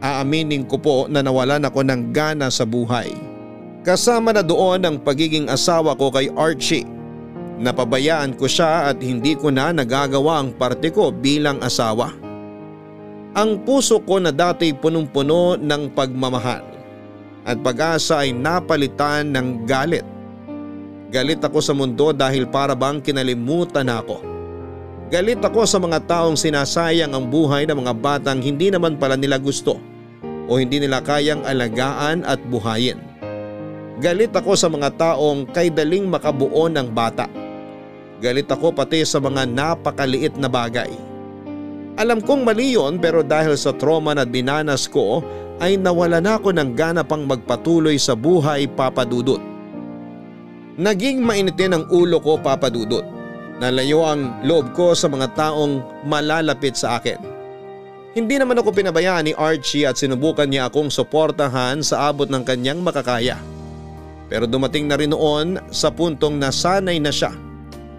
aaminin 0.00 0.68
ko 0.68 0.76
po 0.76 0.96
na 1.08 1.24
nawalan 1.24 1.64
ako 1.64 1.80
ng 1.84 2.12
gana 2.12 2.52
sa 2.52 2.68
buhay. 2.68 3.12
Kasama 3.86 4.34
na 4.34 4.42
doon 4.42 4.82
ang 4.82 4.96
pagiging 4.98 5.46
asawa 5.46 5.94
ko 5.94 6.10
kay 6.10 6.26
Archie. 6.34 6.88
Napabayaan 7.56 8.36
ko 8.36 8.44
siya 8.44 8.92
at 8.92 8.98
hindi 9.00 9.32
ko 9.38 9.48
na 9.48 9.72
nagagawa 9.72 10.42
ang 10.42 10.52
parte 10.52 10.92
ko 10.92 11.08
bilang 11.14 11.62
asawa. 11.62 12.12
Ang 13.36 13.64
puso 13.64 14.02
ko 14.04 14.20
na 14.20 14.32
dati 14.32 14.72
punong-puno 14.72 15.56
ng 15.60 15.92
pagmamahal 15.92 16.64
at 17.46 17.56
pag-asa 17.62 18.26
ay 18.26 18.34
napalitan 18.34 19.30
ng 19.30 19.64
galit. 19.64 20.04
Galit 21.14 21.38
ako 21.38 21.62
sa 21.62 21.70
mundo 21.70 22.10
dahil 22.10 22.50
para 22.50 22.74
bang 22.74 22.98
kinalimutan 22.98 23.86
ako. 23.86 24.35
Galit 25.06 25.38
ako 25.38 25.62
sa 25.70 25.78
mga 25.78 26.02
taong 26.02 26.34
sinasayang 26.34 27.14
ang 27.14 27.30
buhay 27.30 27.62
ng 27.62 27.78
mga 27.78 27.94
batang 27.94 28.42
hindi 28.42 28.74
naman 28.74 28.98
pala 28.98 29.14
nila 29.14 29.38
gusto 29.38 29.78
o 30.50 30.58
hindi 30.58 30.82
nila 30.82 30.98
kayang 30.98 31.46
alagaan 31.46 32.26
at 32.26 32.42
buhayin. 32.50 32.98
Galit 34.02 34.34
ako 34.34 34.58
sa 34.58 34.66
mga 34.66 34.98
taong 34.98 35.46
kay 35.54 35.70
daling 35.70 36.10
makabuo 36.10 36.66
ng 36.66 36.90
bata. 36.90 37.30
Galit 38.18 38.50
ako 38.50 38.74
pati 38.74 39.06
sa 39.06 39.22
mga 39.22 39.46
napakaliit 39.46 40.34
na 40.42 40.50
bagay. 40.50 40.90
Alam 41.96 42.18
kong 42.18 42.42
mali 42.42 42.74
yon 42.74 42.98
pero 42.98 43.22
dahil 43.22 43.54
sa 43.54 43.70
trauma 43.70 44.10
na 44.10 44.26
binanas 44.26 44.90
ko 44.90 45.22
ay 45.62 45.78
nawala 45.78 46.18
na 46.18 46.34
ako 46.34 46.50
ng 46.50 46.74
gana 46.74 47.06
pang 47.06 47.22
magpatuloy 47.22 47.94
sa 47.94 48.18
buhay 48.18 48.66
papadudot. 48.66 49.40
Naging 50.76 51.22
mainitin 51.22 51.78
ang 51.78 51.84
ulo 51.94 52.18
ko 52.18 52.42
papadudot. 52.42 53.15
Nalayo 53.56 54.04
ang 54.04 54.44
loob 54.44 54.76
ko 54.76 54.92
sa 54.92 55.08
mga 55.08 55.32
taong 55.32 56.04
malalapit 56.04 56.76
sa 56.76 57.00
akin. 57.00 57.16
Hindi 58.12 58.36
naman 58.36 58.56
ako 58.60 58.72
pinabayaan 58.72 59.28
ni 59.28 59.32
Archie 59.36 59.88
at 59.88 59.96
sinubukan 59.96 60.48
niya 60.48 60.68
akong 60.68 60.88
suportahan 60.88 61.80
sa 61.84 62.08
abot 62.08 62.28
ng 62.28 62.44
kanyang 62.44 62.80
makakaya. 62.80 63.36
Pero 64.28 64.48
dumating 64.48 64.88
na 64.88 64.96
rin 64.96 65.12
noon 65.12 65.60
sa 65.72 65.92
puntong 65.92 66.36
nasanay 66.36 67.00
na 67.00 67.12
siya 67.12 67.32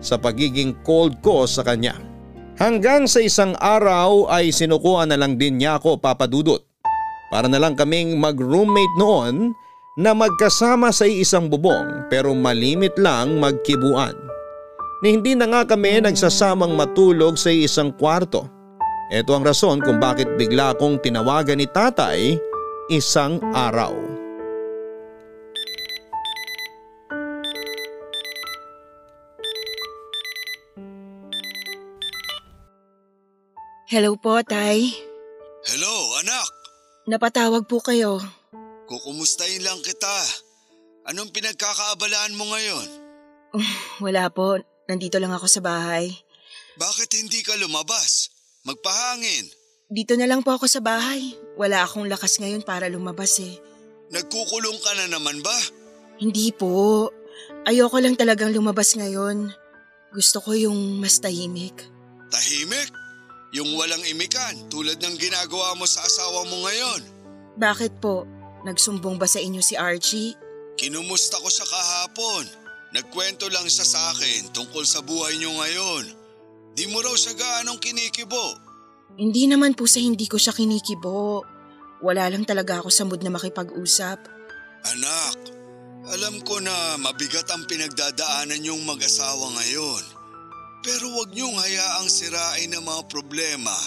sa 0.02 0.18
pagiging 0.18 0.78
cold 0.86 1.18
ko 1.26 1.46
sa 1.50 1.66
kanya. 1.66 1.98
Hanggang 2.58 3.06
sa 3.06 3.22
isang 3.22 3.54
araw 3.62 4.30
ay 4.34 4.50
sinukuan 4.50 5.14
na 5.14 5.18
lang 5.18 5.38
din 5.38 5.62
niya 5.62 5.78
ako 5.78 6.02
papadudot. 6.02 6.66
Para 7.30 7.46
na 7.46 7.62
lang 7.62 7.78
kaming 7.78 8.18
mag-roommate 8.18 8.98
noon 8.98 9.54
na 10.02 10.14
magkasama 10.14 10.90
sa 10.94 11.06
isang 11.06 11.50
bubong 11.50 12.10
pero 12.10 12.34
malimit 12.34 12.98
lang 12.98 13.38
magkibuan. 13.38 14.27
Ni 14.98 15.14
hindi 15.14 15.38
na 15.38 15.46
nga 15.46 15.62
kami 15.62 16.02
nagsasamang 16.02 16.74
matulog 16.74 17.38
sa 17.38 17.54
isang 17.54 17.94
kwarto. 17.94 18.50
Ito 19.14 19.30
ang 19.30 19.46
rason 19.46 19.78
kung 19.80 20.02
bakit 20.02 20.26
bigla 20.42 20.74
akong 20.74 20.98
tinawagan 20.98 21.62
ni 21.62 21.70
tatay 21.70 22.34
isang 22.90 23.38
araw. 23.54 23.94
Hello 33.88 34.20
po, 34.20 34.44
Tay. 34.44 34.92
Hello, 35.64 35.96
anak. 36.20 36.50
Napatawag 37.08 37.64
po 37.70 37.80
kayo. 37.80 38.20
Kukumustahin 38.90 39.64
lang 39.64 39.80
kita. 39.80 40.18
Anong 41.08 41.32
pinagkakaabalaan 41.32 42.36
mo 42.36 42.52
ngayon? 42.52 42.88
Wala 44.04 44.28
po. 44.28 44.60
Nandito 44.88 45.20
lang 45.20 45.36
ako 45.36 45.52
sa 45.52 45.60
bahay. 45.60 46.16
Bakit 46.80 47.10
hindi 47.20 47.44
ka 47.44 47.60
lumabas? 47.60 48.32
Magpahangin. 48.64 49.52
Dito 49.92 50.16
na 50.16 50.28
lang 50.28 50.44
po 50.44 50.56
ako 50.56 50.68
sa 50.68 50.80
bahay. 50.80 51.36
Wala 51.60 51.84
akong 51.84 52.08
lakas 52.08 52.40
ngayon 52.40 52.64
para 52.64 52.88
lumabas 52.88 53.40
eh. 53.44 53.60
Nagkukulong 54.16 54.80
ka 54.80 54.92
na 54.96 55.12
naman 55.12 55.44
ba? 55.44 55.56
Hindi 56.20 56.56
po. 56.56 57.12
Ayoko 57.68 58.00
lang 58.00 58.16
talagang 58.16 58.56
lumabas 58.56 58.96
ngayon. 58.96 59.52
Gusto 60.16 60.40
ko 60.40 60.56
yung 60.56 61.04
mas 61.04 61.20
tahimik. 61.20 61.76
Tahimik? 62.32 62.92
Yung 63.56 63.76
walang 63.76 64.04
imikan 64.08 64.56
tulad 64.72 65.00
ng 65.04 65.16
ginagawa 65.20 65.76
mo 65.76 65.84
sa 65.84 66.04
asawa 66.04 66.48
mo 66.48 66.64
ngayon. 66.68 67.02
Bakit 67.60 68.00
po? 68.00 68.24
Nagsumbong 68.64 69.20
ba 69.20 69.28
sa 69.28 69.40
inyo 69.44 69.60
si 69.60 69.76
Archie? 69.76 70.36
Kinumusta 70.80 71.40
ko 71.40 71.48
siya 71.52 71.68
kahapon. 71.68 72.67
Nagkwento 72.98 73.46
lang 73.54 73.70
siya 73.70 73.86
sa 73.86 74.02
akin 74.10 74.50
tungkol 74.58 74.82
sa 74.82 75.06
buhay 75.06 75.38
niyo 75.38 75.54
ngayon. 75.54 76.06
Di 76.74 76.90
mo 76.90 76.98
raw 76.98 77.14
siya 77.14 77.38
gaanong 77.38 77.78
kinikibo. 77.78 78.58
Hindi 79.22 79.46
naman 79.46 79.78
po 79.78 79.86
sa 79.86 80.02
hindi 80.02 80.26
ko 80.26 80.42
siya 80.42 80.50
kinikibo. 80.50 81.46
Wala 82.02 82.26
lang 82.26 82.42
talaga 82.42 82.82
ako 82.82 82.90
sa 82.90 83.06
mood 83.06 83.22
na 83.22 83.30
makipag-usap. 83.30 84.18
Anak, 84.98 85.38
alam 86.10 86.42
ko 86.42 86.58
na 86.58 86.98
mabigat 86.98 87.46
ang 87.54 87.70
pinagdadaanan 87.70 88.66
niyong 88.66 88.82
mag-asawa 88.82 89.46
ngayon. 89.62 90.04
Pero 90.82 91.14
huwag 91.14 91.38
niyong 91.38 91.54
hayaang 91.54 92.10
sirain 92.10 92.74
ng 92.74 92.82
mga 92.82 93.02
problema 93.14 93.78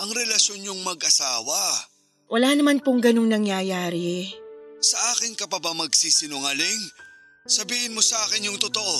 ang 0.00 0.08
relasyon 0.08 0.64
niyong 0.64 0.80
mag-asawa. 0.80 1.84
Wala 2.32 2.56
naman 2.56 2.80
pong 2.80 3.04
ganung 3.04 3.28
nangyayari. 3.28 4.32
Sa 4.80 4.96
akin 5.12 5.36
ka 5.36 5.44
pa 5.52 5.60
ba 5.60 5.76
magsisinungaling? 5.76 7.03
Sabihin 7.44 7.92
mo 7.92 8.00
sa 8.00 8.16
akin 8.24 8.48
yung 8.48 8.56
totoo. 8.56 8.96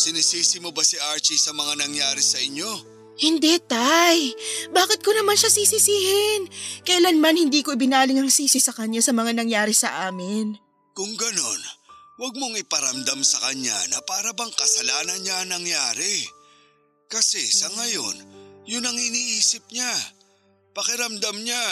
Sinisisi 0.00 0.64
mo 0.64 0.72
ba 0.72 0.80
si 0.80 0.96
Archie 0.96 1.36
sa 1.36 1.52
mga 1.52 1.76
nangyari 1.76 2.24
sa 2.24 2.40
inyo? 2.40 2.96
Hindi, 3.20 3.60
Tay. 3.60 4.32
Bakit 4.72 5.04
ko 5.04 5.12
naman 5.12 5.36
siya 5.36 5.52
sisisihin? 5.52 6.48
Kailanman 6.88 7.36
hindi 7.36 7.60
ko 7.60 7.76
ibinaling 7.76 8.16
ang 8.16 8.32
sisi 8.32 8.64
sa 8.64 8.72
kanya 8.72 9.04
sa 9.04 9.12
mga 9.12 9.36
nangyari 9.36 9.76
sa 9.76 10.08
amin. 10.08 10.56
Kung 10.96 11.20
ganon, 11.20 11.60
huwag 12.16 12.32
mong 12.40 12.56
iparamdam 12.64 13.20
sa 13.20 13.44
kanya 13.44 13.76
na 13.92 14.00
para 14.08 14.32
bang 14.32 14.56
kasalanan 14.56 15.20
niya 15.20 15.36
ang 15.44 15.60
nangyari. 15.60 16.24
Kasi 17.12 17.44
sa 17.44 17.68
ngayon, 17.76 18.16
yun 18.64 18.88
ang 18.88 18.96
iniisip 18.96 19.68
niya. 19.68 19.92
Pakiramdam 20.72 21.44
niya, 21.44 21.64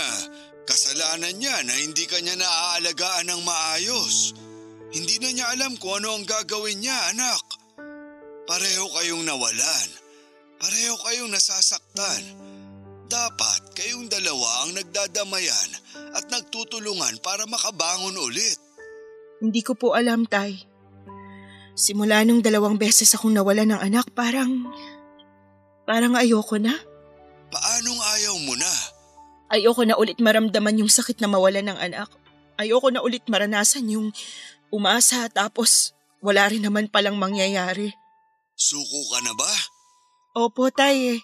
kasalanan 0.69 1.33
niya 1.33 1.65
na 1.65 1.73
hindi 1.81 2.05
kanya 2.05 2.37
naaalagaan 2.37 3.33
ng 3.33 3.41
maayos. 3.41 4.44
Hindi 4.95 5.19
na 5.19 5.31
niya 5.35 5.47
alam 5.59 5.75
kung 5.83 5.99
ano 5.99 6.15
ang 6.15 6.23
gagawin 6.23 6.79
niya, 6.79 6.95
anak. 7.11 7.43
Pareho 8.47 8.87
kayong 8.95 9.27
nawalan. 9.27 9.89
Pareho 10.63 10.95
kayong 11.03 11.35
nasasaktan. 11.35 12.23
Dapat 13.11 13.75
kayong 13.75 14.07
dalawa 14.07 14.65
ang 14.65 14.79
nagdadamayan 14.79 15.71
at 16.15 16.31
nagtutulungan 16.31 17.19
para 17.21 17.43
makabangon 17.51 18.15
ulit. 18.23 18.57
Hindi 19.43 19.67
ko 19.67 19.75
po 19.75 19.99
alam, 19.99 20.31
Tay. 20.31 20.63
Simula 21.75 22.23
nung 22.23 22.39
dalawang 22.39 22.79
beses 22.79 23.11
akong 23.19 23.35
nawala 23.35 23.67
ng 23.67 23.81
anak, 23.83 24.15
parang... 24.15 24.71
Parang 25.85 26.15
ayoko 26.15 26.57
na. 26.57 26.73
Paanong 27.51 28.01
ayaw 28.15 28.35
mo 28.47 28.55
na? 28.55 28.73
Ayoko 29.53 29.83
na 29.85 29.99
ulit 29.99 30.17
maramdaman 30.23 30.81
yung 30.81 30.89
sakit 30.89 31.19
na 31.19 31.29
mawala 31.29 31.61
ng 31.61 31.77
anak. 31.77 32.09
Ayoko 32.57 32.89
na 32.95 33.03
ulit 33.03 33.27
maranasan 33.27 33.91
yung 33.91 34.15
umasa 34.73 35.29
tapos 35.33 35.93
wala 36.25 36.49
rin 36.49 36.65
naman 36.65 36.89
palang 36.89 37.21
mangyayari. 37.21 37.93
Suko 38.57 39.01
ka 39.13 39.19
na 39.21 39.33
ba? 39.37 39.53
Opo, 40.35 40.73
tay. 40.73 41.21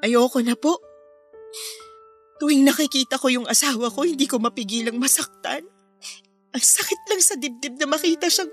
Ayoko 0.00 0.40
na 0.40 0.56
po. 0.56 0.80
Tuwing 2.40 2.66
nakikita 2.66 3.20
ko 3.20 3.30
yung 3.30 3.46
asawa 3.46 3.92
ko, 3.92 4.02
hindi 4.08 4.26
ko 4.26 4.40
mapigilang 4.40 4.98
masaktan. 4.98 5.62
Ang 6.54 6.64
sakit 6.64 7.00
lang 7.10 7.22
sa 7.22 7.34
dibdib 7.34 7.76
na 7.78 7.86
makita 7.90 8.30
siyang 8.30 8.50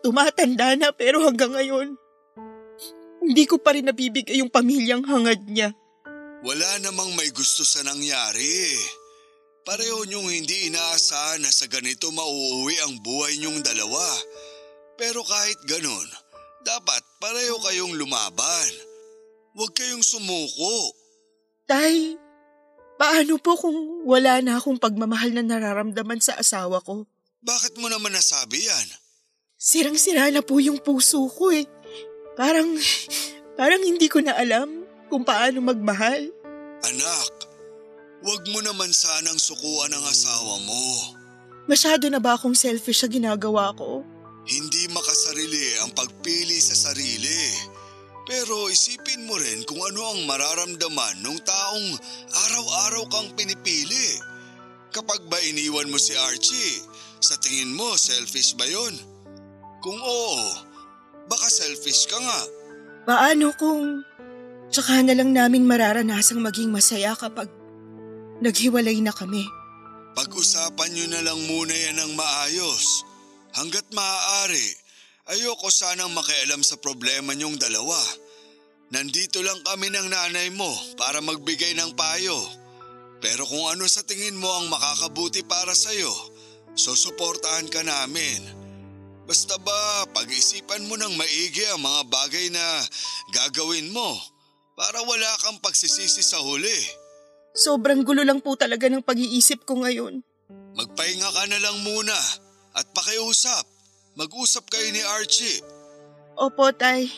tumatanda 0.00 0.78
na 0.78 0.94
pero 0.94 1.22
hanggang 1.26 1.54
ngayon, 1.54 1.98
hindi 3.22 3.44
ko 3.46 3.58
pa 3.58 3.74
rin 3.74 3.86
nabibigay 3.86 4.42
yung 4.42 4.50
pamilyang 4.50 5.06
hangad 5.06 5.42
niya. 5.46 5.70
Wala 6.42 6.82
namang 6.82 7.14
may 7.14 7.30
gusto 7.30 7.62
sa 7.62 7.86
nangyari. 7.86 8.74
Pareho 9.62 10.02
niyong 10.02 10.26
hindi 10.26 10.66
inaasahan 10.66 11.46
na 11.46 11.50
sa 11.54 11.70
ganito 11.70 12.10
mauuwi 12.10 12.74
ang 12.82 12.98
buhay 12.98 13.38
niyong 13.38 13.62
dalawa. 13.62 14.02
Pero 14.98 15.22
kahit 15.22 15.58
ganon, 15.70 16.08
dapat 16.66 17.02
pareho 17.22 17.54
kayong 17.62 17.94
lumaban. 17.94 18.72
Huwag 19.54 19.70
kayong 19.70 20.02
sumuko. 20.02 20.98
Tay, 21.70 22.18
paano 22.98 23.38
po 23.38 23.54
kung 23.54 24.02
wala 24.02 24.42
na 24.42 24.58
akong 24.58 24.82
pagmamahal 24.82 25.30
na 25.30 25.46
nararamdaman 25.46 26.18
sa 26.18 26.34
asawa 26.42 26.82
ko? 26.82 27.06
Bakit 27.42 27.78
mo 27.78 27.86
naman 27.86 28.14
nasabi 28.14 28.66
yan? 28.66 28.88
Sirang-sira 29.62 30.34
na 30.34 30.42
po 30.42 30.58
yung 30.58 30.82
puso 30.82 31.22
ko 31.30 31.54
eh. 31.54 31.70
Parang, 32.34 32.66
parang 33.58 33.82
hindi 33.82 34.10
ko 34.10 34.18
na 34.18 34.34
alam 34.34 34.82
kung 35.06 35.22
paano 35.22 35.62
magmahal. 35.62 36.34
Anak, 36.82 37.51
huwag 38.22 38.42
mo 38.48 38.62
naman 38.62 38.94
sanang 38.94 39.38
sukuan 39.38 39.90
ang 39.90 40.04
asawa 40.06 40.62
mo. 40.62 40.86
Masyado 41.66 42.06
na 42.10 42.18
ba 42.18 42.34
akong 42.38 42.54
selfish 42.54 43.02
sa 43.02 43.08
ginagawa 43.10 43.74
ko? 43.74 44.02
Hindi 44.42 44.90
makasarili 44.90 45.78
ang 45.82 45.94
pagpili 45.94 46.58
sa 46.58 46.74
sarili. 46.74 47.70
Pero 48.26 48.70
isipin 48.70 49.26
mo 49.26 49.34
rin 49.34 49.66
kung 49.66 49.82
ano 49.82 50.14
ang 50.14 50.26
mararamdaman 50.26 51.22
ng 51.22 51.38
taong 51.42 51.88
araw-araw 52.50 53.04
kang 53.10 53.30
pinipili. 53.34 54.18
Kapag 54.94 55.26
ba 55.26 55.38
iniwan 55.42 55.90
mo 55.90 55.98
si 55.98 56.14
Archie, 56.14 56.82
sa 57.22 57.38
tingin 57.38 57.74
mo 57.74 57.94
selfish 57.98 58.54
ba 58.58 58.66
yon? 58.66 58.94
Kung 59.82 59.98
oo, 59.98 60.38
baka 61.26 61.46
selfish 61.50 62.06
ka 62.06 62.18
nga. 62.18 62.40
Paano 63.02 63.50
kung 63.58 64.06
tsaka 64.70 65.02
na 65.02 65.14
lang 65.14 65.34
namin 65.34 65.66
mararanasang 65.66 66.38
maging 66.38 66.70
masaya 66.70 67.18
kapag 67.18 67.50
naghiwalay 68.42 68.98
na 68.98 69.14
kami? 69.14 69.46
Pag-usapan 70.12 70.90
nyo 70.92 71.06
na 71.08 71.20
lang 71.24 71.40
muna 71.48 71.72
yan 71.72 71.96
ng 72.02 72.12
maayos. 72.18 73.06
Hanggat 73.56 73.86
maaari, 73.94 74.68
ayoko 75.32 75.72
sanang 75.72 76.12
makialam 76.12 76.60
sa 76.60 76.76
problema 76.76 77.32
nyong 77.32 77.56
dalawa. 77.56 77.96
Nandito 78.92 79.40
lang 79.40 79.62
kami 79.64 79.88
ng 79.88 80.12
nanay 80.12 80.52
mo 80.52 80.68
para 81.00 81.24
magbigay 81.24 81.72
ng 81.80 81.96
payo. 81.96 82.36
Pero 83.24 83.48
kung 83.48 83.72
ano 83.72 83.88
sa 83.88 84.04
tingin 84.04 84.36
mo 84.36 84.50
ang 84.52 84.68
makakabuti 84.68 85.46
para 85.48 85.72
sa'yo, 85.72 86.12
susuportahan 86.76 87.70
ka 87.72 87.80
namin. 87.80 88.42
Basta 89.24 89.56
ba 89.62 90.04
pag-isipan 90.12 90.84
mo 90.90 90.98
ng 90.98 91.14
maigi 91.16 91.64
ang 91.72 91.80
mga 91.80 92.02
bagay 92.10 92.52
na 92.52 92.64
gagawin 93.32 93.88
mo 93.94 94.18
para 94.76 95.00
wala 95.06 95.30
kang 95.40 95.56
pagsisisi 95.62 96.20
sa 96.20 96.42
huli. 96.42 97.01
Sobrang 97.52 98.00
gulo 98.00 98.24
lang 98.24 98.40
po 98.40 98.56
talaga 98.56 98.88
ng 98.88 99.04
pag-iisip 99.04 99.68
ko 99.68 99.84
ngayon. 99.84 100.24
Magpahinga 100.72 101.28
ka 101.28 101.44
na 101.52 101.58
lang 101.60 101.84
muna 101.84 102.16
at 102.72 102.88
pakiusap. 102.96 103.68
Mag-usap 104.16 104.68
kayo 104.72 104.88
ni 104.92 105.00
Archie. 105.04 105.60
Opo, 106.36 106.72
Tay. 106.72 107.08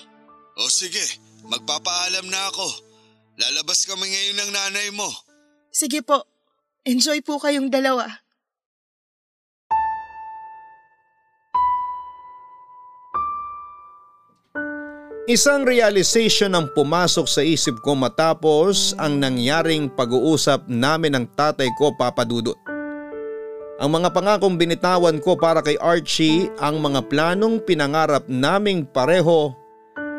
O 0.58 0.66
sige, 0.70 1.02
magpapaalam 1.46 2.26
na 2.30 2.50
ako. 2.50 2.66
Lalabas 3.38 3.86
kami 3.86 4.10
ngayon 4.10 4.38
ng 4.42 4.50
nanay 4.54 4.88
mo. 4.94 5.06
Sige 5.74 6.02
po. 6.02 6.26
Enjoy 6.86 7.18
po 7.22 7.38
kayong 7.42 7.70
dalawa. 7.70 8.23
Isang 15.24 15.64
realization 15.64 16.52
ang 16.52 16.68
pumasok 16.76 17.24
sa 17.24 17.40
isip 17.40 17.80
ko 17.80 17.96
matapos 17.96 18.92
ang 19.00 19.16
nangyaring 19.16 19.88
pag-uusap 19.88 20.68
namin 20.68 21.16
ng 21.16 21.24
tatay 21.32 21.72
ko 21.80 21.96
papadudot. 21.96 22.60
Ang 23.80 23.88
mga 23.88 24.12
pangakong 24.12 24.60
binitawan 24.60 25.16
ko 25.24 25.32
para 25.32 25.64
kay 25.64 25.80
Archie 25.80 26.52
ang 26.60 26.76
mga 26.76 27.08
planong 27.08 27.56
pinangarap 27.64 28.28
naming 28.28 28.84
pareho 28.84 29.56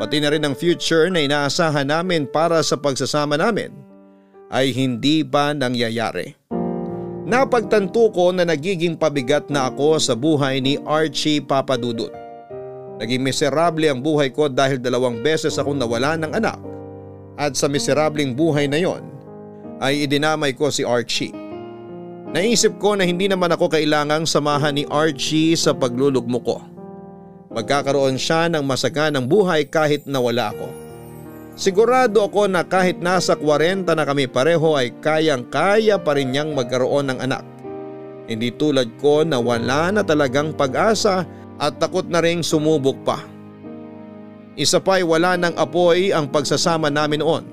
pati 0.01 0.17
na 0.17 0.33
rin 0.33 0.41
ang 0.41 0.57
future 0.57 1.05
na 1.13 1.21
inaasahan 1.21 1.85
namin 1.85 2.25
para 2.25 2.65
sa 2.65 2.73
pagsasama 2.73 3.37
namin 3.37 3.77
ay 4.49 4.73
hindi 4.73 5.21
ba 5.21 5.53
nangyayari. 5.53 6.33
Napagtanto 7.29 8.09
ko 8.09 8.33
na 8.33 8.41
nagiging 8.41 8.97
pabigat 8.97 9.53
na 9.53 9.69
ako 9.69 10.01
sa 10.01 10.17
buhay 10.17 10.65
ni 10.65 10.81
Archie 10.81 11.45
Papadudut. 11.45 12.24
Naging 12.95 13.23
miserable 13.23 13.91
ang 13.91 13.99
buhay 13.99 14.31
ko 14.31 14.47
dahil 14.47 14.79
dalawang 14.79 15.19
beses 15.19 15.59
akong 15.59 15.75
nawala 15.75 16.15
ng 16.15 16.31
anak 16.31 16.59
at 17.35 17.51
sa 17.59 17.67
miserableng 17.67 18.31
buhay 18.31 18.71
na 18.71 18.79
yon 18.79 19.03
ay 19.83 20.07
idinamay 20.07 20.55
ko 20.55 20.71
si 20.71 20.87
Archie. 20.87 21.35
Naisip 22.31 22.79
ko 22.79 22.95
na 22.95 23.03
hindi 23.03 23.27
naman 23.27 23.51
ako 23.51 23.71
kailangang 23.71 24.23
samahan 24.23 24.75
ni 24.75 24.83
Archie 24.87 25.55
sa 25.55 25.75
paglulugmo 25.75 26.39
ko. 26.43 26.63
Magkakaroon 27.55 28.19
siya 28.19 28.51
ng 28.51 28.63
masaganang 28.63 29.27
buhay 29.27 29.67
kahit 29.67 30.03
nawala 30.07 30.51
ako. 30.51 30.67
Sigurado 31.55 32.27
ako 32.27 32.51
na 32.51 32.67
kahit 32.67 32.99
nasa 32.99 33.39
40 33.39 33.87
na 33.87 34.03
kami 34.03 34.27
pareho 34.27 34.75
ay 34.75 34.91
kayang-kaya 34.99 35.95
pa 35.95 36.11
rin 36.19 36.35
niyang 36.35 36.51
magkaroon 36.51 37.15
ng 37.15 37.19
anak. 37.23 37.47
Hindi 38.27 38.51
tulad 38.51 38.99
ko 38.99 39.23
na 39.23 39.39
wala 39.39 39.95
na 39.95 40.03
talagang 40.03 40.51
pag-asa 40.51 41.23
at 41.59 41.79
takot 41.79 42.07
na 42.07 42.19
ring 42.19 42.43
sumubok 42.43 42.99
pa. 43.03 43.19
Isa 44.55 44.79
pa'y 44.79 45.03
wala 45.03 45.35
ng 45.35 45.55
apoy 45.59 46.15
ang 46.15 46.31
pagsasama 46.31 46.87
namin 46.87 47.19
noon. 47.19 47.43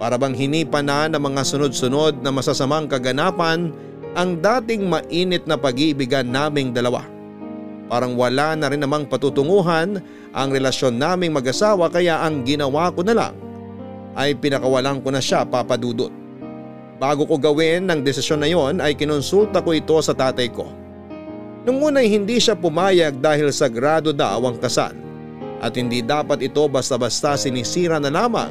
Para 0.00 0.16
bang 0.16 0.32
hinipa 0.32 0.80
na 0.80 1.06
ng 1.06 1.20
mga 1.20 1.44
sunod-sunod 1.44 2.24
na 2.24 2.32
masasamang 2.32 2.88
kaganapan 2.88 3.70
ang 4.16 4.40
dating 4.40 4.88
mainit 4.88 5.44
na 5.44 5.60
pag-iibigan 5.60 6.26
naming 6.26 6.72
dalawa. 6.72 7.04
Parang 7.92 8.16
wala 8.16 8.56
na 8.56 8.72
rin 8.72 8.80
namang 8.80 9.04
patutunguhan 9.04 10.00
ang 10.32 10.48
relasyon 10.48 10.96
naming 10.96 11.36
mag-asawa 11.36 11.92
kaya 11.92 12.24
ang 12.24 12.40
ginawa 12.40 12.88
ko 12.88 13.04
na 13.04 13.12
lang 13.12 13.34
ay 14.16 14.32
pinakawalan 14.36 15.00
ko 15.04 15.08
na 15.12 15.20
siya 15.20 15.44
papadudot. 15.44 16.12
Bago 16.96 17.28
ko 17.28 17.36
gawin 17.36 17.88
ng 17.88 18.00
desisyon 18.00 18.40
na 18.40 18.48
yon 18.48 18.80
ay 18.80 18.96
kinonsulta 18.96 19.60
ko 19.60 19.76
ito 19.76 19.96
sa 20.00 20.16
tatay 20.16 20.48
ko. 20.48 20.81
Nung 21.62 21.78
una 21.78 22.02
ay 22.02 22.10
hindi 22.10 22.42
siya 22.42 22.58
pumayag 22.58 23.22
dahil 23.22 23.54
sagrado 23.54 24.10
daw 24.10 24.42
ang 24.42 24.58
kasal 24.58 24.98
at 25.62 25.72
hindi 25.78 26.02
dapat 26.02 26.42
ito 26.42 26.66
basta-basta 26.66 27.38
sinisira 27.38 28.02
na 28.02 28.10
lamang 28.10 28.50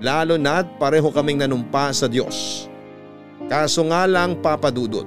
lalo 0.00 0.40
na't 0.40 0.80
pareho 0.80 1.12
kaming 1.12 1.44
nanumpa 1.44 1.92
sa 1.92 2.08
Diyos. 2.08 2.66
Kaso 3.52 3.84
nga 3.92 4.08
lang 4.08 4.40
papadudot, 4.40 5.04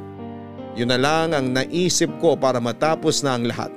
yun 0.77 0.89
na 0.93 1.01
lang 1.01 1.33
ang 1.33 1.49
naisip 1.49 2.09
ko 2.21 2.37
para 2.37 2.61
matapos 2.61 3.25
na 3.25 3.37
ang 3.37 3.49
lahat. 3.49 3.71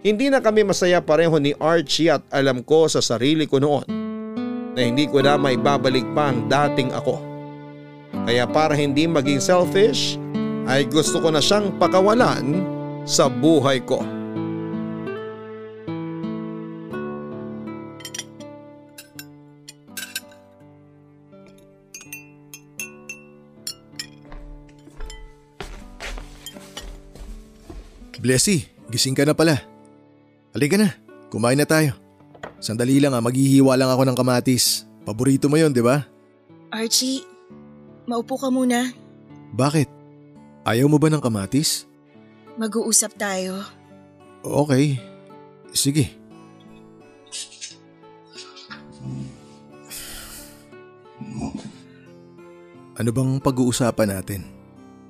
Hindi 0.00 0.32
na 0.32 0.40
kami 0.40 0.64
masaya 0.64 1.04
pareho 1.04 1.36
ni 1.36 1.52
Archie 1.60 2.08
at 2.08 2.24
alam 2.32 2.64
ko 2.64 2.88
sa 2.88 3.04
sarili 3.04 3.44
ko 3.44 3.60
noon 3.60 3.84
na 4.72 4.80
hindi 4.80 5.04
ko 5.04 5.20
na 5.20 5.36
maibabalik 5.36 6.08
pa 6.16 6.32
ang 6.32 6.48
dating 6.48 6.88
ako. 6.96 7.20
Kaya 8.24 8.48
para 8.48 8.72
hindi 8.72 9.04
maging 9.04 9.44
selfish 9.44 10.16
ay 10.68 10.88
gusto 10.88 11.20
ko 11.22 11.28
na 11.32 11.40
siyang 11.40 11.72
pakawalan 11.80 12.64
sa 13.08 13.28
buhay 13.28 13.80
ko. 13.84 14.02
Blessy, 28.20 28.68
gising 28.92 29.16
ka 29.16 29.24
na 29.24 29.32
pala. 29.32 29.64
Halika 30.52 30.76
na, 30.76 30.92
kumain 31.32 31.56
na 31.56 31.64
tayo. 31.64 31.96
Sandali 32.60 33.00
lang 33.00 33.16
ah, 33.16 33.24
maghihiwa 33.24 33.72
lang 33.80 33.88
ako 33.88 34.04
ng 34.04 34.18
kamatis. 34.18 34.84
Paborito 35.08 35.48
mo 35.48 35.56
yon, 35.56 35.72
di 35.72 35.80
ba? 35.80 36.04
Archie, 36.68 37.24
maupo 38.04 38.36
ka 38.36 38.52
muna. 38.52 38.92
Bakit? 39.56 39.99
Ayaw 40.64 40.86
mo 40.86 41.00
ba 41.00 41.08
ng 41.08 41.22
kamatis? 41.24 41.88
Mag-uusap 42.60 43.16
tayo. 43.16 43.64
Okay. 44.44 45.00
Sige. 45.72 46.20
Ano 53.00 53.10
bang 53.16 53.40
pag-uusapan 53.40 54.08
natin? 54.12 54.44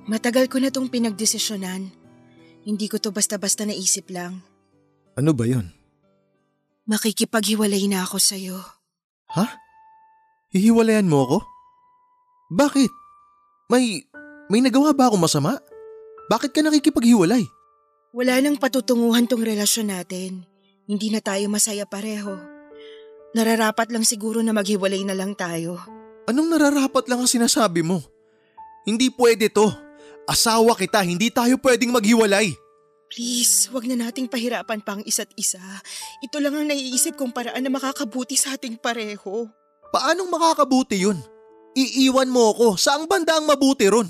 Matagal 0.07 0.47
ko 0.47 0.63
na 0.63 0.71
tong 0.71 0.87
pinagdesisyonan. 0.87 1.91
Hindi 2.63 2.87
ko 2.87 3.03
to 3.03 3.11
basta-basta 3.11 3.67
naisip 3.67 4.07
lang. 4.07 4.39
Ano 5.19 5.35
ba 5.35 5.43
yon? 5.43 5.67
Makikipaghiwalay 6.87 7.91
na 7.91 8.07
ako 8.07 8.15
sa'yo. 8.15 8.57
Ha? 9.35 9.45
Hihiwalayan 10.55 11.11
mo 11.11 11.27
ako? 11.27 11.37
Bakit? 12.51 12.91
May, 13.67 14.07
may 14.51 14.59
nagawa 14.59 14.91
ba 14.91 15.07
akong 15.07 15.23
masama? 15.23 15.55
Bakit 16.27 16.51
ka 16.51 16.59
nakikipaghiwalay? 16.59 17.47
Wala 18.11 18.43
nang 18.43 18.59
patutunguhan 18.59 19.23
tong 19.23 19.47
relasyon 19.47 19.87
natin. 19.87 20.43
Hindi 20.83 21.07
na 21.07 21.23
tayo 21.23 21.47
masaya 21.47 21.87
pareho. 21.87 22.35
Nararapat 23.31 23.95
lang 23.95 24.03
siguro 24.03 24.43
na 24.43 24.51
maghiwalay 24.51 25.07
na 25.07 25.15
lang 25.15 25.31
tayo. 25.39 25.79
Anong 26.27 26.51
nararapat 26.51 27.07
lang 27.07 27.23
ang 27.23 27.31
sinasabi 27.31 27.79
mo? 27.79 28.03
Hindi 28.83 29.07
pwede 29.15 29.47
to. 29.47 29.71
Asawa 30.27 30.75
kita, 30.75 30.99
hindi 30.99 31.31
tayo 31.31 31.55
pwedeng 31.63 31.95
maghiwalay. 31.95 32.51
Please, 33.07 33.71
wag 33.71 33.87
na 33.87 34.07
nating 34.07 34.27
pahirapan 34.27 34.83
pa 34.83 34.99
ang 34.99 35.03
isa't 35.07 35.31
isa. 35.39 35.59
Ito 36.23 36.43
lang 36.43 36.59
ang 36.59 36.67
naiisip 36.67 37.15
kong 37.15 37.31
paraan 37.31 37.63
na 37.63 37.71
makakabuti 37.71 38.35
sa 38.35 38.59
ating 38.59 38.79
pareho. 38.79 39.47
Paanong 39.95 40.27
makakabuti 40.27 41.07
yun? 41.07 41.19
Iiwan 41.71 42.27
mo 42.27 42.51
ko, 42.51 42.67
saang 42.75 43.07
banda 43.07 43.39
ang 43.39 43.47
mabuti 43.47 43.87
ron? 43.87 44.07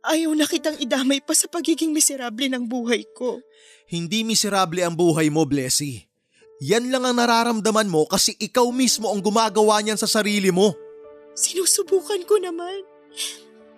Ayaw 0.00 0.32
na 0.32 0.48
kitang 0.48 0.80
idamay 0.80 1.20
pa 1.20 1.36
sa 1.36 1.44
pagiging 1.44 1.92
miserable 1.92 2.48
ng 2.48 2.64
buhay 2.64 3.04
ko. 3.12 3.44
Hindi 3.84 4.24
miserable 4.24 4.80
ang 4.80 4.96
buhay 4.96 5.28
mo, 5.28 5.44
Blessy. 5.44 6.08
Yan 6.60 6.92
lang 6.92 7.04
ang 7.08 7.16
nararamdaman 7.16 7.88
mo 7.88 8.04
kasi 8.04 8.36
ikaw 8.36 8.68
mismo 8.68 9.08
ang 9.08 9.20
gumagawa 9.20 9.80
niyan 9.80 9.96
sa 9.96 10.08
sarili 10.08 10.52
mo. 10.52 10.72
Sinusubukan 11.32 12.20
ko 12.28 12.36
naman. 12.36 12.84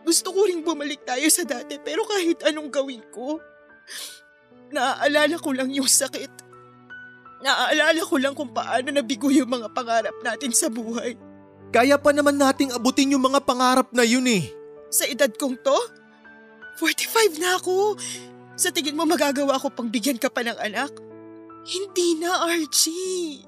Gusto 0.02 0.34
ko 0.34 0.50
ring 0.50 0.66
bumalik 0.66 1.06
tayo 1.06 1.26
sa 1.30 1.46
dati 1.46 1.78
pero 1.78 2.02
kahit 2.02 2.42
anong 2.42 2.74
gawin 2.74 3.02
ko, 3.14 3.38
naaalala 4.74 5.38
ko 5.38 5.54
lang 5.54 5.70
yung 5.70 5.86
sakit. 5.86 6.42
Naaalala 7.42 8.02
ko 8.02 8.14
lang 8.18 8.34
kung 8.34 8.50
paano 8.50 8.90
nabigo 8.90 9.30
yung 9.30 9.50
mga 9.50 9.70
pangarap 9.70 10.14
natin 10.22 10.50
sa 10.50 10.66
buhay. 10.66 11.14
Kaya 11.70 11.98
pa 12.02 12.10
naman 12.10 12.34
nating 12.34 12.74
abutin 12.74 13.14
yung 13.14 13.22
mga 13.26 13.46
pangarap 13.46 13.90
na 13.94 14.02
yun 14.02 14.26
eh. 14.26 14.50
Sa 14.90 15.06
edad 15.06 15.30
kong 15.30 15.56
to, 15.62 15.78
45 16.78 17.42
na 17.42 17.58
ako. 17.60 17.96
Sa 18.56 18.68
tingin 18.70 18.96
mo 18.96 19.08
magagawa 19.08 19.56
ko 19.60 19.72
pang 19.72 19.88
bigyan 19.88 20.20
ka 20.20 20.28
pa 20.28 20.44
ng 20.44 20.56
anak? 20.60 20.92
Hindi 21.62 22.18
na, 22.18 22.46
Archie. 22.46 23.46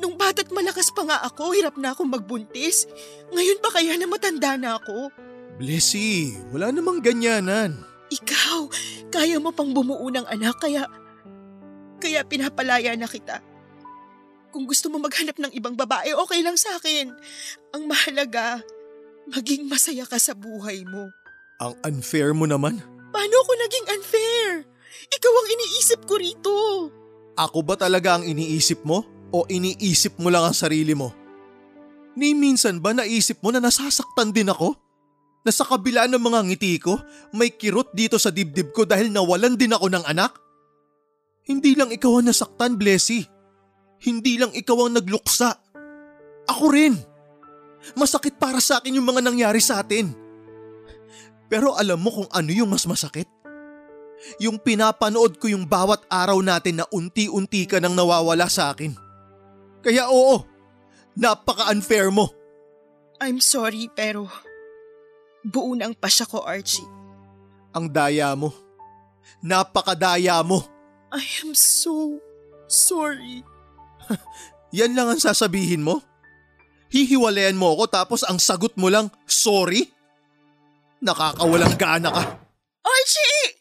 Nung 0.00 0.16
bata't 0.16 0.50
malakas 0.50 0.90
pa 0.90 1.04
nga 1.06 1.18
ako, 1.22 1.52
hirap 1.54 1.76
na 1.76 1.92
akong 1.92 2.08
magbuntis. 2.08 2.88
Ngayon 3.30 3.60
pa 3.60 3.70
kaya 3.70 3.94
na 3.94 4.08
matanda 4.08 4.56
na 4.56 4.80
ako? 4.80 5.12
Blessy, 5.60 6.40
wala 6.50 6.72
namang 6.72 7.04
ganyanan. 7.04 7.84
Ikaw, 8.10 8.60
kaya 9.12 9.36
mo 9.38 9.52
pang 9.52 9.70
bumuo 9.70 10.08
ng 10.08 10.26
anak 10.26 10.58
kaya... 10.58 10.88
Kaya 12.00 12.24
pinapalaya 12.24 12.96
na 12.96 13.04
kita. 13.04 13.44
Kung 14.50 14.64
gusto 14.64 14.88
mo 14.88 14.98
maghanap 14.98 15.36
ng 15.36 15.52
ibang 15.52 15.76
babae, 15.76 16.16
okay 16.16 16.40
lang 16.42 16.56
sa 16.56 16.80
akin. 16.80 17.12
Ang 17.76 17.86
mahalaga, 17.86 18.64
maging 19.30 19.68
masaya 19.68 20.08
ka 20.08 20.16
sa 20.16 20.32
buhay 20.34 20.82
mo. 20.88 21.12
Ang 21.60 21.76
unfair 21.84 22.32
mo 22.32 22.48
naman. 22.48 22.80
Paano 23.12 23.34
ako 23.44 23.52
naging 23.52 23.86
unfair? 23.92 24.64
Ikaw 25.12 25.32
ang 25.36 25.48
iniisip 25.52 26.00
ko 26.08 26.14
rito. 26.16 26.54
Ako 27.36 27.60
ba 27.60 27.76
talaga 27.76 28.16
ang 28.16 28.24
iniisip 28.24 28.80
mo? 28.80 29.04
O 29.30 29.44
iniisip 29.44 30.16
mo 30.16 30.32
lang 30.32 30.48
ang 30.48 30.56
sarili 30.56 30.96
mo? 30.96 31.12
Ni 32.16 32.32
minsan 32.32 32.80
ba 32.80 32.96
naisip 32.96 33.44
mo 33.44 33.52
na 33.52 33.60
nasasaktan 33.60 34.32
din 34.32 34.48
ako? 34.48 34.72
Na 35.44 35.52
sa 35.52 35.68
kabila 35.68 36.08
ng 36.08 36.20
mga 36.20 36.40
ngiti 36.48 36.80
ko, 36.80 36.96
may 37.36 37.52
kirot 37.52 37.92
dito 37.92 38.16
sa 38.16 38.32
dibdib 38.32 38.72
ko 38.72 38.88
dahil 38.88 39.12
nawalan 39.12 39.56
din 39.56 39.72
ako 39.72 39.88
ng 39.88 40.04
anak? 40.08 40.36
Hindi 41.44 41.76
lang 41.76 41.92
ikaw 41.92 42.20
ang 42.20 42.28
nasaktan, 42.28 42.76
Blessy. 42.76 43.24
Hindi 44.00 44.40
lang 44.40 44.52
ikaw 44.52 44.88
ang 44.88 45.00
nagluksa. 45.00 45.50
Ako 46.48 46.64
rin. 46.72 46.96
Masakit 47.96 48.36
para 48.36 48.60
sa 48.60 48.80
akin 48.80 48.96
yung 48.96 49.08
mga 49.08 49.24
nangyari 49.24 49.60
sa 49.60 49.80
atin. 49.80 50.29
Pero 51.50 51.74
alam 51.74 51.98
mo 51.98 52.14
kung 52.14 52.30
ano 52.30 52.50
yung 52.54 52.70
mas 52.70 52.86
masakit? 52.86 53.26
Yung 54.38 54.62
pinapanood 54.62 55.42
ko 55.42 55.50
yung 55.50 55.66
bawat 55.66 56.06
araw 56.06 56.38
natin 56.38 56.78
na 56.80 56.86
unti-unti 56.94 57.66
ka 57.66 57.82
nang 57.82 57.98
nawawala 57.98 58.46
sa 58.46 58.70
akin. 58.70 58.94
Kaya 59.82 60.06
oo, 60.06 60.46
napaka-unfair 61.18 62.14
mo. 62.14 62.30
I'm 63.18 63.42
sorry 63.42 63.90
pero 63.90 64.30
buo 65.42 65.74
na 65.74 65.90
ang 65.90 65.96
pasya 65.96 66.28
ko, 66.28 66.46
Archie. 66.46 66.86
Ang 67.74 67.90
daya 67.90 68.32
mo. 68.38 68.54
Napakadaya 69.42 70.44
mo. 70.46 70.62
I 71.10 71.24
am 71.42 71.56
so 71.56 72.20
sorry. 72.70 73.42
Yan 74.78 74.94
lang 74.94 75.10
ang 75.10 75.20
sasabihin 75.20 75.82
mo? 75.82 75.98
Hihiwalayan 76.90 77.58
mo 77.58 77.74
ako 77.74 77.84
tapos 77.90 78.20
ang 78.22 78.38
sagot 78.38 78.74
mo 78.78 78.90
lang, 78.90 79.10
sorry? 79.26 79.90
Nakakawalang 81.00 81.80
gana 81.80 82.12
ka. 82.12 82.24
Archie! 82.84 83.56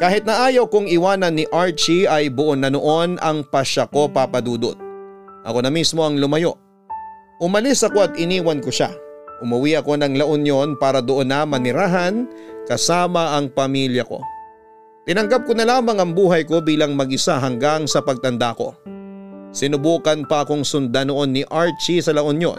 Kahit 0.00 0.24
na 0.24 0.48
ayaw 0.48 0.66
kong 0.72 0.88
iwanan 0.88 1.36
ni 1.36 1.44
Archie 1.52 2.08
ay 2.08 2.32
buon 2.32 2.64
na 2.64 2.72
noon 2.72 3.20
ang 3.20 3.44
pasya 3.44 3.84
ko 3.92 4.08
papadudot. 4.08 4.76
Ako 5.44 5.60
na 5.60 5.68
mismo 5.68 6.00
ang 6.00 6.16
lumayo. 6.16 6.56
Umalis 7.44 7.84
ako 7.84 8.08
at 8.08 8.12
iniwan 8.16 8.64
ko 8.64 8.72
siya. 8.72 8.88
Umuwi 9.44 9.76
ako 9.76 10.00
ng 10.00 10.16
La 10.16 10.24
Union 10.24 10.80
para 10.80 11.04
doon 11.04 11.28
na 11.28 11.44
manirahan 11.44 12.24
kasama 12.64 13.36
ang 13.36 13.52
pamilya 13.52 14.08
ko. 14.08 14.24
Tinanggap 15.04 15.44
ko 15.44 15.52
na 15.52 15.68
lamang 15.68 16.00
ang 16.00 16.16
buhay 16.16 16.48
ko 16.48 16.64
bilang 16.64 16.96
mag-isa 16.96 17.36
hanggang 17.36 17.84
sa 17.84 18.00
pagtanda 18.00 18.56
ko. 18.56 18.72
Sinubukan 19.54 20.26
pa 20.26 20.42
akong 20.42 20.66
sundan 20.66 21.14
noon 21.14 21.30
ni 21.30 21.42
Archie 21.46 22.02
sa 22.02 22.10
La 22.10 22.26
Union 22.26 22.58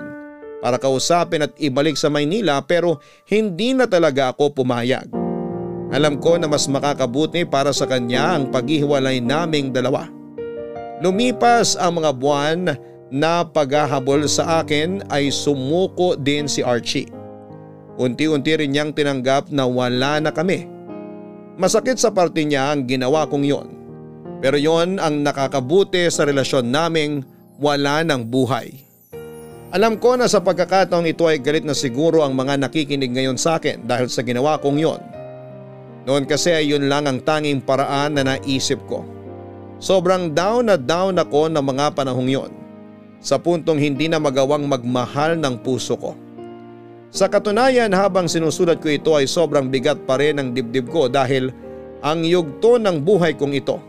para 0.64 0.80
kausapin 0.80 1.44
at 1.44 1.52
ibalik 1.60 2.00
sa 2.00 2.08
Maynila 2.08 2.64
pero 2.64 3.04
hindi 3.28 3.76
na 3.76 3.84
talaga 3.84 4.32
ako 4.32 4.64
pumayag. 4.64 5.12
Alam 5.92 6.18
ko 6.24 6.40
na 6.40 6.48
mas 6.48 6.66
makakabuti 6.72 7.44
para 7.44 7.76
sa 7.76 7.84
kanya 7.84 8.40
ang 8.40 8.48
paghihiwalay 8.48 9.20
naming 9.20 9.76
dalawa. 9.76 10.08
Lumipas 11.04 11.76
ang 11.76 12.00
mga 12.00 12.12
buwan 12.16 12.60
na 13.12 13.44
paghahabol 13.44 14.26
sa 14.26 14.64
akin 14.64 15.04
ay 15.12 15.30
sumuko 15.30 16.16
din 16.16 16.48
si 16.48 16.64
Archie. 16.64 17.12
Unti-unti 18.00 18.56
rin 18.56 18.72
niyang 18.72 18.96
tinanggap 18.96 19.52
na 19.52 19.68
wala 19.68 20.24
na 20.24 20.32
kami. 20.32 20.68
Masakit 21.60 22.00
sa 22.00 22.12
parte 22.12 22.44
niya 22.44 22.72
ang 22.72 22.88
ginawa 22.88 23.28
kong 23.28 23.46
yon. 23.46 23.68
Pero 24.44 24.60
yon 24.60 25.00
ang 25.00 25.24
nakakabuti 25.24 26.08
sa 26.12 26.28
relasyon 26.28 26.68
naming 26.68 27.24
wala 27.60 28.04
ng 28.04 28.28
buhay. 28.28 28.86
Alam 29.76 30.00
ko 30.00 30.16
na 30.16 30.32
sa 30.32 30.40
pagkakataong 30.40 31.08
ito 31.08 31.28
ay 31.28 31.44
galit 31.44 31.68
na 31.68 31.76
siguro 31.76 32.24
ang 32.24 32.32
mga 32.32 32.64
nakikinig 32.64 33.12
ngayon 33.12 33.36
sa 33.36 33.60
akin 33.60 33.84
dahil 33.84 34.08
sa 34.08 34.24
ginawa 34.24 34.56
kong 34.60 34.80
yon. 34.80 35.02
Noon 36.06 36.24
kasi 36.30 36.54
ay 36.54 36.70
yun 36.72 36.88
lang 36.88 37.10
ang 37.10 37.20
tanging 37.20 37.60
paraan 37.60 38.16
na 38.16 38.24
naisip 38.24 38.80
ko. 38.88 39.04
Sobrang 39.82 40.32
down 40.32 40.72
na 40.72 40.78
down 40.80 41.20
ako 41.20 41.52
ng 41.52 41.66
mga 41.66 41.92
panahong 41.98 42.30
yon. 42.30 42.52
Sa 43.20 43.42
puntong 43.42 43.82
hindi 43.82 44.06
na 44.08 44.22
magawang 44.22 44.70
magmahal 44.70 45.36
ng 45.42 45.60
puso 45.66 45.98
ko. 45.98 46.14
Sa 47.10 47.26
katunayan 47.26 47.90
habang 47.96 48.30
sinusulat 48.30 48.80
ko 48.84 48.92
ito 48.92 49.12
ay 49.18 49.26
sobrang 49.26 49.72
bigat 49.72 50.04
pa 50.06 50.20
rin 50.22 50.38
ang 50.38 50.54
dibdib 50.54 50.92
ko 50.92 51.10
dahil 51.10 51.50
ang 52.06 52.22
yugto 52.22 52.78
ng 52.78 53.02
buhay 53.02 53.34
kong 53.34 53.56
ito. 53.56 53.82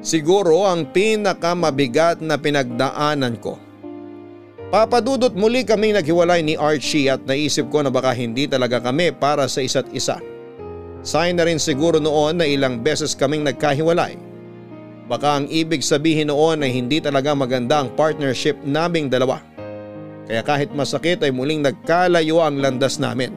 Siguro 0.00 0.64
ang 0.64 0.88
pinakamabigat 0.88 2.24
na 2.24 2.40
pinagdaanan 2.40 3.36
ko. 3.36 3.60
Papadudot 4.72 5.34
muli 5.36 5.60
kaming 5.60 5.98
naghiwalay 5.98 6.40
ni 6.40 6.56
Archie 6.56 7.12
at 7.12 7.20
naisip 7.28 7.68
ko 7.68 7.84
na 7.84 7.92
baka 7.92 8.16
hindi 8.16 8.48
talaga 8.48 8.80
kami 8.80 9.12
para 9.12 9.44
sa 9.44 9.60
isa't 9.60 9.92
isa. 9.92 10.16
Sign 11.04 11.36
na 11.36 11.44
rin 11.44 11.60
siguro 11.60 12.00
noon 12.00 12.40
na 12.40 12.46
ilang 12.48 12.80
beses 12.80 13.12
kaming 13.12 13.44
nagkahiwalay. 13.44 14.16
Baka 15.10 15.42
ang 15.42 15.46
ibig 15.50 15.82
sabihin 15.82 16.30
noon 16.30 16.64
ay 16.64 16.70
hindi 16.70 17.02
talaga 17.02 17.34
maganda 17.34 17.82
ang 17.82 17.92
partnership 17.98 18.56
naming 18.62 19.10
dalawa. 19.10 19.42
Kaya 20.30 20.40
kahit 20.46 20.70
masakit 20.70 21.18
ay 21.26 21.34
muling 21.34 21.66
nagkalayo 21.66 22.38
ang 22.38 22.62
landas 22.62 23.02
namin. 23.02 23.34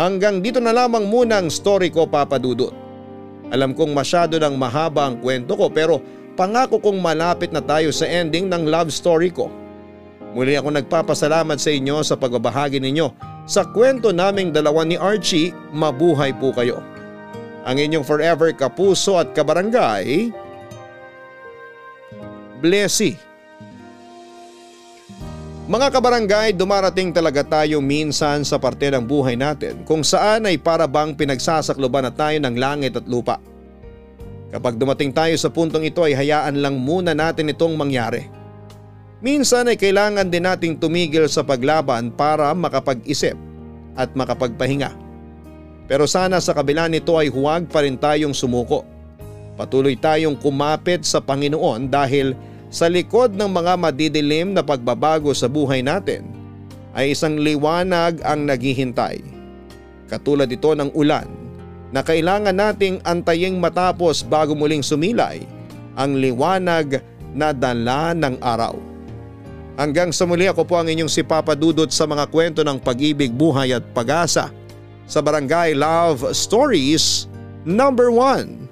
Hanggang 0.00 0.40
dito 0.40 0.58
na 0.58 0.72
lamang 0.72 1.06
muna 1.06 1.44
ang 1.44 1.52
story 1.52 1.92
ko 1.92 2.08
papadudot. 2.08 2.81
Alam 3.52 3.76
kong 3.76 3.92
masyado 3.92 4.40
nang 4.40 4.56
mahaba 4.56 5.12
ang 5.12 5.20
kwento 5.20 5.52
ko 5.52 5.68
pero 5.68 6.00
pangako 6.40 6.80
kong 6.80 7.04
malapit 7.04 7.52
na 7.52 7.60
tayo 7.60 7.92
sa 7.92 8.08
ending 8.08 8.48
ng 8.48 8.64
love 8.64 8.88
story 8.88 9.28
ko. 9.28 9.52
Muli 10.32 10.56
ako 10.56 10.72
nagpapasalamat 10.72 11.60
sa 11.60 11.68
inyo 11.68 12.00
sa 12.00 12.16
pagbabahagi 12.16 12.80
ninyo 12.80 13.12
sa 13.44 13.68
kwento 13.68 14.14
naming 14.14 14.54
dalawa 14.54 14.86
ni 14.88 14.96
Archie, 14.96 15.52
mabuhay 15.76 16.32
po 16.32 16.54
kayo. 16.56 16.80
Ang 17.68 17.78
inyong 17.78 18.06
forever 18.06 18.50
kapuso 18.56 19.20
at 19.20 19.36
kabarangay, 19.36 20.32
Blessy. 22.62 23.18
Mga 25.72 25.88
kabarangay, 25.88 26.48
dumarating 26.52 27.16
talaga 27.16 27.40
tayo 27.40 27.80
minsan 27.80 28.44
sa 28.44 28.60
parte 28.60 28.92
ng 28.92 29.08
buhay 29.08 29.40
natin 29.40 29.80
kung 29.88 30.04
saan 30.04 30.44
ay 30.44 30.60
para 30.60 30.84
bang 30.84 31.16
pinagsasakloban 31.16 32.04
na 32.04 32.12
tayo 32.12 32.36
ng 32.44 32.60
langit 32.60 32.92
at 32.92 33.08
lupa. 33.08 33.40
Kapag 34.52 34.76
dumating 34.76 35.16
tayo 35.16 35.32
sa 35.40 35.48
puntong 35.48 35.88
ito 35.88 36.04
ay 36.04 36.12
hayaan 36.12 36.60
lang 36.60 36.76
muna 36.76 37.16
natin 37.16 37.48
itong 37.56 37.72
mangyari. 37.72 38.28
Minsan 39.24 39.64
ay 39.72 39.80
kailangan 39.80 40.28
din 40.28 40.44
nating 40.44 40.76
tumigil 40.76 41.24
sa 41.24 41.40
paglaban 41.40 42.12
para 42.12 42.52
makapag-isip 42.52 43.32
at 43.96 44.12
makapagpahinga. 44.12 44.92
Pero 45.88 46.04
sana 46.04 46.36
sa 46.44 46.52
kabila 46.52 46.84
nito 46.84 47.16
ay 47.16 47.32
huwag 47.32 47.72
pa 47.72 47.80
rin 47.80 47.96
tayong 47.96 48.36
sumuko. 48.36 48.84
Patuloy 49.56 49.96
tayong 49.96 50.36
kumapit 50.36 51.08
sa 51.08 51.24
Panginoon 51.24 51.88
dahil 51.88 52.36
sa 52.72 52.88
likod 52.88 53.36
ng 53.36 53.52
mga 53.52 53.76
madidilim 53.76 54.56
na 54.56 54.64
pagbabago 54.64 55.28
sa 55.36 55.44
buhay 55.44 55.84
natin 55.84 56.24
ay 56.96 57.12
isang 57.12 57.36
liwanag 57.36 58.24
ang 58.24 58.48
naghihintay. 58.48 59.20
Katulad 60.08 60.48
ito 60.48 60.72
ng 60.72 60.88
ulan 60.96 61.28
na 61.92 62.00
kailangan 62.00 62.56
nating 62.56 63.04
antaying 63.04 63.60
matapos 63.60 64.24
bago 64.24 64.56
muling 64.56 64.80
sumilay 64.80 65.44
ang 66.00 66.16
liwanag 66.16 67.04
na 67.36 67.52
dala 67.52 68.16
ng 68.16 68.40
araw. 68.40 68.72
Hanggang 69.76 70.08
sa 70.12 70.24
muli 70.24 70.48
ako 70.48 70.64
po 70.64 70.80
ang 70.80 70.88
inyong 70.88 71.12
si 71.12 71.20
Papa 71.20 71.52
Dudot 71.52 71.88
sa 71.92 72.08
mga 72.08 72.28
kwento 72.28 72.60
ng 72.64 72.80
pag-ibig, 72.80 73.32
buhay 73.32 73.76
at 73.76 73.84
pag-asa 73.92 74.48
sa 75.04 75.20
Barangay 75.20 75.76
Love 75.76 76.32
Stories 76.32 77.28
number 77.68 78.08
1. 78.08 78.71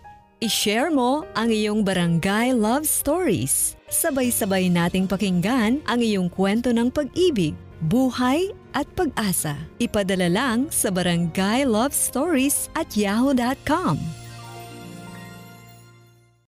i-share 0.41 0.89
mo 0.89 1.21
ang 1.37 1.53
iyong 1.53 1.85
barangay 1.85 2.57
love 2.57 2.89
stories. 2.89 3.77
Sabay-sabay 3.93 4.73
nating 4.73 5.05
pakinggan 5.05 5.85
ang 5.85 5.99
iyong 6.01 6.33
kwento 6.33 6.73
ng 6.73 6.89
pag-ibig, 6.89 7.53
buhay 7.85 8.49
at 8.73 8.89
pag-asa. 8.97 9.53
Ipadala 9.77 10.27
lang 10.33 10.73
sa 10.73 10.89
barangay 10.89 11.69
at 12.73 12.89
yahoo.com. 12.97 14.20